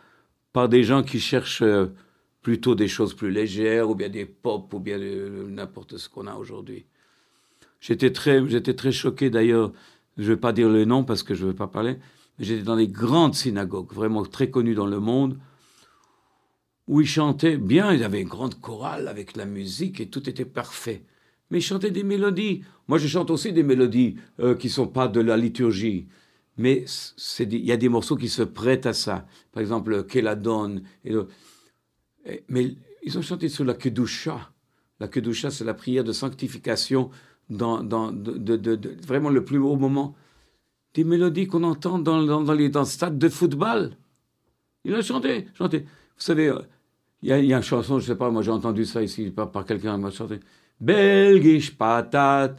par 0.53 0.69
des 0.69 0.83
gens 0.83 1.03
qui 1.03 1.19
cherchent 1.19 1.61
euh, 1.61 1.87
plutôt 2.41 2.75
des 2.75 2.87
choses 2.87 3.13
plus 3.13 3.31
légères 3.31 3.89
ou 3.89 3.95
bien 3.95 4.09
des 4.09 4.25
pop 4.25 4.73
ou 4.73 4.79
bien 4.79 4.97
n'importe 4.97 5.97
ce 5.97 6.09
qu'on 6.09 6.27
a 6.27 6.35
aujourd'hui. 6.35 6.85
J'étais 7.83 8.13
très, 8.13 8.47
j'étais 8.47 8.75
très 8.75 8.93
choqué 8.93 9.29
d'ailleurs, 9.29 9.73
je 10.17 10.23
ne 10.23 10.27
vais 10.29 10.37
pas 10.37 10.53
dire 10.53 10.69
le 10.69 10.85
nom 10.85 11.03
parce 11.03 11.21
que 11.21 11.35
je 11.35 11.43
ne 11.43 11.49
veux 11.49 11.55
pas 11.55 11.67
parler, 11.67 11.97
mais 12.39 12.45
j'étais 12.45 12.63
dans 12.63 12.77
des 12.77 12.87
grandes 12.87 13.35
synagogues, 13.35 13.91
vraiment 13.91 14.23
très 14.23 14.49
connues 14.49 14.73
dans 14.73 14.85
le 14.85 15.01
monde, 15.01 15.37
où 16.87 17.01
ils 17.01 17.07
chantaient 17.07 17.57
bien, 17.57 17.91
ils 17.91 18.05
avaient 18.05 18.21
une 18.21 18.29
grande 18.29 18.57
chorale 18.61 19.09
avec 19.09 19.35
la 19.35 19.45
musique 19.45 19.99
et 19.99 20.07
tout 20.07 20.29
était 20.29 20.45
parfait. 20.45 21.03
Mais 21.49 21.57
ils 21.57 21.61
chantaient 21.61 21.91
des 21.91 22.03
mélodies. 22.03 22.63
Moi, 22.87 22.99
je 22.99 23.07
chante 23.09 23.29
aussi 23.29 23.51
des 23.51 23.63
mélodies 23.63 24.15
euh, 24.39 24.55
qui 24.55 24.69
sont 24.69 24.87
pas 24.87 25.09
de 25.09 25.19
la 25.19 25.35
liturgie. 25.35 26.07
Mais 26.55 26.85
il 27.39 27.65
y 27.65 27.71
a 27.73 27.77
des 27.77 27.89
morceaux 27.89 28.15
qui 28.15 28.29
se 28.29 28.43
prêtent 28.43 28.85
à 28.85 28.93
ça. 28.93 29.27
Par 29.51 29.59
exemple, 29.59 29.91
le- 29.91 31.27
et- 32.25 32.43
mais 32.47 32.75
ils 33.03 33.17
ont 33.17 33.21
chanté 33.21 33.49
sur 33.49 33.65
la 33.65 33.73
Kedusha. 33.73 34.53
La 35.01 35.09
Kedusha, 35.09 35.51
c'est 35.51 35.65
la 35.65 35.73
prière 35.73 36.05
de 36.05 36.13
sanctification 36.13 37.11
dans, 37.49 37.83
dans 37.83 38.11
de, 38.11 38.37
de- 38.37 38.75
de- 38.75 38.97
vraiment 39.05 39.29
le 39.29 39.43
plus 39.43 39.57
haut 39.57 39.75
moment. 39.75 40.15
Des 40.93 41.03
mélodies 41.03 41.47
qu'on 41.47 41.63
entend 41.63 41.97
dans, 41.99 42.21
dans, 42.23 42.41
dans 42.41 42.53
les 42.53 42.69
dans 42.69 42.81
le 42.81 42.85
stade 42.85 43.17
de 43.17 43.29
football. 43.29 43.91
Il 44.85 44.93
a 44.95 45.01
chanté, 45.01 45.47
chanté. 45.57 45.79
Vous 45.79 45.85
savez, 46.29 46.49
euh, 46.49 46.59
il 47.21 47.35
y, 47.35 47.47
y 47.47 47.53
a 47.53 47.57
une 47.57 47.63
chanson, 47.63 47.99
je 47.99 48.05
sais 48.05 48.15
pas, 48.15 48.29
moi 48.29 48.41
j'ai 48.43 48.51
entendu 48.51 48.85
ça 48.85 49.01
ici 49.01 49.29
par, 49.31 49.49
par 49.51 49.65
quelqu'un, 49.65 49.97
m'a 49.97 50.11
chanté. 50.11 50.39
Belgisch 50.79 51.75
patat. 51.75 52.53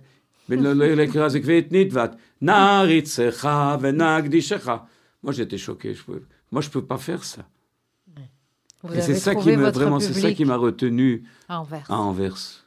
Moi 5.22 5.32
j'étais 5.32 5.56
choqué, 5.58 5.94
je 5.94 6.02
pouvais- 6.02 6.22
moi 6.50 6.60
je 6.60 6.70
peux 6.70 6.84
pas 6.84 6.98
faire 6.98 7.24
ça. 7.24 7.42
Vous 8.82 8.92
Et 8.92 9.00
c'est 9.00 9.14
ça 9.14 9.34
qui 9.34 9.44
votre 9.64 9.78
vraiment, 9.80 9.98
c'est 10.00 10.12
ça 10.20 10.32
qui 10.36 10.44
m'a 10.44 10.56
retenu 10.56 11.22
à 11.48 11.60
Anvers. 11.60 11.86
à 11.90 11.96
Anvers. 11.98 12.63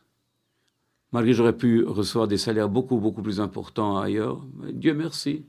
Malgré 1.14 1.32
que 1.32 1.38
j'aurais 1.38 1.56
pu 1.56 1.84
recevoir 1.86 2.28
des 2.28 2.38
salaires 2.38 2.70
beaucoup, 2.70 2.98
beaucoup 2.98 3.22
plus 3.22 3.40
importants 3.40 3.98
ailleurs. 3.98 4.46
Mais 4.56 4.74
Dieu 4.74 4.94
merci. 4.94 5.46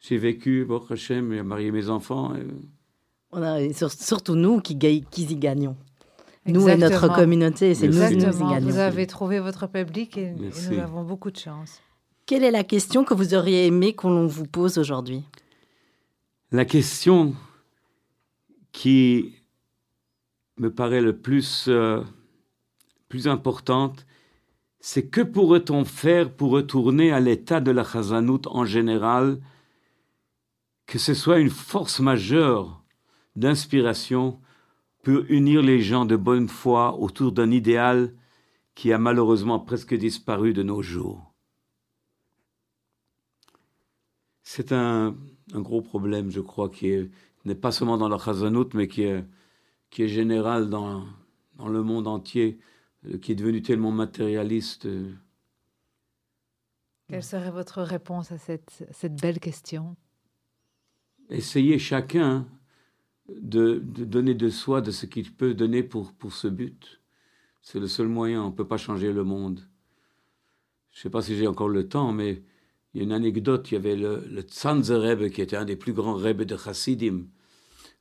J'ai 0.00 0.16
vécu, 0.18 0.64
Baruch 0.64 0.90
Hashem, 0.92 1.32
j'ai 1.32 1.42
marié 1.42 1.72
mes 1.72 1.88
enfants. 1.88 2.34
et- 2.36 2.46
On 3.32 3.42
a, 3.42 3.60
et 3.60 3.72
sur- 3.72 3.90
surtout 3.90 4.36
nous 4.36 4.60
qui, 4.60 4.78
qui 4.78 5.22
y 5.24 5.36
gagnons. 5.36 5.76
Nous 6.46 6.68
et 6.68 6.76
notre 6.76 7.12
communauté, 7.12 7.74
c'est 7.74 7.88
nous 7.88 8.06
qui 8.08 8.16
nous 8.16 8.36
y 8.36 8.50
gagnons. 8.50 8.68
Vous 8.70 8.78
avez 8.78 9.06
trouvé 9.08 9.40
votre 9.40 9.66
public 9.66 10.16
et, 10.16 10.32
nous 10.32 10.78
avons 10.78 11.02
beaucoup 11.02 11.32
de 11.32 11.36
chance. 11.36 11.80
Quelle 12.24 12.44
est 12.44 12.52
la 12.52 12.62
question 12.64 13.02
que 13.04 13.14
vous 13.14 13.34
auriez 13.34 13.66
aimé 13.66 13.94
qu'on 13.94 14.26
vous 14.28 14.46
pose 14.46 14.78
aujourd'hui? 14.78 15.24
La 16.52 16.64
question 16.64 17.34
qui 18.72 19.34
me 20.58 20.70
paraît 20.72 21.00
le 21.00 21.16
plus, 21.16 21.66
euh, 21.68 22.02
plus 23.08 23.26
importante, 23.28 24.06
c'est 24.88 25.08
que 25.08 25.20
pourrait-on 25.20 25.84
faire 25.84 26.32
pour 26.32 26.52
retourner 26.52 27.10
à 27.10 27.18
l'état 27.18 27.60
de 27.60 27.72
la 27.72 27.82
Chazanout 27.82 28.46
en 28.46 28.64
général, 28.64 29.40
que 30.86 31.00
ce 31.00 31.12
soit 31.12 31.40
une 31.40 31.50
force 31.50 31.98
majeure 31.98 32.84
d'inspiration 33.34 34.40
pour 35.02 35.24
unir 35.28 35.60
les 35.60 35.80
gens 35.80 36.04
de 36.04 36.14
bonne 36.14 36.48
foi 36.48 36.94
autour 37.00 37.32
d'un 37.32 37.50
idéal 37.50 38.14
qui 38.76 38.92
a 38.92 38.98
malheureusement 38.98 39.58
presque 39.58 39.92
disparu 39.92 40.52
de 40.52 40.62
nos 40.62 40.82
jours. 40.82 41.34
C'est 44.44 44.70
un, 44.70 45.16
gros 45.52 45.82
problème, 45.82 46.30
je 46.30 46.40
crois, 46.40 46.68
qui 46.70 46.90
est- 46.90 47.10
n'est 47.44 47.56
pas 47.56 47.72
seulement 47.72 47.98
dans 47.98 48.08
la 48.08 48.18
Chazanout, 48.18 48.68
mais 48.74 48.86
qui 48.86 49.02
est, 49.02 49.24
général 49.90 50.70
dans, 50.70 51.04
le 51.58 51.82
monde 51.82 52.06
entier, 52.06 52.60
qui 53.20 53.32
est 53.32 53.36
devenu 53.36 53.62
tellement 53.62 53.92
matérialiste. 53.92 54.86
euh. 54.86 55.12
Quelle 57.08 57.22
serait 57.22 57.50
votre 57.50 57.82
réponse 57.82 58.32
à 58.32 58.38
cette, 58.38 58.84
cette 58.90 59.20
belle 59.20 59.38
question? 59.38 59.96
Essayez 61.30 61.78
chacun 61.78 62.46
de, 63.28 63.82
de 63.84 64.04
donner 64.04 64.34
de 64.34 64.48
soi, 64.48 64.80
de 64.80 64.90
ce 64.90 65.06
qu'il 65.06 65.32
peut 65.32 65.54
donner 65.54 65.82
pour, 65.82 66.12
pour 66.12 66.32
ce 66.32 66.48
but. 66.48 67.00
C'est 67.62 67.80
le 67.80 67.88
seul 67.88 68.08
moyen, 68.08 68.42
on 68.42 68.50
ne 68.50 68.54
peut 68.54 68.66
pas 68.66 68.76
changer 68.76 69.12
le 69.12 69.24
monde. 69.24 69.60
Je 70.92 70.98
ne 70.98 71.02
sais 71.02 71.10
pas 71.10 71.22
si 71.22 71.36
j'ai 71.36 71.46
encore 71.46 71.68
le 71.68 71.88
temps, 71.88 72.12
mais 72.12 72.42
il 72.94 72.98
y 72.98 73.00
a 73.00 73.04
une 73.04 73.12
anecdote, 73.12 73.70
il 73.70 73.74
y 73.74 73.76
avait 73.76 73.96
le, 73.96 74.24
le 74.28 74.42
Tzanzer 74.42 75.00
Rebbe, 75.00 75.28
qui 75.30 75.42
était 75.42 75.56
un 75.56 75.64
des 75.64 75.76
plus 75.76 75.92
grands 75.92 76.14
Rebbe 76.14 76.42
de 76.42 76.56
Chassidim. 76.56 77.26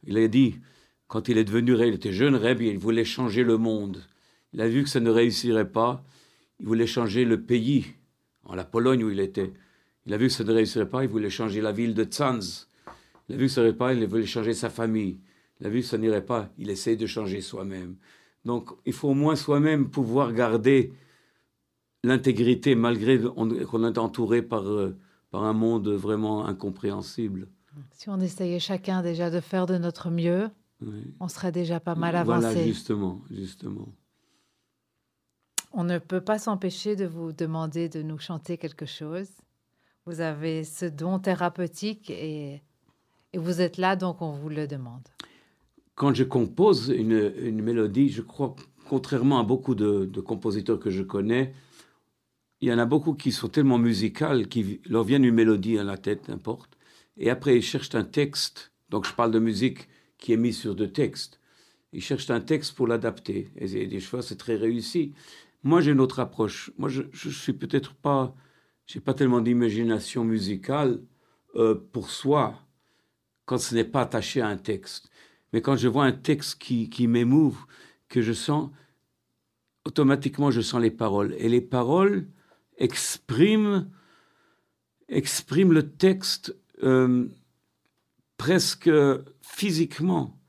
Il 0.03 0.17
a 0.17 0.27
dit, 0.27 0.61
quand 1.07 1.27
il 1.27 1.37
est 1.37 1.43
devenu 1.43 1.73
Rebbe, 1.73 1.89
il 1.89 1.95
était 1.95 2.13
jeune 2.13 2.35
Rebbe, 2.35 2.61
il 2.61 2.77
voulait 2.77 3.05
changer 3.05 3.43
le 3.43 3.57
monde. 3.57 4.03
Il 4.53 4.61
a 4.61 4.67
vu 4.67 4.83
que 4.83 4.89
ça 4.89 4.99
ne 4.99 5.09
réussirait 5.09 5.69
pas, 5.71 6.03
il 6.59 6.65
voulait 6.65 6.87
changer 6.87 7.25
le 7.25 7.41
pays, 7.41 7.85
en 8.43 8.55
la 8.55 8.63
Pologne 8.63 9.03
où 9.03 9.09
il 9.09 9.19
était. 9.19 9.51
Il 10.05 10.13
a 10.13 10.17
vu 10.17 10.27
que 10.27 10.33
ça 10.33 10.43
ne 10.43 10.51
réussirait 10.53 10.89
pas, 10.89 11.03
il 11.03 11.09
voulait 11.09 11.29
changer 11.29 11.61
la 11.61 11.71
ville 11.71 11.93
de 11.93 12.03
Tzanz. 12.03 12.67
Il 13.27 13.35
a 13.35 13.37
vu 13.37 13.47
que 13.47 13.51
ça 13.51 13.61
n'irait 13.61 13.73
pas, 13.75 13.93
il 13.93 14.05
voulait 14.07 14.25
changer 14.25 14.53
sa 14.53 14.69
famille. 14.69 15.19
Il 15.59 15.65
a 15.67 15.69
vu 15.69 15.79
que 15.81 15.85
ça 15.87 15.97
n'irait 15.97 16.25
pas, 16.25 16.49
il 16.57 16.69
essaye 16.69 16.95
de 16.97 17.05
changer 17.07 17.41
soi-même. 17.41 17.95
Donc, 18.45 18.69
il 18.85 18.93
faut 18.93 19.09
au 19.09 19.13
moins 19.15 19.35
soi-même 19.35 19.89
pouvoir 19.89 20.31
garder 20.31 20.93
l'intégrité 22.03 22.75
malgré 22.75 23.19
on- 23.35 23.49
qu'on 23.65 23.83
est 23.83 23.97
entouré 23.97 24.41
par, 24.41 24.67
euh, 24.67 24.95
par 25.31 25.43
un 25.43 25.53
monde 25.53 25.87
vraiment 25.89 26.45
incompréhensible. 26.45 27.47
Si 27.91 28.09
on 28.09 28.19
essayait 28.19 28.59
chacun 28.59 29.01
déjà 29.01 29.29
de 29.31 29.39
faire 29.39 29.65
de 29.65 29.77
notre 29.77 30.09
mieux, 30.11 30.49
Oui. 30.81 31.13
on 31.19 31.27
serait 31.27 31.51
déjà 31.51 31.79
pas 31.79 31.95
mal 31.95 32.15
avancé. 32.15 32.41
Voilà, 32.47 32.63
justement, 32.63 33.21
justement. 33.31 33.87
On 35.77 35.83
ne 35.83 35.97
peut 35.97 36.21
pas 36.21 36.39
s'empêcher 36.39 36.95
de 36.95 37.05
vous 37.05 37.33
demander 37.33 37.89
de 37.89 38.01
nous 38.01 38.17
chanter 38.17 38.57
quelque 38.57 38.85
chose. 38.85 39.27
Vous 40.05 40.21
avez 40.21 40.63
ce 40.63 40.85
don 40.85 41.19
thérapeutique 41.19 42.09
et, 42.09 42.61
vous 43.35 43.59
êtes 43.59 43.75
là, 43.75 43.97
donc 43.97 44.21
on 44.21 44.31
vous 44.31 44.47
le 44.47 44.67
demande. 44.67 45.01
Quand 45.95 46.13
je 46.13 46.23
compose 46.23 46.87
une, 46.87 47.61
mélodie, 47.61 48.07
je 48.07 48.21
crois, 48.21 48.55
contrairement 48.87 49.37
à 49.37 49.43
beaucoup 49.43 49.75
de, 49.75 50.21
compositeurs 50.21 50.79
que 50.79 50.89
je 50.89 51.03
connais, 51.03 51.53
il 52.61 52.69
y 52.69 52.73
en 52.73 52.79
a 52.79 52.85
beaucoup 52.85 53.13
qui 53.13 53.33
sont 53.33 53.49
tellement 53.49 53.77
musicales 53.77 54.47
qu'il 54.47 54.79
leur 54.85 55.03
vient 55.03 55.21
une 55.21 55.33
mélodie 55.33 55.77
à 55.77 55.83
la 55.83 55.97
tête, 55.97 56.29
n'importe, 56.29 56.77
et 57.17 57.29
après 57.29 57.57
ils 57.57 57.61
cherchent 57.61 57.95
un 57.95 58.05
texte. 58.05 58.71
Donc 58.87 59.05
je 59.05 59.13
parle 59.13 59.31
de 59.31 59.39
musique 59.39 59.89
qui 60.19 60.31
est 60.31 60.37
mise 60.37 60.57
sur 60.57 60.73
deux 60.73 60.89
textes. 60.89 61.41
Ils 61.95 62.01
cherchent 62.01 62.29
un 62.29 62.41
texte 62.41 62.75
pour 62.75 62.87
l'adapter. 62.87 63.47
Et 63.55 63.87
des 63.87 63.99
fois, 64.01 64.21
c'est 64.21 64.35
très 64.35 64.57
réussi. 64.57 65.13
Moi, 65.65 65.81
j'ai 65.81 65.91
une 65.91 65.99
autre 65.99 66.19
approche. 66.19 66.71
Moi, 66.77 66.89
je, 66.89 67.01
je 67.11 67.29
suis 67.29 67.51
peut-être 67.51 67.95
pas, 67.95 68.35
j'ai 68.85 68.99
pas 68.99 69.15
tellement 69.15 69.41
d'imagination 69.41 70.23
musicale 70.23 71.01
euh, 71.55 71.73
pour 71.91 72.11
soi 72.11 72.53
quand 73.45 73.57
ce 73.57 73.73
n'est 73.73 73.83
pas 73.83 74.01
attaché 74.01 74.41
à 74.41 74.47
un 74.47 74.57
texte. 74.57 75.09
Mais 75.51 75.61
quand 75.61 75.75
je 75.75 75.87
vois 75.87 76.05
un 76.05 76.11
texte 76.11 76.61
qui, 76.61 76.91
qui 76.91 77.07
m'émouve, 77.07 77.65
que 78.09 78.21
je 78.21 78.31
sens, 78.31 78.69
automatiquement, 79.85 80.51
je 80.51 80.61
sens 80.61 80.79
les 80.79 80.91
paroles. 80.91 81.33
Et 81.39 81.49
les 81.49 81.61
paroles 81.61 82.27
expriment, 82.77 83.89
expriment 85.09 85.73
le 85.73 85.89
texte 85.89 86.55
euh, 86.83 87.27
presque 88.37 88.91
physiquement. 89.41 90.39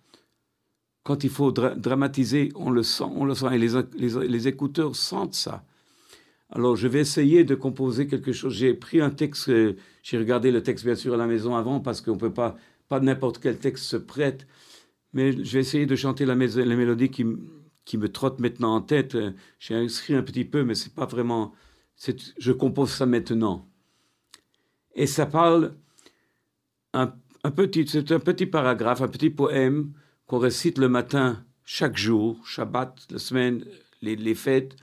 Quand 1.06 1.24
il 1.24 1.30
faut 1.30 1.52
dra- 1.52 1.74
dramatiser, 1.76 2.50
on 2.56 2.70
le 2.70 2.82
sent, 2.82 3.04
on 3.22 3.24
le 3.24 3.34
sent, 3.34 3.46
et 3.54 3.58
les, 3.58 3.70
les- 3.96 4.28
les 4.28 4.48
écouteurs 4.48 4.94
sentent 4.96 5.34
ça. 5.34 5.64
Alors, 6.50 6.76
je 6.76 6.88
vais 6.88 7.00
essayer 7.00 7.44
de 7.44 7.54
composer 7.56 8.06
quelque 8.08 8.32
chose. 8.32 8.54
J'ai 8.54 8.74
pris 8.74 9.00
un 9.00 9.10
texte, 9.10 9.48
euh, 9.50 9.76
j'ai 10.02 10.18
regardé 10.18 10.50
le 10.52 10.62
texte 10.62 10.84
bien 10.84 10.94
sûr 10.96 11.14
à 11.14 11.16
la 11.16 11.26
maison 11.26 11.56
avant 11.56 11.80
parce 11.80 12.00
qu'on 12.02 12.16
peut 12.16 12.32
pas, 12.32 12.56
pas 12.88 13.00
n'importe 13.00 13.38
quel 13.40 13.58
texte 13.58 13.84
se 13.84 13.96
prête. 13.96 14.46
Mais 15.12 15.32
je 15.32 15.52
vais 15.54 15.60
essayer 15.60 15.86
de 15.86 15.96
chanter 15.96 16.24
la, 16.26 16.34
la 16.36 16.76
mélodie 16.76 17.10
qui, 17.10 17.26
qui 17.84 17.98
me 17.98 18.08
trotte 18.10 18.40
maintenant 18.40 18.74
en 18.76 18.82
tête. 18.82 19.14
Euh, 19.16 19.32
J'ai 19.60 19.74
inscrit 19.76 20.14
un 20.14 20.22
petit 20.22 20.44
peu, 20.44 20.64
mais 20.64 20.74
c'est 20.74 20.94
pas 20.94 21.06
vraiment. 21.06 21.52
Je 22.38 22.52
compose 22.52 22.90
ça 22.92 23.06
maintenant. 23.06 23.68
Et 24.94 25.06
ça 25.06 25.26
parle 25.26 25.76
un, 26.94 27.12
un 27.44 27.50
petit, 27.50 27.86
c'est 27.86 28.10
un 28.12 28.18
petit 28.20 28.46
paragraphe, 28.46 29.02
un 29.02 29.08
petit 29.08 29.30
poème 29.30 29.92
qu'on 30.26 30.38
récite 30.38 30.78
le 30.78 30.88
matin 30.88 31.44
chaque 31.64 31.96
jour, 31.96 32.46
Shabbat, 32.46 33.06
la 33.10 33.18
semaine, 33.18 33.64
les, 34.02 34.16
les 34.16 34.34
fêtes, 34.34 34.76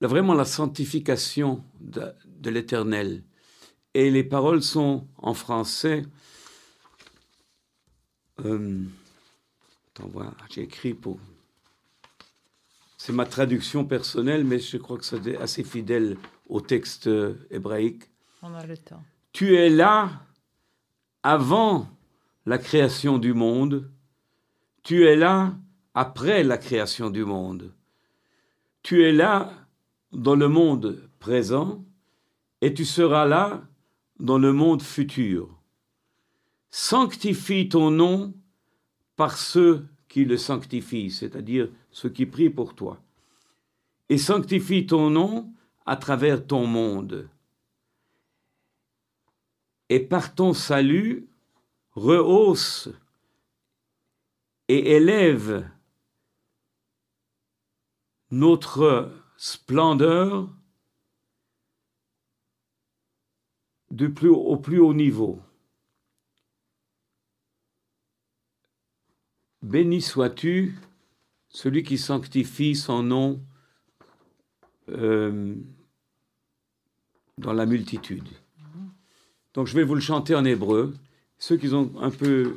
Là, 0.00 0.08
vraiment 0.08 0.32
la 0.32 0.46
sanctification 0.46 1.62
de, 1.78 2.12
de 2.24 2.50
l'Éternel. 2.50 3.22
Et 3.92 4.10
les 4.10 4.24
paroles 4.24 4.62
sont 4.62 5.06
en 5.18 5.34
français. 5.34 6.06
Euh, 8.44 8.82
attends, 9.94 10.10
j'ai 10.48 10.62
écrit 10.62 10.94
pour. 10.94 11.18
C'est 12.96 13.12
ma 13.12 13.26
traduction 13.26 13.84
personnelle, 13.84 14.44
mais 14.44 14.58
je 14.58 14.76
crois 14.76 14.96
que 14.96 15.04
c'est 15.04 15.36
assez 15.36 15.64
fidèle 15.64 16.16
au 16.48 16.60
texte 16.60 17.06
euh, 17.06 17.34
hébraïque. 17.50 18.04
On 18.42 18.54
a 18.54 18.64
le 18.64 18.76
temps. 18.76 19.02
Tu 19.32 19.56
es 19.56 19.68
là 19.68 20.10
avant 21.22 21.88
la 22.46 22.58
création 22.58 23.18
du 23.18 23.34
monde. 23.34 23.90
Tu 24.82 25.06
es 25.06 25.16
là 25.16 25.54
après 25.94 26.42
la 26.42 26.58
création 26.58 27.10
du 27.10 27.24
monde. 27.24 27.72
Tu 28.82 29.04
es 29.04 29.12
là 29.12 29.52
dans 30.12 30.34
le 30.34 30.48
monde 30.48 31.08
présent 31.18 31.84
et 32.60 32.72
tu 32.74 32.84
seras 32.84 33.26
là 33.26 33.62
dans 34.18 34.38
le 34.38 34.52
monde 34.52 34.82
futur. 34.82 35.48
Sanctifie 36.70 37.68
ton 37.68 37.90
nom 37.90 38.34
par 39.16 39.36
ceux 39.36 39.86
qui 40.08 40.24
le 40.24 40.36
sanctifient, 40.36 41.10
c'est-à-dire 41.10 41.68
ceux 41.90 42.08
qui 42.08 42.26
prient 42.26 42.50
pour 42.50 42.74
toi. 42.74 43.00
Et 44.08 44.18
sanctifie 44.18 44.86
ton 44.86 45.10
nom 45.10 45.52
à 45.86 45.96
travers 45.96 46.46
ton 46.46 46.66
monde 46.66 47.28
et 49.90 49.98
par 49.98 50.34
ton 50.34 50.54
salut, 50.54 51.26
rehausse 51.92 52.88
et 54.70 54.92
élève 54.92 55.68
notre 58.30 59.12
splendeur 59.36 60.48
du 63.90 64.12
plus, 64.12 64.28
au 64.28 64.56
plus 64.56 64.78
haut 64.78 64.94
niveau. 64.94 65.40
Béni 69.62 70.00
sois-tu, 70.00 70.78
celui 71.48 71.82
qui 71.82 71.98
sanctifie 71.98 72.76
son 72.76 73.02
nom 73.02 73.44
euh, 74.88 75.56
dans 77.38 77.52
la 77.52 77.66
multitude. 77.66 78.28
Donc 79.52 79.66
je 79.66 79.74
vais 79.74 79.82
vous 79.82 79.96
le 79.96 80.00
chanter 80.00 80.36
en 80.36 80.44
hébreu. 80.44 80.94
Ceux 81.38 81.56
qui 81.56 81.74
ont 81.74 81.92
un 82.00 82.10
peu 82.10 82.54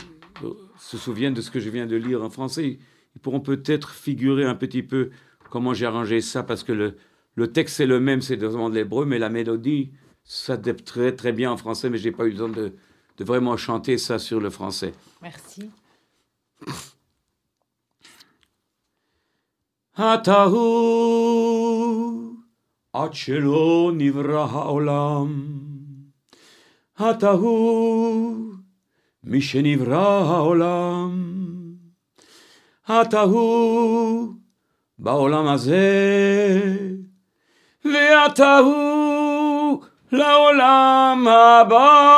se 0.82 0.96
souviennent 0.98 1.34
de 1.34 1.40
ce 1.40 1.50
que 1.50 1.60
je 1.60 1.70
viens 1.70 1.86
de 1.86 1.96
lire 1.96 2.22
en 2.22 2.30
français, 2.30 2.78
ils 3.14 3.20
pourront 3.20 3.40
peut-être 3.40 3.90
figurer 3.90 4.44
un 4.44 4.54
petit 4.54 4.82
peu 4.82 5.10
comment 5.50 5.74
j'ai 5.74 5.86
arrangé 5.86 6.20
ça, 6.20 6.42
parce 6.42 6.62
que 6.62 6.72
le, 6.72 6.96
le 7.34 7.52
texte 7.52 7.76
c'est 7.76 7.86
le 7.86 8.00
même, 8.00 8.20
c'est 8.20 8.36
vraiment 8.36 8.70
de 8.70 8.74
l'hébreu, 8.74 9.04
mais 9.06 9.18
la 9.18 9.30
mélodie 9.30 9.92
s'adapte 10.24 10.84
très 10.84 11.12
très 11.14 11.32
bien 11.32 11.50
en 11.50 11.56
français, 11.56 11.88
mais 11.90 11.98
j'ai 11.98 12.12
pas 12.12 12.26
eu 12.26 12.30
le 12.32 12.36
temps 12.36 12.48
de, 12.48 12.74
de 13.16 13.24
vraiment 13.24 13.56
chanter 13.56 13.98
ça 13.98 14.18
sur 14.18 14.40
le 14.40 14.50
français. 14.50 14.92
Merci. 15.22 15.70
התהו 19.98 21.34
עד 22.92 23.14
שלא 23.14 23.92
נברא 23.94 24.44
העולם. 24.50 25.44
התהו 26.98 28.51
משנברא 29.23 30.25
העולם. 30.27 31.33
התהו 32.87 34.33
בעולם 34.99 35.47
הזה, 35.47 36.61
והתהו 37.85 39.81
לעולם 40.11 41.27
הבא. 41.27 42.13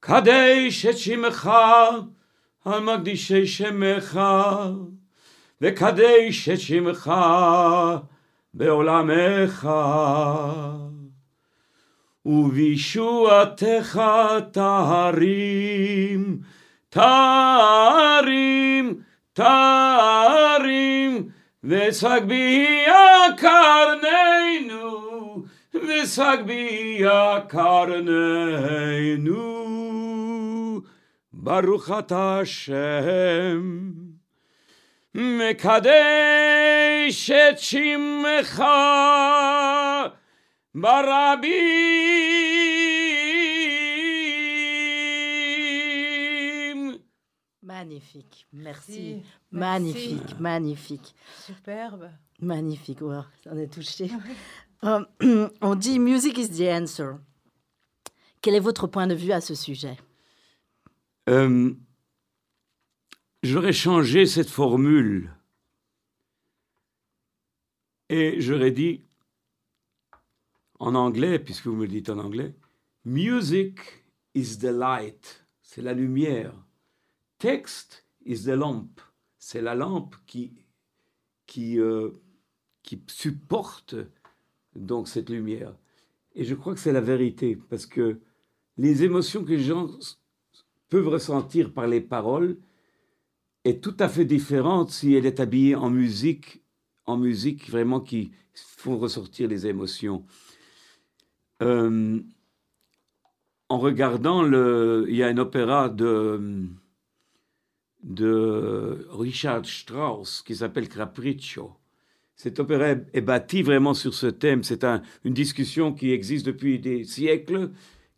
קדש 0.00 0.86
את 0.86 0.98
שמך 0.98 1.50
על 2.64 2.80
מקדישי 2.80 3.46
שמך. 3.46 4.20
וקדש 5.60 6.48
את 6.48 6.60
שמך 6.60 7.12
בעולמך. 8.54 9.68
ובישועתך 12.26 14.02
תהרים, 14.52 16.38
תהרים, 16.88 18.94
תהרים, 19.32 21.28
וסגביה 21.64 23.18
קרננו, 23.36 24.96
וסגביה 25.74 27.40
קרננו. 27.48 29.36
ברוך 31.32 31.90
אתה 31.98 32.40
השם. 32.40 33.90
מקדש 35.14 35.70
את 37.30 37.58
שמך 37.58 38.64
Magnifique, 47.62 48.46
merci. 48.52 49.22
Magnifique, 49.50 50.38
magnifique. 50.38 51.14
Superbe. 51.46 52.10
Magnifique, 52.42 53.00
wow, 53.00 53.22
on 53.46 53.56
est 53.56 53.72
touché. 53.72 54.10
Euh, 54.84 55.02
on 55.62 55.74
dit 55.76 55.98
Music 55.98 56.36
is 56.36 56.50
the 56.50 56.68
answer. 56.68 57.12
Quel 58.42 58.54
est 58.54 58.60
votre 58.60 58.86
point 58.86 59.06
de 59.06 59.14
vue 59.14 59.32
à 59.32 59.40
ce 59.40 59.54
sujet? 59.54 59.96
Euh, 61.30 61.72
j'aurais 63.42 63.72
changé 63.72 64.26
cette 64.26 64.50
formule 64.50 65.30
et 68.10 68.42
j'aurais 68.42 68.72
dit 68.72 69.05
en 70.78 70.94
anglais, 70.94 71.38
puisque 71.38 71.66
vous 71.66 71.76
me 71.76 71.86
le 71.86 71.92
dites 71.92 72.10
en 72.10 72.18
anglais, 72.18 72.54
Music 73.04 73.78
is 74.34 74.58
the 74.58 74.64
light, 74.64 75.46
c'est 75.62 75.82
la 75.82 75.92
lumière. 75.92 76.52
Text 77.38 78.04
is 78.24 78.44
the 78.44 78.48
lamp, 78.48 79.00
c'est 79.38 79.62
la 79.62 79.74
lampe 79.74 80.16
qui, 80.26 80.52
qui, 81.46 81.78
euh, 81.78 82.10
qui 82.82 83.00
supporte 83.06 83.94
donc 84.74 85.08
cette 85.08 85.30
lumière. 85.30 85.74
Et 86.34 86.44
je 86.44 86.54
crois 86.54 86.74
que 86.74 86.80
c'est 86.80 86.92
la 86.92 87.00
vérité, 87.00 87.56
parce 87.56 87.86
que 87.86 88.20
les 88.76 89.04
émotions 89.04 89.44
que 89.44 89.50
les 89.50 89.62
gens 89.62 89.88
peuvent 90.88 91.08
ressentir 91.08 91.72
par 91.72 91.86
les 91.86 92.00
paroles 92.00 92.58
est 93.64 93.82
tout 93.82 93.96
à 93.98 94.08
fait 94.08 94.24
différente 94.24 94.90
si 94.90 95.14
elle 95.14 95.26
est 95.26 95.40
habillée 95.40 95.74
en 95.74 95.90
musique, 95.90 96.62
en 97.06 97.16
musique 97.16 97.70
vraiment 97.70 98.00
qui 98.00 98.32
font 98.54 98.98
ressortir 98.98 99.48
les 99.48 99.66
émotions. 99.66 100.24
Euh, 101.62 102.20
en 103.68 103.78
regardant 103.78 104.42
le, 104.42 105.06
il 105.08 105.16
y 105.16 105.22
a 105.22 105.28
un 105.28 105.38
opéra 105.38 105.88
de 105.88 106.68
de 108.02 109.06
Richard 109.10 109.66
Strauss 109.66 110.42
qui 110.42 110.54
s'appelle 110.54 110.88
Capriccio. 110.88 111.72
Cet 112.36 112.60
opéra 112.60 112.90
est, 113.12 113.20
bâti 113.20 113.62
vraiment 113.62 113.94
sur 113.94 114.14
ce 114.14 114.26
thème. 114.26 114.62
C'est 114.62 114.84
un- 114.84 115.02
une 115.24 115.34
discussion 115.34 115.92
qui 115.92 116.12
existe 116.12 116.46
depuis 116.46 116.78
des 116.78 117.02
siècles. 117.04 117.70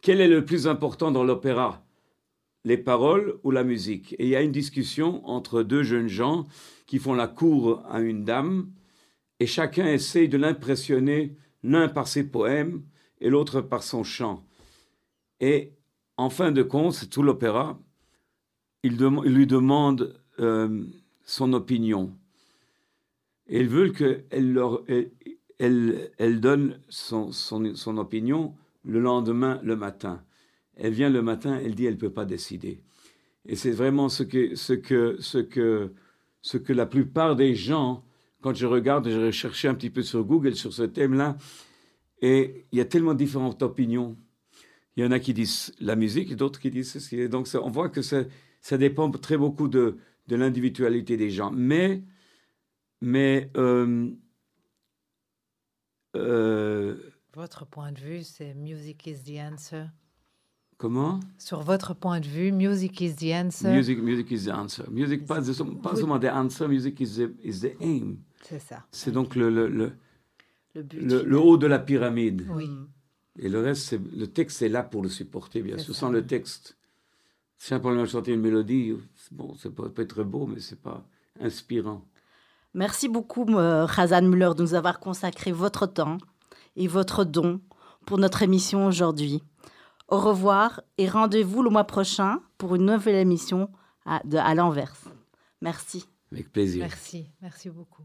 Quel 0.02 0.20
est 0.20 0.28
le 0.28 0.44
plus 0.44 0.66
important 0.66 1.10
dans 1.10 1.24
l'opéra? 1.24 1.82
Les 2.64 2.76
paroles 2.76 3.38
ou 3.44 3.50
la 3.50 3.64
musique? 3.64 4.14
Et 4.18 4.24
il 4.24 4.28
y 4.28 4.36
a 4.36 4.42
une 4.42 4.52
discussion 4.52 5.26
entre 5.26 5.62
deux 5.62 5.84
jeunes 5.84 6.08
gens 6.08 6.46
qui 6.86 6.98
font 6.98 7.14
la 7.14 7.28
cour 7.28 7.82
à 7.88 8.00
une 8.00 8.24
dame 8.24 8.70
et 9.40 9.46
chacun 9.46 9.86
essaye 9.86 10.28
de 10.28 10.36
l'impressionner, 10.36 11.36
l'un 11.62 11.88
par 11.88 12.08
ses 12.08 12.24
poèmes 12.24 12.82
et 13.20 13.30
l'autre 13.30 13.60
par 13.60 13.82
son 13.82 14.04
chant. 14.04 14.44
Et 15.40 15.72
en 16.16 16.30
fin 16.30 16.52
de 16.52 16.62
compte, 16.62 16.94
c'est 16.94 17.08
tout 17.08 17.22
l'opéra, 17.22 17.78
il, 18.82 18.96
lui 18.96 19.46
demande 19.46 20.20
euh, 20.40 20.84
son 21.24 21.52
opinion. 21.52 22.16
Et 23.48 23.60
ils 23.60 23.68
veulent 23.68 23.92
qu'elle 23.92 24.52
leur, 24.52 24.82
elle, 25.58 26.10
elle, 26.18 26.40
donne 26.40 26.80
son, 26.88 27.32
son, 27.32 27.74
son 27.74 27.98
opinion 27.98 28.54
le 28.84 29.00
lendemain, 29.00 29.60
le 29.62 29.76
matin. 29.76 30.22
Elle 30.76 30.92
vient 30.92 31.10
le 31.10 31.22
matin, 31.22 31.58
elle 31.62 31.74
dit 31.74 31.86
elle 31.86 31.94
ne 31.94 31.98
peut 31.98 32.12
pas 32.12 32.24
décider. 32.24 32.80
Et 33.46 33.56
c'est 33.56 33.70
vraiment 33.70 34.08
ce 34.08 34.22
que, 34.22 34.54
ce, 34.54 34.74
que, 34.74 35.16
ce, 35.20 35.38
que, 35.38 35.92
ce 36.42 36.58
que 36.58 36.72
la 36.72 36.86
plupart 36.86 37.34
des 37.34 37.54
gens, 37.54 38.04
quand 38.42 38.54
je 38.54 38.66
regarde, 38.66 39.08
j'ai 39.08 39.26
recherché 39.26 39.68
un 39.68 39.74
petit 39.74 39.90
peu 39.90 40.02
sur 40.02 40.24
Google 40.24 40.54
sur 40.54 40.72
ce 40.72 40.82
thème-là, 40.82 41.36
et 42.20 42.66
il 42.72 42.78
y 42.78 42.80
a 42.80 42.84
tellement 42.84 43.14
différentes 43.14 43.62
opinions. 43.62 44.16
Il 44.96 45.04
y 45.04 45.06
en 45.06 45.10
a 45.12 45.18
qui 45.20 45.32
disent 45.34 45.72
la 45.80 45.94
musique, 45.96 46.30
et 46.32 46.36
d'autres 46.36 46.58
qui 46.60 46.70
disent 46.70 46.90
ceci. 46.92 47.28
Donc 47.28 47.46
ça- 47.46 47.62
on 47.62 47.70
voit 47.70 47.88
que 47.88 48.02
ça, 48.02 48.22
ça 48.60 48.76
dépend 48.78 49.10
très 49.12 49.36
beaucoup 49.36 49.68
de, 49.68 49.96
de 50.26 50.36
l'individualité 50.36 51.16
des 51.16 51.30
gens. 51.30 51.50
Mais, 51.52 52.02
mais 53.00 53.50
euh, 53.56 54.10
euh, 56.16 56.96
Votre 57.34 57.66
point 57.66 57.92
de 57.92 58.00
vue, 58.00 58.22
c'est 58.24 58.54
Music 58.54 59.06
is 59.06 59.22
the 59.24 59.38
answer. 59.40 59.84
comment? 60.78 61.20
Sur 61.38 61.60
votre 61.62 61.94
point 61.94 62.20
de 62.20 62.26
vue, 62.26 62.50
Music 62.52 63.00
is 63.00 63.14
the 63.14 63.32
answer. 63.34 63.70
Music, 63.72 63.98
music 64.00 64.30
is 64.30 64.44
the 64.46 64.50
answer. 64.50 64.84
Music, 64.90 65.26
pas, 65.26 65.40
pas 65.82 65.94
seulement 65.94 66.18
the 66.18 66.24
answer, 66.24 66.66
music 66.68 67.00
is 67.00 67.16
the, 67.16 67.30
is 67.44 67.60
the 67.60 67.72
aim. 67.80 68.16
C'est 68.42 68.60
ça. 68.60 68.84
C'est 68.90 69.12
donc 69.12 69.36
le, 69.36 69.50
le, 69.50 69.68
le, 69.68 69.92
Le 70.78 70.84
but. 70.84 71.00
le, 71.02 71.22
le 71.24 71.38
haut 71.38 71.56
de 71.56 71.66
la 71.66 71.78
pyramide. 71.80 72.46
Oui. 72.50 72.70
Et 73.40 73.48
le 73.48 73.60
reste, 73.60 73.96
le 74.16 74.26
texte 74.26 74.62
est 74.62 74.68
là 74.68 74.82
pour 74.82 75.02
le 75.02 75.08
supporter, 75.08 75.62
bien 75.62 75.78
sûr. 75.78 75.94
ça. 75.94 76.00
Sans 76.00 76.10
le 76.10 76.24
texte, 76.26 76.76
simplement 77.56 78.04
chanter 78.06 78.32
une 78.32 78.40
mélodie, 78.40 78.94
bon, 79.32 79.54
ça 79.56 79.70
peut, 79.70 79.90
peut 79.90 80.02
être 80.02 80.22
beau, 80.22 80.46
mais 80.46 80.60
c'est 80.60 80.80
pas 80.80 81.04
inspirant. 81.40 82.04
Merci 82.74 83.08
beaucoup, 83.08 83.44
euh, 83.56 83.86
Khazan 83.86 84.22
Muller, 84.22 84.50
de 84.56 84.62
nous 84.62 84.74
avoir 84.74 85.00
consacré 85.00 85.52
votre 85.52 85.86
temps 85.86 86.18
et 86.76 86.86
votre 86.86 87.24
don 87.24 87.60
pour 88.06 88.18
notre 88.18 88.42
émission 88.42 88.86
aujourd'hui. 88.86 89.42
Au 90.08 90.18
revoir 90.18 90.80
et 90.96 91.08
rendez-vous 91.08 91.62
le 91.62 91.70
mois 91.70 91.84
prochain 91.84 92.40
pour 92.56 92.74
une 92.76 92.86
nouvelle 92.86 93.16
émission 93.16 93.68
à, 94.04 94.20
de 94.24 94.36
À 94.38 94.54
l'envers. 94.54 94.94
Merci. 95.60 96.06
Avec 96.32 96.52
plaisir. 96.52 96.80
Merci. 96.82 97.26
Merci 97.42 97.68
beaucoup. 97.70 98.04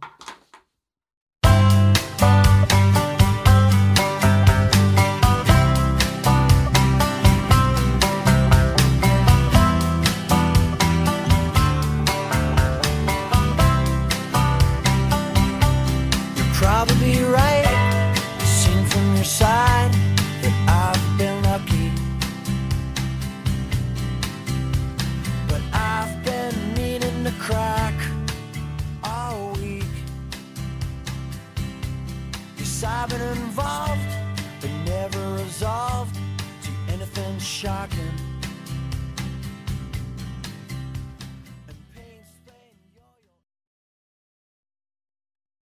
Involved, 33.53 34.01
but 34.61 34.71
never 34.83 35.33
resolved 35.35 36.15
to 36.63 36.71
anything 36.91 37.37
shocking. 37.37 38.32